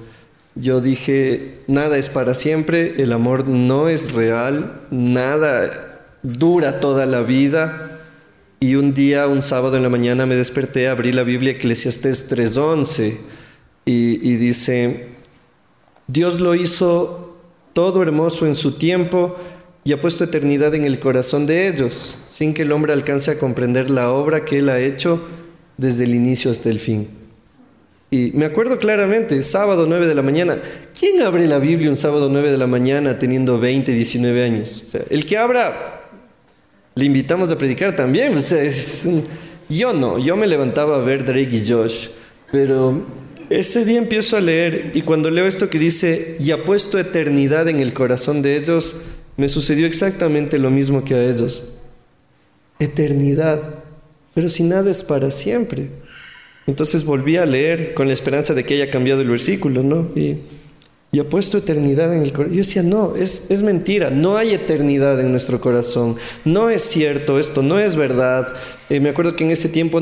yo 0.56 0.82
dije, 0.82 1.60
nada 1.68 1.98
es 1.98 2.10
para 2.10 2.34
siempre, 2.34 3.02
el 3.02 3.14
amor 3.14 3.48
no 3.48 3.88
es 3.88 4.12
real, 4.12 4.82
nada 4.92 6.10
dura 6.24 6.82
toda 6.82 7.06
la 7.06 7.22
vida, 7.22 8.01
y 8.64 8.76
un 8.76 8.93
día, 8.93 9.26
un 9.26 9.41
sábado 9.41 9.76
en 9.76 9.82
la 9.82 9.89
mañana, 9.89 10.28
me 10.28 10.36
desperté, 10.36 10.88
abrí 10.88 11.12
la 11.12 11.24
Biblia 11.24 11.53
Eclesiastés 11.53 12.30
3.11 12.30 13.18
y, 13.86 14.30
y 14.32 14.36
dice, 14.36 15.07
Dios 16.05 16.39
lo 16.39 16.53
hizo 16.53 17.39
todo 17.74 18.03
hermoso 18.03 18.45
en 18.45 18.55
su 18.55 18.74
tiempo 18.74 19.36
y 19.84 19.93
ha 19.93 19.99
puesto 19.99 20.26
eternidad 20.26 20.76
en 20.76 20.86
el 20.86 20.99
corazón 20.99 21.47
de 21.47 21.68
ellos, 21.68 22.20
sin 22.28 22.53
que 22.53 22.62
el 22.62 22.72
hombre 22.72 22.93
alcance 22.93 23.32
a 23.32 23.39
comprender 23.39 23.89
la 23.89 24.12
obra 24.12 24.45
que 24.45 24.59
Él 24.59 24.70
ha 24.70 24.80
hecho 24.80 25.20
desde 25.78 26.03
el 26.03 26.14
inicio 26.14 26.51
hasta 26.51 26.70
el 26.70 26.80
fin. 26.80 27.07
Y 28.12 28.30
me 28.36 28.45
acuerdo 28.45 28.78
claramente, 28.78 29.41
sábado 29.41 29.88
9 29.88 30.05
de 30.05 30.14
la 30.14 30.22
mañana. 30.22 30.62
¿Quién 30.99 31.20
abre 31.22 31.47
la 31.47 31.57
Biblia 31.57 31.89
un 31.89 31.97
sábado 31.97 32.30
9 32.30 32.51
de 32.51 32.57
la 32.59 32.68
mañana 32.68 33.18
teniendo 33.18 33.59
20, 33.59 33.91
19 33.91 34.43
años? 34.43 34.84
O 34.86 34.88
sea, 34.88 35.01
el 35.09 35.26
que 35.26 35.39
abra 35.39 36.01
le 36.96 37.06
invitamos 37.06 37.52
a 37.52 37.58
predicar 37.58 37.96
también. 37.96 38.36
O 38.36 38.39
sea, 38.39 38.62
es 38.62 39.08
Yo 39.72 39.94
no, 39.94 40.20
yo 40.20 40.36
me 40.36 40.48
levantaba 40.48 40.98
a 40.98 41.02
ver 41.02 41.24
Drake 41.24 41.56
y 41.56 41.70
Josh, 41.70 42.10
pero 42.52 43.06
ese 43.50 43.86
día 43.86 44.00
empiezo 44.00 44.36
a 44.36 44.42
leer 44.42 44.92
y 44.94 45.02
cuando 45.02 45.30
leo 45.30 45.48
esto 45.48 45.70
que 45.70 45.80
dice, 45.80 46.36
y 46.42 46.52
ha 46.52 46.66
puesto 46.66 47.00
eternidad 47.00 47.70
en 47.70 47.80
el 47.80 47.94
corazón 47.94 48.42
de 48.42 48.58
ellos, 48.58 48.98
me 49.38 49.48
sucedió 49.48 49.88
exactamente 49.88 50.60
lo 50.60 50.70
mismo 50.72 51.06
que 51.06 51.16
a 51.16 51.24
ellos. 51.24 51.78
Eternidad, 52.80 53.62
pero 54.34 54.50
si 54.50 54.64
nada 54.64 54.92
es 54.92 55.06
para 55.06 55.32
siempre. 55.32 55.89
Entonces 56.68 57.06
volví 57.06 57.38
a 57.38 57.46
leer 57.46 57.94
con 57.94 58.08
la 58.08 58.14
esperanza 58.14 58.54
de 58.54 58.66
que 58.66 58.74
haya 58.74 58.92
cambiado 58.92 59.22
el 59.22 59.30
versículo, 59.30 59.84
¿no? 59.84 60.12
Y 60.16 60.39
y 61.14 61.20
ha 61.20 61.26
puesto 61.26 61.57
eternidad 61.57 62.14
en 62.14 62.22
el 62.22 62.32
corazón. 62.32 62.55
Yo 62.55 62.64
decía, 62.64 62.84
no, 62.84 63.16
es, 63.18 63.47
es 63.49 63.62
mentira, 63.62 64.09
no 64.09 64.38
hay 64.38 64.53
eternidad 64.53 65.20
en 65.20 65.32
nuestro 65.32 65.59
corazón, 65.59 66.16
no 66.45 66.70
es 66.70 66.84
cierto 66.84 67.38
esto, 67.38 67.62
no 67.62 67.80
es 67.80 67.97
verdad. 67.97 68.47
Eh, 68.89 69.01
me 69.01 69.09
acuerdo 69.09 69.36
que 69.36 69.43
en 69.43 69.51
ese 69.51 69.68
tiempo 69.68 69.99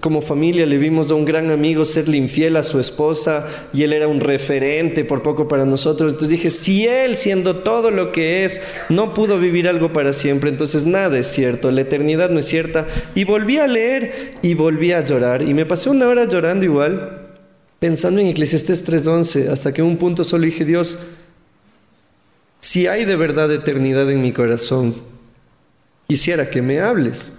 como 0.00 0.20
familia 0.20 0.66
le 0.66 0.78
vimos 0.78 1.10
a 1.10 1.14
un 1.14 1.24
gran 1.24 1.52
amigo 1.52 1.84
serle 1.84 2.16
infiel 2.16 2.56
a 2.56 2.64
su 2.64 2.80
esposa 2.80 3.46
y 3.72 3.84
él 3.84 3.92
era 3.92 4.08
un 4.08 4.18
referente 4.18 5.04
por 5.04 5.22
poco 5.22 5.46
para 5.46 5.64
nosotros. 5.64 6.12
Entonces 6.12 6.30
dije, 6.30 6.50
si 6.50 6.86
él 6.86 7.14
siendo 7.14 7.56
todo 7.56 7.92
lo 7.92 8.10
que 8.10 8.44
es, 8.44 8.60
no 8.88 9.14
pudo 9.14 9.38
vivir 9.38 9.68
algo 9.68 9.92
para 9.92 10.12
siempre, 10.12 10.50
entonces 10.50 10.86
nada 10.86 11.18
es 11.18 11.28
cierto, 11.28 11.70
la 11.70 11.82
eternidad 11.82 12.30
no 12.30 12.40
es 12.40 12.46
cierta. 12.46 12.86
Y 13.14 13.22
volví 13.22 13.58
a 13.58 13.68
leer 13.68 14.34
y 14.42 14.54
volví 14.54 14.90
a 14.90 15.04
llorar 15.04 15.42
y 15.42 15.54
me 15.54 15.66
pasé 15.66 15.90
una 15.90 16.08
hora 16.08 16.26
llorando 16.26 16.64
igual 16.64 17.17
pensando 17.78 18.20
en 18.20 18.28
Eclesiastés 18.28 18.84
3:11, 18.84 19.48
hasta 19.48 19.72
que 19.72 19.82
un 19.82 19.96
punto 19.96 20.24
solo 20.24 20.44
dije, 20.44 20.64
Dios, 20.64 20.98
si 22.60 22.86
hay 22.86 23.04
de 23.04 23.16
verdad 23.16 23.52
eternidad 23.52 24.10
en 24.10 24.22
mi 24.22 24.32
corazón, 24.32 24.96
quisiera 26.06 26.50
que 26.50 26.62
me 26.62 26.80
hables. 26.80 27.32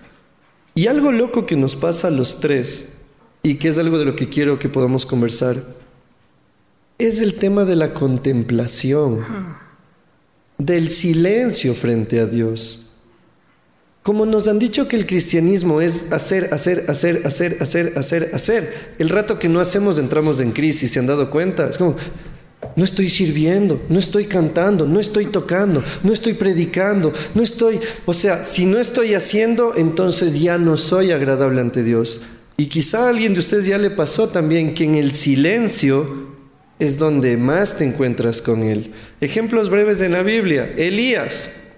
Y 0.76 0.88
algo 0.88 1.12
loco 1.12 1.46
que 1.46 1.56
nos 1.56 1.76
pasa 1.76 2.08
a 2.08 2.12
los 2.12 2.40
tres, 2.40 3.00
y 3.44 3.56
que 3.56 3.70
es 3.70 3.78
algo 3.78 3.98
de 3.98 4.06
lo 4.06 4.16
que 4.16 4.30
quiero 4.30 4.60
que 4.60 4.70
podamos 4.70 5.06
conversar, 5.06 5.64
es 6.98 7.22
el 7.22 7.36
tema 7.36 7.66
de 7.66 7.76
la 7.76 7.94
contemplación, 7.94 9.26
del 10.58 10.90
silencio 10.90 11.74
frente 11.74 12.20
a 12.20 12.26
Dios. 12.26 12.89
Como 14.04 14.26
nos 14.26 14.47
han 14.47 14.60
dicho 14.60 14.88
que 14.88 14.95
el 14.95 15.06
cristianismo 15.06 15.82
es 15.82 16.12
hacer, 16.12 16.54
hacer, 16.54 16.86
hacer, 16.88 17.24
hacer, 17.26 17.58
hacer, 17.60 17.93
hacer, 17.97 18.32
hacer. 18.34 18.93
El 18.97 19.10
rato 19.10 19.38
que 19.38 19.50
no 19.50 19.60
hacemos 19.60 20.00
entramos 20.00 20.39
en 20.39 20.52
crisis, 20.52 20.91
¿se 20.91 21.00
han 21.00 21.08
dado 21.08 21.30
cuenta? 21.30 21.70
Es 21.70 21.78
como, 21.78 21.95
no 22.76 22.86
estoy 22.86 23.10
sirviendo, 23.10 23.82
no 23.89 24.00
estoy 24.00 24.26
cantando, 24.26 24.86
no 24.86 25.00
estoy 25.00 25.26
tocando, 25.26 25.84
no 26.04 26.14
estoy 26.14 26.34
predicando, 26.34 27.12
no 27.34 27.43
estoy... 27.43 27.80
O 28.06 28.14
sea, 28.14 28.43
si 28.43 28.66
no 28.66 28.80
estoy 28.80 29.16
haciendo, 29.16 29.74
entonces 29.76 30.39
ya 30.39 30.58
no 30.58 30.78
soy 30.78 31.12
agradable 31.12 31.60
ante 31.62 31.84
Dios. 31.84 32.22
Y 32.58 32.68
quizá 32.68 33.06
a 33.06 33.10
alguien 33.10 33.34
de 33.34 33.41
ustedes 33.41 33.66
ya 33.66 33.78
le 33.78 33.89
pasó 33.91 34.30
también 34.30 34.74
que 34.74 34.86
en 34.86 34.95
el 34.95 35.12
silencio 35.12 36.30
es 36.80 36.97
donde 36.97 37.38
más 37.38 37.78
te 37.78 37.86
encuentras 37.86 38.41
con 38.41 38.64
Él. 38.64 38.91
Ejemplos 39.20 39.70
breves 39.70 40.02
en 40.02 40.14
la 40.14 40.24
Biblia. 40.24 40.74
Elías. 40.78 41.68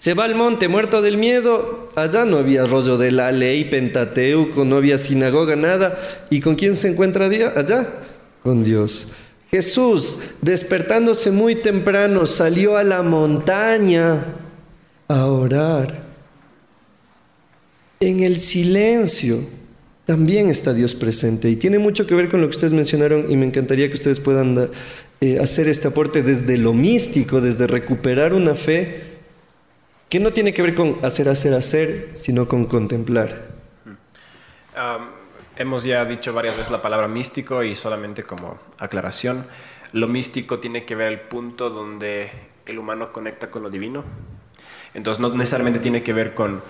Se 0.00 0.14
va 0.14 0.24
al 0.24 0.34
monte 0.34 0.66
muerto 0.66 1.02
del 1.02 1.18
miedo, 1.18 1.90
allá 1.94 2.24
no 2.24 2.38
había 2.38 2.66
rollo 2.66 2.96
de 2.96 3.12
la 3.12 3.32
ley, 3.32 3.66
Pentateuco, 3.66 4.64
no 4.64 4.76
había 4.76 4.96
sinagoga, 4.96 5.56
nada. 5.56 5.98
¿Y 6.30 6.40
con 6.40 6.54
quién 6.54 6.74
se 6.74 6.88
encuentra 6.88 7.26
allá? 7.26 7.86
Con 8.42 8.64
Dios. 8.64 9.08
Jesús, 9.50 10.18
despertándose 10.40 11.30
muy 11.30 11.54
temprano, 11.54 12.24
salió 12.24 12.78
a 12.78 12.82
la 12.82 13.02
montaña 13.02 14.24
a 15.06 15.26
orar. 15.26 16.02
En 18.00 18.20
el 18.20 18.38
silencio 18.38 19.40
también 20.06 20.48
está 20.48 20.72
Dios 20.72 20.94
presente 20.94 21.50
y 21.50 21.56
tiene 21.56 21.78
mucho 21.78 22.06
que 22.06 22.14
ver 22.14 22.30
con 22.30 22.40
lo 22.40 22.48
que 22.48 22.56
ustedes 22.56 22.72
mencionaron 22.72 23.30
y 23.30 23.36
me 23.36 23.44
encantaría 23.44 23.90
que 23.90 23.96
ustedes 23.96 24.18
puedan 24.18 24.70
eh, 25.20 25.38
hacer 25.40 25.68
este 25.68 25.88
aporte 25.88 26.22
desde 26.22 26.56
lo 26.56 26.72
místico, 26.72 27.42
desde 27.42 27.66
recuperar 27.66 28.32
una 28.32 28.54
fe 28.54 29.09
que 30.10 30.18
no 30.18 30.32
tiene 30.32 30.52
que 30.52 30.60
ver 30.60 30.74
con 30.74 30.98
hacer, 31.02 31.28
hacer, 31.28 31.54
hacer, 31.54 32.10
sino 32.14 32.48
con 32.48 32.66
contemplar. 32.66 33.48
hemos 35.56 35.84
ya 35.84 36.04
dicho 36.04 36.32
varias 36.32 36.56
veces 36.56 36.72
la 36.72 36.82
palabra 36.82 37.06
místico 37.06 37.62
y 37.62 37.76
solamente 37.76 38.24
como 38.24 38.58
aclaración, 38.78 39.46
lo 39.92 40.08
místico 40.08 40.58
tiene 40.58 40.84
que 40.84 40.96
ver 40.96 41.08
el 41.08 41.20
punto 41.20 41.70
donde 41.70 42.30
el 42.66 42.78
humano 42.78 43.12
conecta 43.12 43.50
con 43.52 43.62
lo 43.62 43.70
divino. 43.70 44.04
Entonces 44.94 45.20
no 45.20 45.28
necesariamente 45.28 45.78
tiene 45.78 46.02
que 46.02 46.12
ver 46.12 46.34
con 46.34 46.60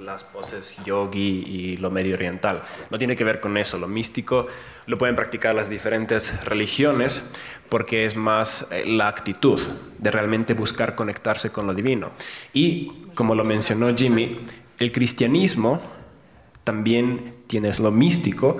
las 0.00 0.24
poses 0.24 0.78
yogi 0.84 1.44
y 1.46 1.76
lo 1.76 1.90
medio 1.90 2.14
oriental. 2.14 2.62
No 2.90 2.98
tiene 2.98 3.16
que 3.16 3.24
ver 3.24 3.40
con 3.40 3.56
eso. 3.56 3.78
Lo 3.78 3.88
místico 3.88 4.46
lo 4.86 4.98
pueden 4.98 5.16
practicar 5.16 5.54
las 5.54 5.68
diferentes 5.68 6.44
religiones 6.44 7.30
porque 7.68 8.04
es 8.04 8.16
más 8.16 8.68
eh, 8.70 8.84
la 8.86 9.08
actitud 9.08 9.60
de 9.98 10.10
realmente 10.10 10.54
buscar 10.54 10.94
conectarse 10.94 11.50
con 11.50 11.66
lo 11.66 11.74
divino. 11.74 12.10
Y 12.52 12.92
como 13.14 13.34
lo 13.34 13.44
mencionó 13.44 13.94
Jimmy, 13.94 14.40
el 14.78 14.92
cristianismo 14.92 15.80
también 16.64 17.32
tiene 17.46 17.72
lo 17.78 17.90
místico, 17.90 18.58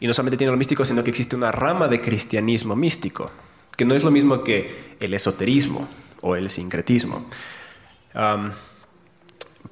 y 0.00 0.06
no 0.06 0.14
solamente 0.14 0.38
tiene 0.38 0.50
lo 0.50 0.56
místico, 0.56 0.84
sino 0.84 1.04
que 1.04 1.10
existe 1.10 1.36
una 1.36 1.52
rama 1.52 1.88
de 1.88 2.00
cristianismo 2.00 2.74
místico, 2.74 3.30
que 3.76 3.84
no 3.84 3.94
es 3.94 4.02
lo 4.02 4.10
mismo 4.10 4.42
que 4.42 4.96
el 4.98 5.12
esoterismo 5.12 5.86
o 6.22 6.36
el 6.36 6.48
sincretismo. 6.48 7.28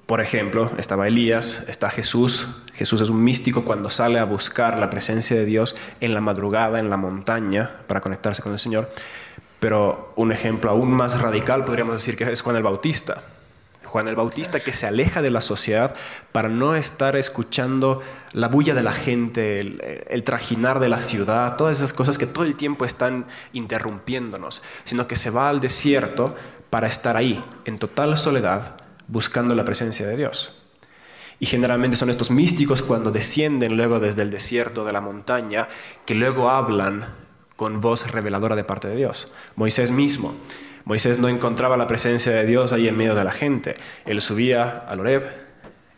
Por 0.09 0.21
ejemplo, 0.23 0.71
estaba 0.79 1.07
Elías, 1.07 1.67
está 1.69 1.91
Jesús. 1.91 2.49
Jesús 2.73 3.01
es 3.01 3.11
un 3.11 3.23
místico 3.23 3.65
cuando 3.65 3.91
sale 3.91 4.19
a 4.19 4.25
buscar 4.25 4.79
la 4.79 4.89
presencia 4.89 5.37
de 5.37 5.45
Dios 5.45 5.77
en 6.01 6.15
la 6.15 6.23
madrugada, 6.23 6.79
en 6.79 6.89
la 6.89 6.97
montaña, 6.97 7.73
para 7.87 8.01
conectarse 8.01 8.43
con 8.43 8.53
el 8.53 8.59
Señor. 8.59 8.89
Pero 9.61 10.13
un 10.17 10.33
ejemplo 10.33 10.71
aún 10.71 10.91
más 10.93 11.21
radical 11.21 11.65
podríamos 11.65 11.95
decir 11.95 12.17
que 12.17 12.25
es 12.25 12.41
Juan 12.41 12.57
el 12.57 12.63
Bautista. 12.63 13.23
Juan 13.85 14.07
el 14.07 14.17
Bautista 14.17 14.61
que 14.61 14.73
se 14.73 14.87
aleja 14.87 15.23
de 15.23 15.31
la 15.31 15.41
sociedad 15.41 15.95
para 16.33 16.49
no 16.49 16.75
estar 16.75 17.17
escuchando 17.17 18.03
la 18.33 18.49
bulla 18.49 18.75
de 18.75 18.83
la 18.83 18.93
gente, 18.93 19.61
el, 19.61 20.05
el, 20.09 20.25
trajinar 20.25 20.79
de 20.79 20.89
la 20.89 21.01
ciudad, 21.01 21.57
todas 21.57 21.79
esas 21.79 21.93
cosas 21.93 22.19
que 22.19 22.27
todo 22.27 22.45
el 22.45 22.55
tiempo 22.55 22.85
están 22.85 23.27
interrumpiéndonos, 23.53 24.63
sino 24.85 25.07
que 25.07 25.17
se 25.17 25.31
va 25.31 25.49
al 25.49 25.61
desierto 25.61 26.35
para 26.71 26.87
estar 26.87 27.17
ahí, 27.17 27.43
en 27.65 27.79
total 27.79 28.17
soledad, 28.19 28.88
buscando 29.09 29.55
la 29.55 29.65
presencia 29.65 30.07
de 30.07 30.17
Dios. 30.17 30.53
Y 31.41 31.47
generalmente 31.47 31.97
son 31.97 32.11
estos 32.11 32.31
místicos 32.31 32.83
cuando 32.83 33.11
descienden 33.11 33.77
luego 33.77 34.01
desde 34.01 34.23
el 34.23 34.31
desierto 34.31 34.85
de 34.85 34.93
la 34.93 35.01
montaña, 35.01 35.69
que 36.05 36.15
luego 36.15 36.51
hablan 36.51 37.07
con 37.57 37.81
voz 37.81 38.11
reveladora 38.11 38.57
de 38.57 38.65
parte 38.65 38.89
de 38.89 38.97
Dios. 38.97 39.29
Moisés 39.57 39.91
mismo. 39.91 40.35
Moisés 40.85 41.19
no 41.19 41.29
encontraba 41.29 41.77
la 41.77 41.87
presencia 41.87 42.33
de 42.33 42.47
Dios 42.47 42.73
ahí 42.73 42.89
en 42.89 42.97
medio 42.97 43.15
de 43.15 43.25
la 43.25 43.33
gente. 43.33 43.75
Él 44.07 44.21
subía 44.21 44.85
al 44.89 45.01
Oreb 45.01 45.23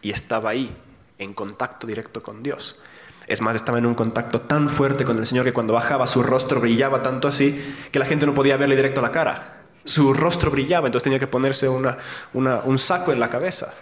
y 0.03 0.11
estaba 0.11 0.51
ahí, 0.51 0.73
en 1.19 1.35
contacto 1.35 1.87
directo 1.87 2.23
con 2.23 2.43
Dios. 2.43 2.79
Es 3.27 3.41
más, 3.41 3.55
estaba 3.55 3.79
en 3.79 3.87
un 3.87 3.95
contacto 3.95 4.41
tan 4.41 4.69
fuerte 4.69 5.05
con 5.05 5.19
el 5.19 5.27
Señor 5.27 5.45
que 5.45 5.53
cuando 5.53 5.73
bajaba 5.73 6.07
su 6.07 6.23
rostro 6.23 6.61
brillaba 6.61 7.03
tanto 7.03 7.29
así 7.29 7.63
que 7.93 7.99
la 7.99 8.07
gente 8.07 8.27
no 8.27 8.35
podía 8.35 8.57
verle 8.57 8.75
directo 8.75 9.01
a 9.01 9.05
la 9.05 9.13
cara. 9.13 9.60
Su 9.85 10.13
rostro 10.13 10.51
brillaba, 10.51 10.87
entonces 10.87 11.05
tenía 11.05 11.19
que 11.19 11.27
ponerse 11.27 11.69
un 11.69 12.79
saco 12.79 13.13
en 13.13 13.21
la 13.21 13.31
cabeza. 13.31 13.75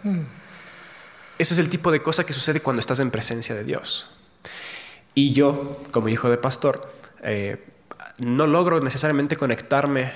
Ese 1.38 1.54
es 1.54 1.58
el 1.58 1.70
tipo 1.70 1.92
de 1.92 2.02
cosa 2.02 2.24
que 2.24 2.32
sucede 2.32 2.60
cuando 2.60 2.80
estás 2.80 3.00
en 3.00 3.10
presencia 3.10 3.54
de 3.54 3.64
Dios. 3.64 4.08
Y 5.14 5.32
yo, 5.32 5.82
como 5.90 6.08
hijo 6.08 6.30
de 6.30 6.36
pastor, 6.36 6.92
eh, 7.22 7.64
no 8.18 8.46
logro 8.46 8.80
necesariamente 8.80 9.36
conectarme 9.36 10.12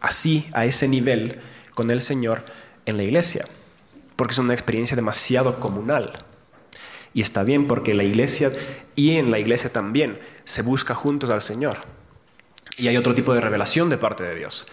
así, 0.00 0.48
a 0.52 0.64
ese 0.64 0.88
nivel, 0.88 1.40
con 1.74 1.90
el 1.90 2.02
Señor 2.02 2.44
en 2.86 2.96
la 2.96 3.02
iglesia, 3.02 3.46
porque 4.16 4.32
es 4.32 4.38
una 4.38 4.52
experiencia 4.52 4.96
demasiado 4.96 5.60
comunal. 5.60 6.24
Y 7.12 7.22
está 7.22 7.42
bien 7.42 7.66
porque 7.66 7.94
la 7.94 8.04
iglesia 8.04 8.52
y 8.94 9.16
en 9.16 9.30
la 9.30 9.38
iglesia 9.38 9.72
también 9.72 10.18
se 10.44 10.62
busca 10.62 10.94
juntos 10.94 11.30
al 11.30 11.42
Señor. 11.42 11.78
Y 12.76 12.88
hay 12.88 12.96
otro 12.96 13.14
tipo 13.14 13.34
de 13.34 13.40
revelación 13.40 13.90
de 13.90 13.98
parte 13.98 14.24
de 14.24 14.34
Dios. 14.34 14.66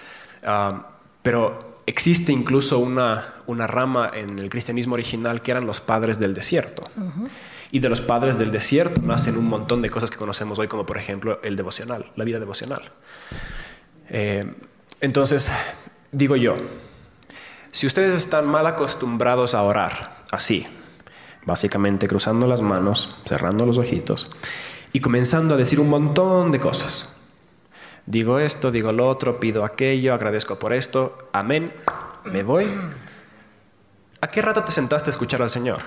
Pero 1.22 1.82
existe 1.86 2.32
incluso 2.32 2.80
una, 2.80 3.36
una, 3.48 3.68
rama 3.68 4.12
en 4.14 4.40
el 4.40 4.50
cristianismo 4.50 4.94
original 4.94 5.42
que 5.42 5.52
eran 5.52 5.66
los 5.66 5.82
padres 5.82 6.20
del 6.20 6.34
desierto. 6.34 6.84
Y 7.72 7.80
de 7.80 7.90
los 7.90 8.02
padres 8.02 8.38
del 8.38 8.52
desierto 8.52 9.02
nacen 9.02 9.38
un 9.38 9.48
montón 9.48 9.82
de 9.82 9.90
cosas 9.90 10.10
que 10.10 10.18
conocemos 10.18 10.58
hoy, 10.60 10.68
como 10.68 10.86
por 10.86 10.98
ejemplo 10.98 11.40
el 11.44 11.56
devocional, 11.56 12.12
la 12.16 12.24
vida 12.24 12.40
devocional. 12.40 12.92
Eh, 14.10 14.54
entonces, 15.02 15.52
digo 16.12 16.36
yo, 16.36 16.56
si 17.72 17.86
ustedes 17.86 18.16
están 18.16 18.48
mal 18.48 18.66
acostumbrados 18.66 19.54
a 19.54 19.64
orar 19.64 20.24
así, 20.32 20.66
básicamente 21.46 22.08
cruzando 22.08 22.48
las 22.48 22.62
manos, 22.62 23.16
cerrando 23.26 23.66
los 23.66 23.78
ojitos 23.78 24.32
y 24.94 25.00
comenzando 25.00 25.54
a 25.54 25.58
decir 25.58 25.80
un 25.80 25.90
montón 25.90 26.52
de 26.52 26.60
cosas, 26.60 27.16
digo 28.08 28.39
esto, 28.39 28.72
digo 28.72 28.91
lo 28.91 29.08
otro, 29.08 29.39
pido 29.39 29.64
aquello, 29.64 30.14
agradezco 30.14 30.58
por 30.58 30.74
esto, 30.74 31.30
amén, 31.34 31.74
me 32.24 32.41
voy. 32.41 32.68
¿A 34.20 34.28
qué 34.32 34.41
rato 34.41 34.64
te 34.64 34.72
sentaste 34.72 35.10
a 35.10 35.12
escuchar 35.12 35.43
al 35.43 35.51
Señor? 35.51 35.80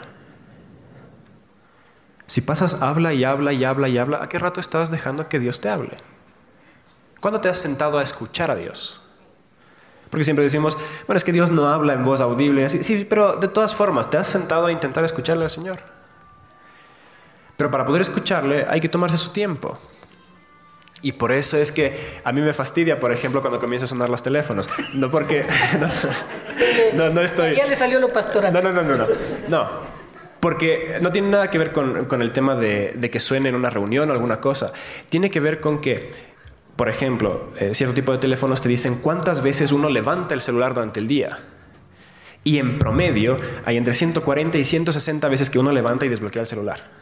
Si 2.29 2.43
pasas 2.43 2.81
habla 2.81 3.13
y 3.13 3.25
habla 3.25 3.53
y 3.53 3.65
habla 3.65 3.89
y 3.89 3.99
habla, 3.99 4.23
¿a 4.23 4.29
qué 4.29 4.39
rato 4.39 4.61
estás 4.61 4.93
dejando 4.93 5.29
que 5.29 5.41
Dios 5.41 5.61
te 5.61 5.69
hable? 5.69 5.97
¿Cuándo 7.21 7.41
te 7.41 7.49
has 7.49 7.59
sentado 7.59 7.99
a 7.99 8.03
escuchar 8.05 8.53
a 8.53 8.55
Dios? 8.55 9.01
Porque 10.11 10.25
siempre 10.25 10.45
decimos, 10.45 10.77
bueno, 11.07 11.17
es 11.17 11.25
que 11.25 11.33
Dios 11.33 11.51
no 11.51 11.69
habla 11.69 11.93
en 11.93 12.05
voz 12.05 12.21
audible. 12.21 12.69
Sí, 12.69 13.07
pero 13.09 13.37
de 13.37 13.49
todas 13.49 13.75
formas, 13.75 14.11
¿te 14.11 14.17
has 14.17 14.27
sentado 14.27 14.67
a 14.67 14.73
intentar 14.73 15.05
escucharle 15.05 15.45
al 15.45 15.51
Señor? 15.51 15.79
Pero 17.57 17.71
para 17.71 17.85
poder 17.85 18.03
escucharle 18.03 18.67
hay 18.69 18.81
que 18.81 18.89
tomarse 18.89 19.17
su 19.17 19.31
tiempo. 19.31 19.79
Y 21.03 21.13
por 21.13 21.33
eso 21.33 21.57
es 21.57 21.73
que 21.73 22.21
a 22.25 22.33
mí 22.33 22.41
me 22.41 22.53
fastidia, 22.53 23.01
por 23.01 23.11
ejemplo, 23.11 23.41
cuando 23.41 23.59
comienza 23.59 23.87
a 23.87 23.89
sonar 23.89 24.11
los 24.11 24.23
teléfonos. 24.23 24.69
No 24.95 25.11
porque... 25.11 25.47
No, 26.95 27.09
no, 27.09 27.21
estoy... 27.23 27.57
Ya 27.57 27.67
le 27.67 27.75
salió 27.75 27.99
lo 27.99 28.09
pastoral. 28.09 28.53
No, 28.53 28.61
no, 28.61 28.71
no, 28.71 28.83
no. 28.83 28.97
No, 28.97 29.07
no 29.49 29.91
porque 30.41 30.99
no 31.03 31.13
tiene 31.13 31.29
nada 31.29 31.51
que 31.51 31.59
ver 31.59 31.71
con, 31.71 32.07
con 32.07 32.23
el 32.23 32.33
tema 32.33 32.57
de, 32.57 32.95
de, 32.97 33.11
que 33.11 33.21
suene 33.21 33.51
en 33.51 33.55
una 33.55 33.71
reunión 33.71 34.09
o 34.09 34.13
alguna 34.13 34.41
cosa. 34.41 34.73
Tiene 35.11 35.31
que 35.31 35.39
ver 35.39 35.61
con 35.61 35.81
que, 35.81 36.11
por 36.77 36.89
ejemplo, 36.89 37.53
eh, 37.59 37.75
cierto 37.75 37.95
tipo 37.95 38.13
de 38.13 38.19
teléfonos 38.19 38.63
te 38.63 38.69
dicen 38.69 38.97
cuántas 38.97 39.43
veces 39.43 39.71
uno 39.71 39.91
levanta 39.91 40.35
el 40.35 40.41
celular 40.41 40.75
durante 40.75 40.99
el 40.99 41.09
día. 41.09 41.39
Y 42.43 42.59
en 42.59 42.79
promedio 42.79 43.37
hay 43.67 43.77
entre 43.77 43.93
140 43.93 44.57
y 44.57 44.65
160 44.65 45.29
veces 45.29 45.51
que 45.51 45.59
uno 45.59 45.73
levanta 45.73 46.07
y 46.07 46.09
desbloquea 46.09 46.41
el 46.41 46.49
celular. 46.49 47.00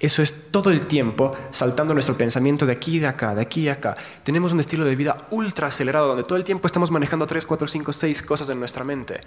Eso 0.00 0.22
es 0.22 0.50
todo 0.50 0.70
el 0.70 0.86
tiempo 0.86 1.36
saltando 1.50 1.92
nuestro 1.92 2.16
pensamiento 2.16 2.64
de 2.64 2.72
aquí 2.72 2.96
y 2.96 2.98
de 3.00 3.06
acá, 3.06 3.34
de 3.34 3.42
aquí 3.42 3.62
y 3.62 3.68
acá. 3.68 3.94
Tenemos 4.22 4.54
un 4.54 4.60
estilo 4.60 4.86
de 4.86 4.96
vida 4.96 5.26
ultra 5.30 5.66
acelerado 5.66 6.08
donde 6.08 6.22
todo 6.22 6.38
el 6.38 6.44
tiempo 6.44 6.66
estamos 6.66 6.90
manejando 6.90 7.26
3, 7.26 7.44
4, 7.44 7.68
5, 7.68 7.92
6 7.92 8.22
cosas 8.22 8.48
en 8.48 8.58
nuestra 8.58 8.82
mente. 8.82 9.20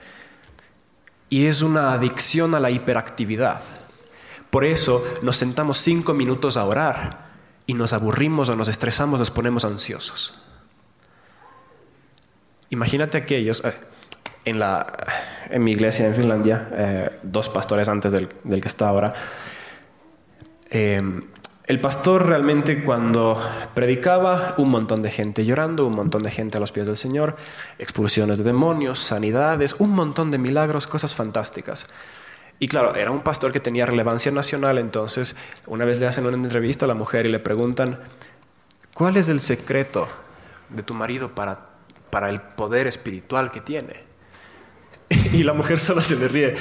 Y 1.30 1.45
es 1.45 1.61
una 1.61 1.93
adicción 1.93 2.55
a 2.55 2.59
la 2.59 2.71
hiperactividad. 2.71 3.61
Por 4.49 4.65
eso 4.65 5.05
nos 5.21 5.38
sentamos 5.38 5.78
5 5.78 6.11
minutos 6.15 6.57
a 6.57 6.65
orar 6.65 7.34
y 7.67 7.76
nos 7.76 7.93
aburrimos 7.93 8.49
o 8.49 8.55
nos 8.55 8.67
estresamos, 8.67 9.19
nos 9.19 9.30
ponemos 9.30 9.65
ansiosos. 9.65 10.39
Imagínate 12.71 13.19
aquellos, 13.19 13.63
eh, 13.63 13.74
en, 14.45 14.57
la, 14.57 14.88
en 15.51 15.63
mi 15.63 15.71
iglesia 15.71 16.07
en 16.07 16.15
Finlandia, 16.15 16.67
eh, 16.71 17.19
dos 17.21 17.49
pastores 17.49 17.88
antes 17.88 18.11
del, 18.11 18.30
del 18.43 18.61
que 18.61 18.67
está 18.67 18.89
ahora, 18.89 19.13
Em, 20.74 21.21
el 21.67 21.80
pastor 21.80 22.26
realmente 22.26 22.84
cuando 22.84 23.39
predicaba, 23.76 24.55
un 24.57 24.69
montón 24.69 25.03
de 25.03 25.11
gente 25.11 25.45
llorando, 25.45 25.86
un 25.86 25.93
montón 25.93 26.24
de 26.24 26.32
gente 26.32 26.57
a 26.57 26.59
los 26.59 26.71
pies 26.71 26.88
del 26.88 26.97
Señor, 26.97 27.38
expulsiones 27.78 28.39
de 28.39 28.43
demonios, 28.43 28.99
sanidades, 28.99 29.76
un 29.78 29.91
montón 29.91 30.32
de 30.32 30.39
milagros, 30.39 30.88
cosas 30.88 31.13
fantásticas. 31.13 31.88
Y 32.57 32.67
claro, 32.67 32.95
era 32.95 33.11
un 33.11 33.21
pastor 33.21 33.51
que 33.51 33.59
tenía 33.59 33.86
relevancia 33.86 34.32
nacional, 34.32 34.80
entonces 34.80 35.38
una 35.67 35.86
vez 35.86 35.99
le 35.99 36.07
hacen 36.07 36.26
una 36.26 36.38
entrevista 36.38 36.86
a 36.86 36.88
la 36.88 36.95
mujer 36.95 37.28
y 37.28 37.30
le 37.30 37.39
preguntan, 37.39 37.99
¿cuál 38.95 39.17
es 39.17 39.30
el 39.30 39.41
secreto 39.41 40.07
de 40.69 40.82
tu 40.82 40.95
marido 40.95 41.36
para, 41.36 41.69
para 42.09 42.32
el 42.32 42.41
poder 42.41 42.88
espiritual 42.88 43.51
que 43.51 43.61
tiene? 43.61 44.11
Y 45.34 45.43
la 45.43 45.53
mujer 45.53 45.80
solo 45.80 46.01
se 46.01 46.15
le 46.15 46.28
ríe 46.28 46.55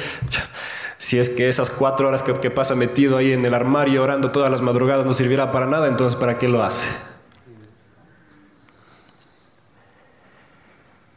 si 1.03 1.19
es 1.19 1.31
que 1.31 1.49
esas 1.49 1.69
cuatro 1.69 2.07
horas 2.07 2.23
que, 2.23 2.51
pasa 2.53 2.77
metido 2.77 3.17
ahí 3.17 3.33
en 3.33 3.45
el 3.45 3.55
armario 3.55 4.05
orando 4.05 4.31
todas 4.31 4.53
las 4.53 4.63
madrugadas 4.63 5.05
no 5.05 5.13
sirviera 5.13 5.51
para 5.51 5.67
nada, 5.67 5.89
entonces 5.89 6.17
¿para 6.17 6.39
qué 6.39 6.47
lo 6.47 6.63
hace? 6.63 6.89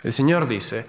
El 0.01 0.11
Señor 0.11 0.47
dice, 0.47 0.87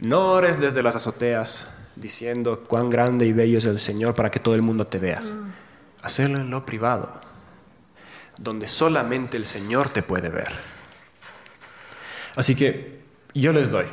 no 0.00 0.32
ores 0.32 0.60
desde 0.60 0.82
las 0.82 0.94
azoteas 0.94 1.70
diciendo 1.96 2.64
cuán 2.68 2.90
grande 2.90 3.24
y 3.24 3.32
bello 3.32 3.56
es 3.56 3.64
el 3.64 3.78
Señor 3.78 4.14
para 4.14 4.30
que 4.30 4.40
todo 4.40 4.54
el 4.54 4.60
mundo 4.60 4.86
te 4.86 4.98
vea. 4.98 5.22
Mm. 5.22 5.54
Hacerlo 6.02 6.38
en 6.38 6.50
lo 6.50 6.66
privado, 6.66 7.10
donde 8.38 8.68
solamente 8.68 9.38
el 9.38 9.46
Señor 9.46 9.88
te 9.88 10.02
puede 10.02 10.28
ver. 10.28 10.52
Así 12.36 12.54
que 12.54 13.00
yo 13.32 13.54
les 13.54 13.70
doy 13.70 13.86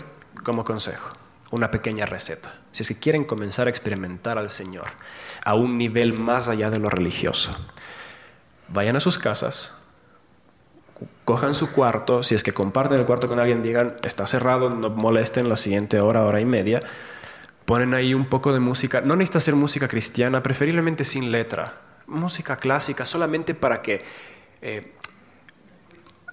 como 0.43 0.65
consejo 0.65 1.15
una 1.51 1.71
pequeña 1.71 2.05
receta. 2.05 2.64
Si 2.75 2.83
es 2.83 2.89
que 2.89 2.99
quieren 2.99 3.23
comenzar 3.23 3.67
a 3.67 3.69
experimentar 3.69 4.37
al 4.37 4.49
Señor 4.49 4.87
a 5.45 5.55
un 5.55 5.77
nivel 5.77 6.11
más 6.11 6.49
allá 6.49 6.69
de 6.69 6.77
lo 6.77 6.89
religioso, 6.89 7.55
vayan 8.67 8.97
a 8.97 8.99
sus 8.99 9.17
casas, 9.17 9.87
cojan 11.23 11.55
su 11.55 11.71
cuarto, 11.71 12.21
si 12.21 12.35
es 12.35 12.43
que 12.43 12.51
comparten 12.51 12.99
el 12.99 13.05
cuarto 13.05 13.29
con 13.29 13.39
alguien, 13.39 13.63
digan, 13.63 13.95
está 14.03 14.27
cerrado, 14.27 14.69
no 14.69 14.89
molesten 14.89 15.47
la 15.47 15.55
siguiente 15.55 16.01
hora, 16.01 16.25
hora 16.25 16.41
y 16.41 16.45
media, 16.45 16.83
ponen 17.63 17.93
ahí 17.93 18.13
un 18.13 18.25
poco 18.25 18.51
de 18.51 18.59
música, 18.59 18.99
no 18.99 19.15
necesita 19.15 19.39
ser 19.39 19.55
música 19.55 19.87
cristiana, 19.87 20.43
preferiblemente 20.43 21.05
sin 21.05 21.31
letra, 21.31 21.79
música 22.07 22.57
clásica, 22.57 23.05
solamente 23.05 23.55
para 23.55 23.81
que... 23.81 24.03
Eh, 24.61 24.91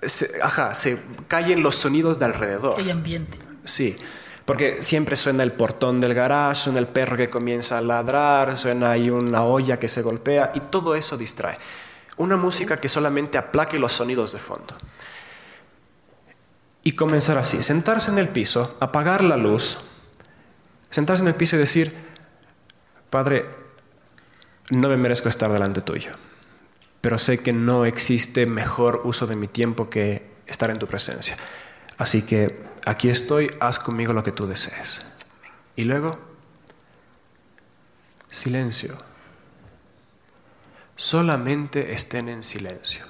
se, 0.03 0.43
ajá, 0.43 0.74
se 0.74 1.01
callen 1.28 1.62
los 1.62 1.76
sonidos 1.76 2.18
de 2.18 2.24
alrededor. 2.24 2.80
Hay 2.80 2.90
ambiente. 2.90 3.38
Sí. 3.64 3.97
Porque 4.45 4.82
siempre 4.82 5.16
suena 5.16 5.43
el 5.43 5.53
portón 5.53 6.01
del 6.01 6.14
garage, 6.14 6.62
suena 6.62 6.80
el 6.80 6.88
perro 6.88 7.16
que 7.16 7.30
comienza 7.30 7.78
a 7.78 7.80
ladrar, 7.80 8.57
suena 8.57 8.90
ahí 8.90 9.09
una 9.09 9.45
olla 9.45 9.78
que 9.78 9.88
se 9.88 10.03
golpea 10.03 10.53
y 10.55 10.61
todo 10.61 10.95
eso 10.95 11.16
distrae. 11.16 11.59
Una 12.16 12.36
música 12.36 12.78
que 12.78 12.88
solamente 12.88 13.38
aplaque 13.38 13.78
los 13.78 13.93
sonidos 13.93 14.32
de 14.32 14.38
fondo. 14.38 14.76
Y 16.82 16.93
comenzar 16.93 17.38
así, 17.38 17.62
sentarse 17.62 18.11
en 18.11 18.18
el 18.18 18.28
piso, 18.28 18.76
apagar 18.80 19.22
la 19.22 19.36
luz, 19.36 19.78
sentarse 20.90 21.22
en 21.22 21.28
el 21.28 21.36
piso 21.36 21.55
y 21.55 21.61
decir, 21.61 21.95
Padre, 23.09 23.47
no 24.70 24.88
me 24.88 24.97
merezco 24.97 25.28
estar 25.28 25.53
delante 25.53 25.80
tuyo, 25.80 26.12
pero 27.01 27.18
sé 27.18 27.38
que 27.38 27.53
no 27.53 27.84
existe 27.84 28.47
mejor 28.47 29.03
uso 29.05 29.28
de 29.28 29.36
mi 29.36 29.47
tiempo 29.47 29.88
que 29.88 30.32
estar 30.47 30.70
en 30.70 30.80
tu 30.80 30.88
presencia. 30.88 31.36
Así 31.99 32.22
que 32.22 32.71
aquí 32.84 33.08
estoy, 33.08 33.54
haz 33.60 33.78
conmigo 33.78 34.12
lo 34.12 34.22
que 34.22 34.32
tú 34.32 34.46
desees. 34.46 35.02
Y 35.76 35.84
luego, 35.84 36.18
silencio. 38.28 38.98
Solamente 40.96 41.92
estén 41.92 42.28
en 42.28 42.42
silencio. 42.42 43.04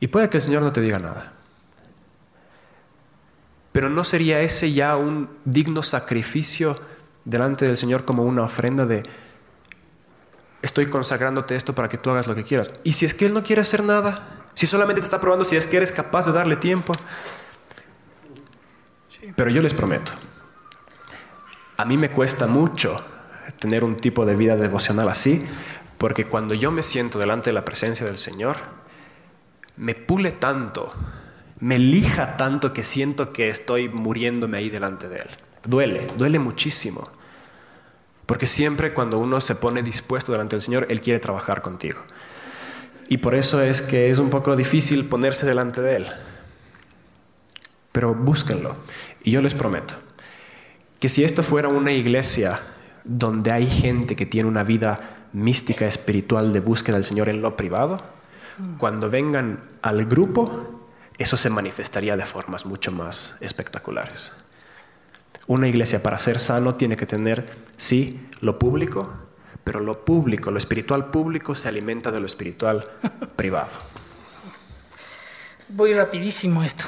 Y 0.00 0.08
puede 0.08 0.28
que 0.28 0.38
el 0.38 0.42
Señor 0.42 0.62
no 0.62 0.72
te 0.72 0.80
diga 0.80 0.98
nada. 0.98 1.32
Pero 3.72 3.88
¿no 3.88 4.04
sería 4.04 4.40
ese 4.40 4.72
ya 4.72 4.96
un 4.96 5.30
digno 5.44 5.82
sacrificio 5.82 6.78
delante 7.24 7.66
del 7.66 7.76
Señor 7.76 8.04
como 8.04 8.24
una 8.24 8.42
ofrenda 8.42 8.84
de, 8.84 9.04
estoy 10.60 10.86
consagrándote 10.86 11.56
esto 11.56 11.74
para 11.74 11.88
que 11.88 11.98
tú 11.98 12.10
hagas 12.10 12.26
lo 12.26 12.34
que 12.34 12.44
quieras? 12.44 12.70
Y 12.84 12.92
si 12.92 13.06
es 13.06 13.14
que 13.14 13.26
Él 13.26 13.32
no 13.32 13.42
quiere 13.42 13.62
hacer 13.62 13.82
nada, 13.82 14.42
si 14.54 14.66
solamente 14.66 15.00
te 15.00 15.06
está 15.06 15.20
probando 15.20 15.44
si 15.44 15.56
es 15.56 15.66
que 15.66 15.78
eres 15.78 15.92
capaz 15.92 16.26
de 16.26 16.32
darle 16.32 16.56
tiempo, 16.56 16.92
pero 19.36 19.50
yo 19.50 19.62
les 19.62 19.74
prometo, 19.74 20.12
a 21.76 21.84
mí 21.84 21.96
me 21.96 22.10
cuesta 22.10 22.46
mucho 22.46 23.04
tener 23.58 23.84
un 23.84 23.96
tipo 23.96 24.26
de 24.26 24.36
vida 24.36 24.56
devocional 24.56 25.08
así, 25.08 25.46
porque 25.98 26.26
cuando 26.26 26.54
yo 26.54 26.72
me 26.72 26.82
siento 26.82 27.18
delante 27.18 27.50
de 27.50 27.54
la 27.54 27.64
presencia 27.64 28.06
del 28.06 28.18
Señor, 28.18 28.56
me 29.76 29.94
pule 29.94 30.32
tanto, 30.32 30.92
me 31.60 31.78
lija 31.78 32.36
tanto 32.36 32.72
que 32.72 32.84
siento 32.84 33.32
que 33.32 33.48
estoy 33.48 33.88
muriéndome 33.88 34.58
ahí 34.58 34.70
delante 34.70 35.08
de 35.08 35.20
Él. 35.20 35.28
Duele, 35.64 36.08
duele 36.16 36.38
muchísimo. 36.38 37.08
Porque 38.26 38.46
siempre 38.46 38.92
cuando 38.92 39.18
uno 39.18 39.40
se 39.40 39.54
pone 39.54 39.82
dispuesto 39.82 40.32
delante 40.32 40.56
del 40.56 40.62
Señor, 40.62 40.86
Él 40.88 41.00
quiere 41.00 41.20
trabajar 41.20 41.62
contigo. 41.62 42.00
Y 43.08 43.18
por 43.18 43.34
eso 43.34 43.62
es 43.62 43.82
que 43.82 44.10
es 44.10 44.18
un 44.18 44.30
poco 44.30 44.56
difícil 44.56 45.08
ponerse 45.08 45.46
delante 45.46 45.82
de 45.82 45.96
Él. 45.96 46.06
Pero 47.92 48.14
búsquenlo. 48.14 48.76
Y 49.22 49.30
yo 49.30 49.40
les 49.42 49.54
prometo 49.54 49.94
que 50.98 51.08
si 51.08 51.24
esta 51.24 51.42
fuera 51.42 51.68
una 51.68 51.92
iglesia 51.92 52.60
donde 53.04 53.50
hay 53.50 53.66
gente 53.66 54.14
que 54.16 54.26
tiene 54.26 54.48
una 54.48 54.62
vida 54.62 55.26
mística, 55.32 55.86
espiritual 55.86 56.52
de 56.52 56.60
búsqueda 56.60 56.96
del 56.96 57.04
Señor 57.04 57.28
en 57.28 57.42
lo 57.42 57.56
privado, 57.56 58.00
cuando 58.78 59.10
vengan 59.10 59.60
al 59.82 60.04
grupo, 60.04 60.88
eso 61.18 61.36
se 61.36 61.50
manifestaría 61.50 62.16
de 62.16 62.24
formas 62.24 62.66
mucho 62.66 62.92
más 62.92 63.36
espectaculares. 63.40 64.32
Una 65.48 65.66
iglesia 65.66 66.02
para 66.02 66.18
ser 66.18 66.38
sano 66.38 66.76
tiene 66.76 66.96
que 66.96 67.06
tener, 67.06 67.50
sí, 67.76 68.28
lo 68.40 68.58
público, 68.58 69.12
pero 69.64 69.80
lo 69.80 70.04
público, 70.04 70.50
lo 70.50 70.58
espiritual 70.58 71.10
público 71.10 71.54
se 71.54 71.68
alimenta 71.68 72.12
de 72.12 72.20
lo 72.20 72.26
espiritual 72.26 72.84
privado. 73.36 73.72
Voy 75.68 75.94
rapidísimo 75.94 76.62
esto. 76.62 76.84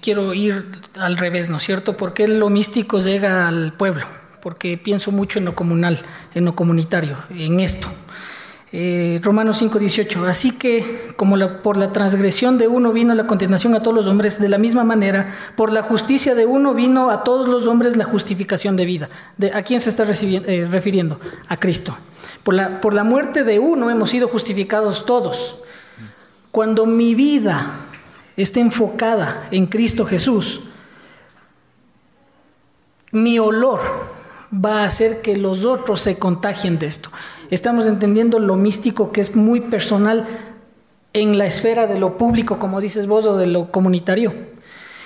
Quiero 0.00 0.34
ir 0.34 0.66
al 0.96 1.16
revés, 1.16 1.48
¿no 1.48 1.58
es 1.58 1.62
cierto? 1.62 1.96
¿Por 1.96 2.12
qué 2.12 2.26
lo 2.26 2.48
místico 2.48 2.98
llega 2.98 3.46
al 3.46 3.72
pueblo? 3.72 4.04
Porque 4.42 4.76
pienso 4.76 5.12
mucho 5.12 5.38
en 5.38 5.44
lo 5.44 5.54
comunal, 5.54 6.02
en 6.34 6.44
lo 6.44 6.56
comunitario, 6.56 7.18
en 7.30 7.60
esto. 7.60 7.86
Eh, 8.76 9.20
Romanos 9.22 9.62
5:18. 9.62 10.26
Así 10.26 10.50
que 10.50 11.12
como 11.14 11.36
por 11.62 11.76
la 11.76 11.92
transgresión 11.92 12.58
de 12.58 12.66
uno 12.66 12.92
vino 12.92 13.14
la 13.14 13.28
condenación 13.28 13.76
a 13.76 13.82
todos 13.82 13.94
los 13.94 14.06
hombres, 14.08 14.40
de 14.40 14.48
la 14.48 14.58
misma 14.58 14.82
manera, 14.82 15.32
por 15.54 15.70
la 15.70 15.82
justicia 15.82 16.34
de 16.34 16.44
uno 16.44 16.74
vino 16.74 17.10
a 17.10 17.22
todos 17.22 17.48
los 17.48 17.68
hombres 17.68 17.96
la 17.96 18.04
justificación 18.04 18.74
de 18.74 18.84
vida. 18.86 19.08
De, 19.36 19.52
¿A 19.52 19.62
quién 19.62 19.78
se 19.78 19.90
está 19.90 20.02
eh, 20.02 20.66
refiriendo? 20.68 21.20
A 21.46 21.56
Cristo. 21.58 21.96
Por 22.42 22.54
la, 22.54 22.80
por 22.80 22.92
la 22.92 23.04
muerte 23.04 23.44
de 23.44 23.60
uno 23.60 23.88
hemos 23.88 24.10
sido 24.10 24.26
justificados 24.26 25.06
todos. 25.06 25.58
Cuando 26.50 26.86
mi 26.86 27.14
vida 27.14 27.66
esté 28.36 28.60
enfocada 28.60 29.48
en 29.50 29.66
Cristo 29.66 30.04
Jesús, 30.04 30.60
mi 33.12 33.38
olor 33.38 33.80
va 34.52 34.82
a 34.82 34.86
hacer 34.86 35.22
que 35.22 35.36
los 35.36 35.64
otros 35.64 36.00
se 36.00 36.18
contagien 36.18 36.78
de 36.78 36.86
esto. 36.86 37.10
Estamos 37.50 37.86
entendiendo 37.86 38.38
lo 38.38 38.56
místico 38.56 39.12
que 39.12 39.20
es 39.20 39.36
muy 39.36 39.60
personal 39.60 40.26
en 41.12 41.38
la 41.38 41.46
esfera 41.46 41.86
de 41.86 41.98
lo 41.98 42.18
público, 42.18 42.58
como 42.58 42.80
dices 42.80 43.06
vos, 43.06 43.24
o 43.26 43.36
de 43.36 43.46
lo 43.46 43.70
comunitario. 43.70 44.34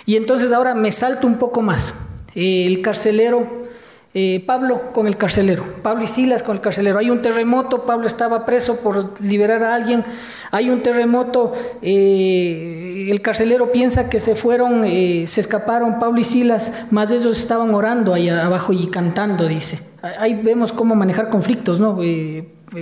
Y 0.06 0.16
entonces 0.16 0.52
ahora 0.52 0.74
me 0.74 0.90
salto 0.90 1.26
un 1.26 1.38
poco 1.38 1.60
más. 1.60 1.94
El 2.34 2.80
carcelero 2.80 3.67
eh, 4.14 4.42
Pablo 4.46 4.92
con 4.94 5.06
el 5.06 5.18
carcelero, 5.18 5.64
Pablo 5.82 6.04
y 6.04 6.06
Silas 6.06 6.42
con 6.42 6.56
el 6.56 6.62
carcelero. 6.62 6.98
Hay 6.98 7.10
un 7.10 7.20
terremoto, 7.20 7.84
Pablo 7.84 8.06
estaba 8.06 8.46
preso 8.46 8.76
por 8.76 9.20
liberar 9.20 9.62
a 9.62 9.74
alguien. 9.74 10.02
Hay 10.50 10.70
un 10.70 10.82
terremoto, 10.82 11.52
eh, 11.82 13.08
el 13.10 13.20
carcelero 13.20 13.70
piensa 13.70 14.08
que 14.08 14.18
se 14.18 14.34
fueron, 14.34 14.84
eh, 14.84 15.24
se 15.26 15.42
escaparon 15.42 15.98
Pablo 15.98 16.20
y 16.20 16.24
Silas, 16.24 16.72
más 16.90 17.10
ellos 17.10 17.38
estaban 17.38 17.74
orando 17.74 18.14
ahí 18.14 18.30
abajo 18.30 18.72
y 18.72 18.86
cantando, 18.86 19.46
dice. 19.46 19.80
Ahí 20.00 20.40
vemos 20.42 20.72
cómo 20.72 20.94
manejar 20.94 21.28
conflictos, 21.28 21.78
¿no? 21.78 21.98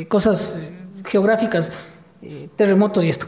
cosas 0.08 0.60
geográficas, 1.04 1.72
terremotos 2.56 3.04
y 3.04 3.08
esto. 3.08 3.26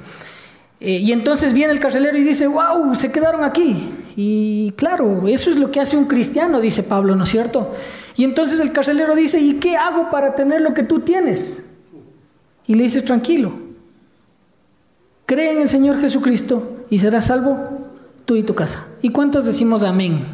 Y 0.78 1.10
entonces 1.10 1.52
viene 1.52 1.72
el 1.72 1.80
carcelero 1.80 2.16
y 2.16 2.22
dice, 2.22 2.46
wow, 2.46 2.94
se 2.94 3.10
quedaron 3.10 3.42
aquí. 3.42 3.90
Y 4.20 4.72
claro, 4.72 5.28
eso 5.28 5.48
es 5.48 5.54
lo 5.54 5.70
que 5.70 5.78
hace 5.78 5.96
un 5.96 6.06
cristiano, 6.06 6.60
dice 6.60 6.82
Pablo, 6.82 7.14
¿no 7.14 7.22
es 7.22 7.30
cierto? 7.30 7.70
Y 8.16 8.24
entonces 8.24 8.58
el 8.58 8.72
carcelero 8.72 9.14
dice, 9.14 9.38
¿y 9.38 9.60
qué 9.60 9.76
hago 9.76 10.10
para 10.10 10.34
tener 10.34 10.60
lo 10.60 10.74
que 10.74 10.82
tú 10.82 10.98
tienes? 10.98 11.62
Y 12.66 12.74
le 12.74 12.82
dice, 12.82 13.00
tranquilo, 13.02 13.52
cree 15.24 15.52
en 15.52 15.60
el 15.62 15.68
Señor 15.68 16.00
Jesucristo 16.00 16.84
y 16.90 16.98
serás 16.98 17.26
salvo 17.26 17.86
tú 18.24 18.34
y 18.34 18.42
tu 18.42 18.56
casa. 18.56 18.84
¿Y 19.02 19.10
cuántos 19.10 19.44
decimos 19.44 19.84
amén? 19.84 20.26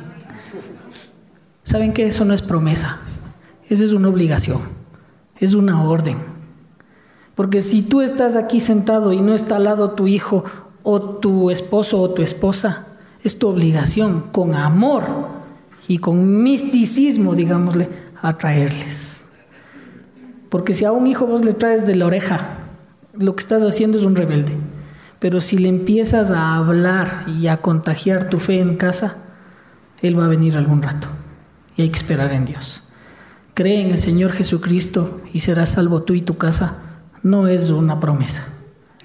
¿Saben 1.63 1.93
que 1.93 2.07
eso 2.07 2.25
no 2.25 2.33
es 2.33 2.41
promesa? 2.41 3.01
Esa 3.69 3.85
es 3.85 3.93
una 3.93 4.09
obligación, 4.09 4.63
es 5.39 5.53
una 5.53 5.85
orden. 5.85 6.17
Porque 7.35 7.61
si 7.61 7.83
tú 7.83 8.01
estás 8.01 8.35
aquí 8.35 8.61
sentado 8.61 9.13
y 9.13 9.21
no 9.21 9.35
está 9.35 9.57
al 9.57 9.65
lado 9.65 9.91
tu 9.91 10.07
hijo 10.07 10.43
o 10.83 11.03
tu 11.03 11.51
esposo 11.51 12.01
o 12.01 12.09
tu 12.09 12.23
esposa, 12.23 12.87
es 13.25 13.39
tu 13.39 13.49
obligación 13.49 14.27
con 14.31 14.55
amor 14.55 15.03
y 15.89 15.99
con 15.99 16.43
misticismo, 16.43 17.35
digámosle, 17.35 17.89
atraerles. 18.23 19.27
Porque 20.51 20.75
si 20.75 20.85
a 20.85 20.93
un 20.93 21.07
hijo 21.07 21.27
vos 21.27 21.45
le 21.45 21.55
traes 21.55 21.87
de 21.87 21.97
la 21.97 22.07
oreja, 22.07 22.59
lo 23.13 23.35
que 23.35 23.41
estás 23.41 23.63
haciendo 23.63 23.99
es 23.99 24.05
un 24.05 24.15
rebelde. 24.15 24.53
Pero 25.19 25.41
si 25.41 25.59
le 25.59 25.69
empiezas 25.69 26.31
a 26.31 26.55
hablar 26.55 27.25
y 27.27 27.49
a 27.49 27.57
contagiar 27.57 28.29
tu 28.29 28.39
fe 28.39 28.61
en 28.61 28.77
casa, 28.77 29.17
él 30.03 30.19
va 30.19 30.27
a 30.27 30.29
venir 30.29 30.57
algún 30.57 30.83
rato. 30.83 31.09
Y 31.77 31.83
hay 31.83 31.89
que 31.89 31.97
esperar 31.97 32.33
en 32.33 32.45
Dios. 32.45 32.83
Cree 33.55 33.81
en 33.81 33.91
el 33.91 33.99
Señor 33.99 34.33
Jesucristo 34.33 35.23
y 35.33 35.41
serás 35.41 35.71
salvo 35.71 36.03
tú 36.03 36.15
y 36.15 36.21
tu 36.21 36.37
casa 36.37 37.01
no 37.23 37.49
es 37.49 37.71
una 37.71 38.01
promesa, 38.01 38.45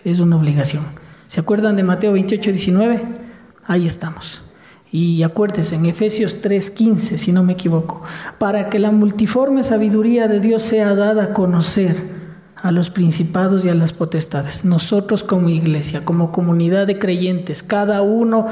es 0.03 0.19
una 0.19 0.35
obligación. 0.35 0.83
¿Se 1.27 1.39
acuerdan 1.39 1.77
de 1.77 1.83
Mateo 1.83 2.11
28, 2.11 2.51
19? 2.51 3.28
Ahí 3.69 3.85
estamos. 3.85 4.41
Y 4.91 5.21
acuérdense, 5.21 5.75
en 5.75 5.85
Efesios 5.85 6.41
3:15, 6.41 7.17
si 7.17 7.31
no 7.31 7.43
me 7.43 7.53
equivoco, 7.53 8.01
para 8.39 8.67
que 8.67 8.79
la 8.79 8.89
multiforme 8.89 9.63
sabiduría 9.63 10.27
de 10.27 10.39
Dios 10.39 10.63
sea 10.63 10.95
dada 10.95 11.25
a 11.25 11.33
conocer 11.33 11.95
a 12.55 12.71
los 12.71 12.89
principados 12.89 13.63
y 13.63 13.69
a 13.69 13.75
las 13.75 13.93
potestades. 13.93 14.65
Nosotros 14.65 15.23
como 15.23 15.49
iglesia, 15.49 16.03
como 16.03 16.31
comunidad 16.31 16.87
de 16.87 16.97
creyentes, 16.97 17.61
cada 17.61 18.01
uno 18.01 18.47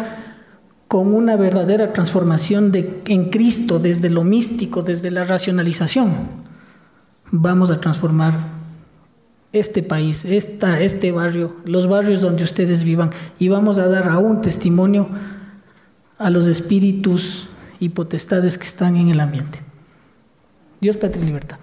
con 0.87 1.11
una 1.15 1.35
verdadera 1.35 1.93
transformación 1.93 2.71
de, 2.71 3.01
en 3.07 3.31
Cristo 3.31 3.79
desde 3.79 4.11
lo 4.11 4.23
místico, 4.23 4.83
desde 4.83 5.09
la 5.09 5.23
racionalización, 5.23 6.11
vamos 7.31 7.71
a 7.71 7.81
transformar 7.81 8.35
este 9.59 9.83
país, 9.83 10.25
esta, 10.25 10.81
este 10.81 11.11
barrio, 11.11 11.55
los 11.65 11.87
barrios 11.87 12.21
donde 12.21 12.43
ustedes 12.43 12.83
vivan, 12.83 13.11
y 13.39 13.49
vamos 13.49 13.77
a 13.77 13.87
dar 13.87 14.07
aún 14.09 14.41
testimonio 14.41 15.09
a 16.17 16.29
los 16.29 16.47
espíritus 16.47 17.47
y 17.79 17.89
potestades 17.89 18.57
que 18.57 18.65
están 18.65 18.97
en 18.97 19.09
el 19.09 19.19
ambiente. 19.19 19.59
Dios, 20.81 20.97
patria 20.97 21.23
y 21.23 21.25
libertad. 21.25 21.57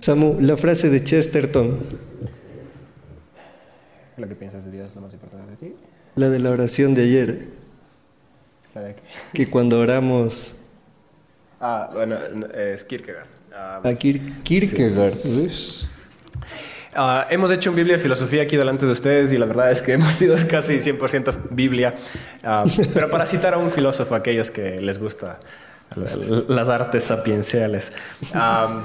Samu, 0.00 0.40
la 0.40 0.56
frase 0.56 0.88
de 0.90 1.02
Chesterton. 1.02 1.78
¿Lo 4.16 4.28
que 4.28 4.34
piensas 4.34 4.64
de 4.64 4.70
Dios 4.70 4.94
lo 4.94 5.02
más 5.02 5.12
importante 5.12 5.50
de 5.50 5.56
ti? 5.56 5.74
La 6.14 6.30
de 6.30 6.38
la 6.38 6.50
oración 6.50 6.94
de 6.94 7.02
ayer. 7.02 7.48
¿La 8.74 8.80
de 8.82 8.94
qué? 8.94 9.02
Que 9.34 9.50
cuando 9.50 9.80
oramos... 9.80 10.60
Ah, 11.60 11.90
bueno, 11.92 12.16
es 12.54 12.84
Kierkegaard. 12.84 13.26
Ah, 13.52 13.80
a 13.82 13.94
Kierkegaard, 13.94 15.16
Ah, 16.98 17.26
hemos 17.28 17.50
hecho 17.50 17.68
un 17.70 17.76
Biblia 17.76 17.96
de 17.96 18.02
filosofía 18.02 18.42
aquí 18.42 18.56
delante 18.56 18.86
de 18.86 18.92
ustedes 18.92 19.30
y 19.32 19.36
la 19.36 19.44
verdad 19.44 19.70
es 19.70 19.82
que 19.82 19.92
hemos 19.94 20.14
sido 20.14 20.34
casi 20.48 20.78
100% 20.78 21.48
Biblia. 21.50 21.94
Ah, 22.42 22.64
pero 22.94 23.10
para 23.10 23.26
citar 23.26 23.54
a 23.54 23.58
un 23.58 23.70
filósofo, 23.70 24.14
aquellos 24.14 24.50
que 24.50 24.80
les 24.80 24.98
gusta 24.98 25.38
las 26.48 26.68
artes 26.68 27.04
sapienciales. 27.04 27.92
Um, 28.34 28.82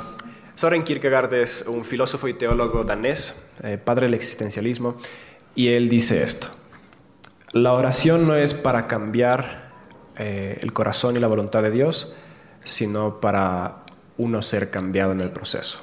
Soren 0.56 0.84
Kierkegaard 0.84 1.34
es 1.34 1.66
un 1.68 1.84
filósofo 1.84 2.28
y 2.28 2.34
teólogo 2.34 2.84
danés, 2.84 3.50
eh, 3.64 3.78
padre 3.78 4.06
del 4.06 4.14
existencialismo, 4.14 4.98
y 5.56 5.70
él 5.70 5.90
dice 5.90 6.22
esto. 6.22 6.50
La 7.54 7.74
oración 7.74 8.28
no 8.28 8.36
es 8.36 8.54
para 8.54 8.88
cambiar 8.88 9.72
eh, 10.18 10.60
el 10.62 10.74
corazón 10.74 11.16
y 11.16 11.20
la 11.20 11.28
voluntad 11.28 11.64
de 11.64 11.72
Dios, 11.72 12.14
sino 12.64 13.20
para 13.20 13.78
uno 14.18 14.44
ser 14.44 14.70
cambiado 14.70 15.14
en 15.14 15.22
el 15.22 15.32
proceso. 15.32 15.80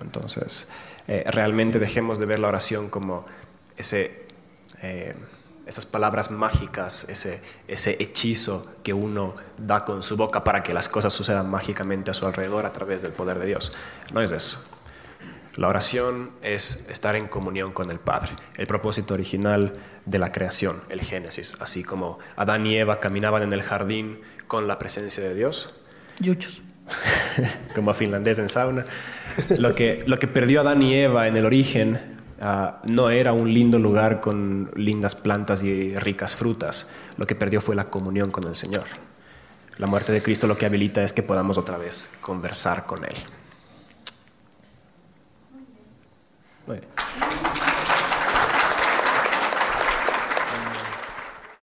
Entonces, 0.00 0.68
eh, 1.08 1.24
realmente 1.26 1.78
dejemos 1.78 2.18
de 2.18 2.26
ver 2.26 2.38
la 2.38 2.48
oración 2.48 2.90
como 2.90 3.26
ese, 3.76 4.26
eh, 4.82 5.14
esas 5.66 5.86
palabras 5.86 6.30
mágicas, 6.30 7.06
ese, 7.08 7.40
ese 7.68 7.96
hechizo 8.00 8.66
que 8.82 8.92
uno 8.92 9.34
da 9.58 9.84
con 9.84 10.02
su 10.02 10.16
boca 10.16 10.44
para 10.44 10.62
que 10.62 10.74
las 10.74 10.88
cosas 10.88 11.12
sucedan 11.12 11.50
mágicamente 11.50 12.10
a 12.10 12.14
su 12.14 12.26
alrededor 12.26 12.66
a 12.66 12.72
través 12.72 13.02
del 13.02 13.12
poder 13.12 13.38
de 13.38 13.46
Dios. 13.46 13.72
No 14.12 14.20
es 14.22 14.30
eso. 14.30 14.62
La 15.56 15.68
oración 15.68 16.32
es 16.42 16.86
estar 16.90 17.16
en 17.16 17.28
comunión 17.28 17.72
con 17.72 17.90
el 17.90 17.98
Padre, 17.98 18.32
el 18.58 18.66
propósito 18.66 19.14
original 19.14 19.72
de 20.04 20.18
la 20.18 20.30
creación, 20.30 20.82
el 20.90 21.00
Génesis, 21.00 21.56
así 21.60 21.82
como 21.82 22.18
Adán 22.36 22.66
y 22.66 22.76
Eva 22.76 23.00
caminaban 23.00 23.42
en 23.42 23.54
el 23.54 23.62
jardín 23.62 24.20
con 24.48 24.68
la 24.68 24.78
presencia 24.78 25.22
de 25.22 25.34
Dios. 25.34 25.74
Yuchos. 26.18 26.60
como 27.74 27.92
finlandés 27.94 28.38
en 28.38 28.48
sauna. 28.48 28.86
Lo 29.58 29.74
que, 29.74 30.04
lo 30.06 30.18
que 30.18 30.26
perdió 30.26 30.60
Adán 30.60 30.82
y 30.82 30.94
Eva 30.94 31.26
en 31.26 31.36
el 31.36 31.44
origen 31.44 32.00
ah, 32.40 32.80
no 32.84 33.10
era 33.10 33.32
un 33.32 33.52
lindo 33.52 33.78
lugar 33.78 34.20
con 34.20 34.70
lindas 34.74 35.14
plantas 35.14 35.62
y 35.62 35.96
ricas 35.96 36.34
frutas. 36.34 36.90
Lo 37.16 37.26
que 37.26 37.34
perdió 37.34 37.60
fue 37.60 37.74
la 37.76 37.84
comunión 37.84 38.30
con 38.30 38.44
el 38.44 38.54
Señor. 38.54 38.84
La 39.78 39.86
muerte 39.86 40.12
de 40.12 40.22
Cristo 40.22 40.46
lo 40.46 40.56
que 40.56 40.66
habilita 40.66 41.02
es 41.02 41.12
que 41.12 41.22
podamos 41.22 41.58
otra 41.58 41.76
vez 41.76 42.10
conversar 42.20 42.86
con 42.86 43.04
Él. 43.04 43.16
Muy. 46.66 46.80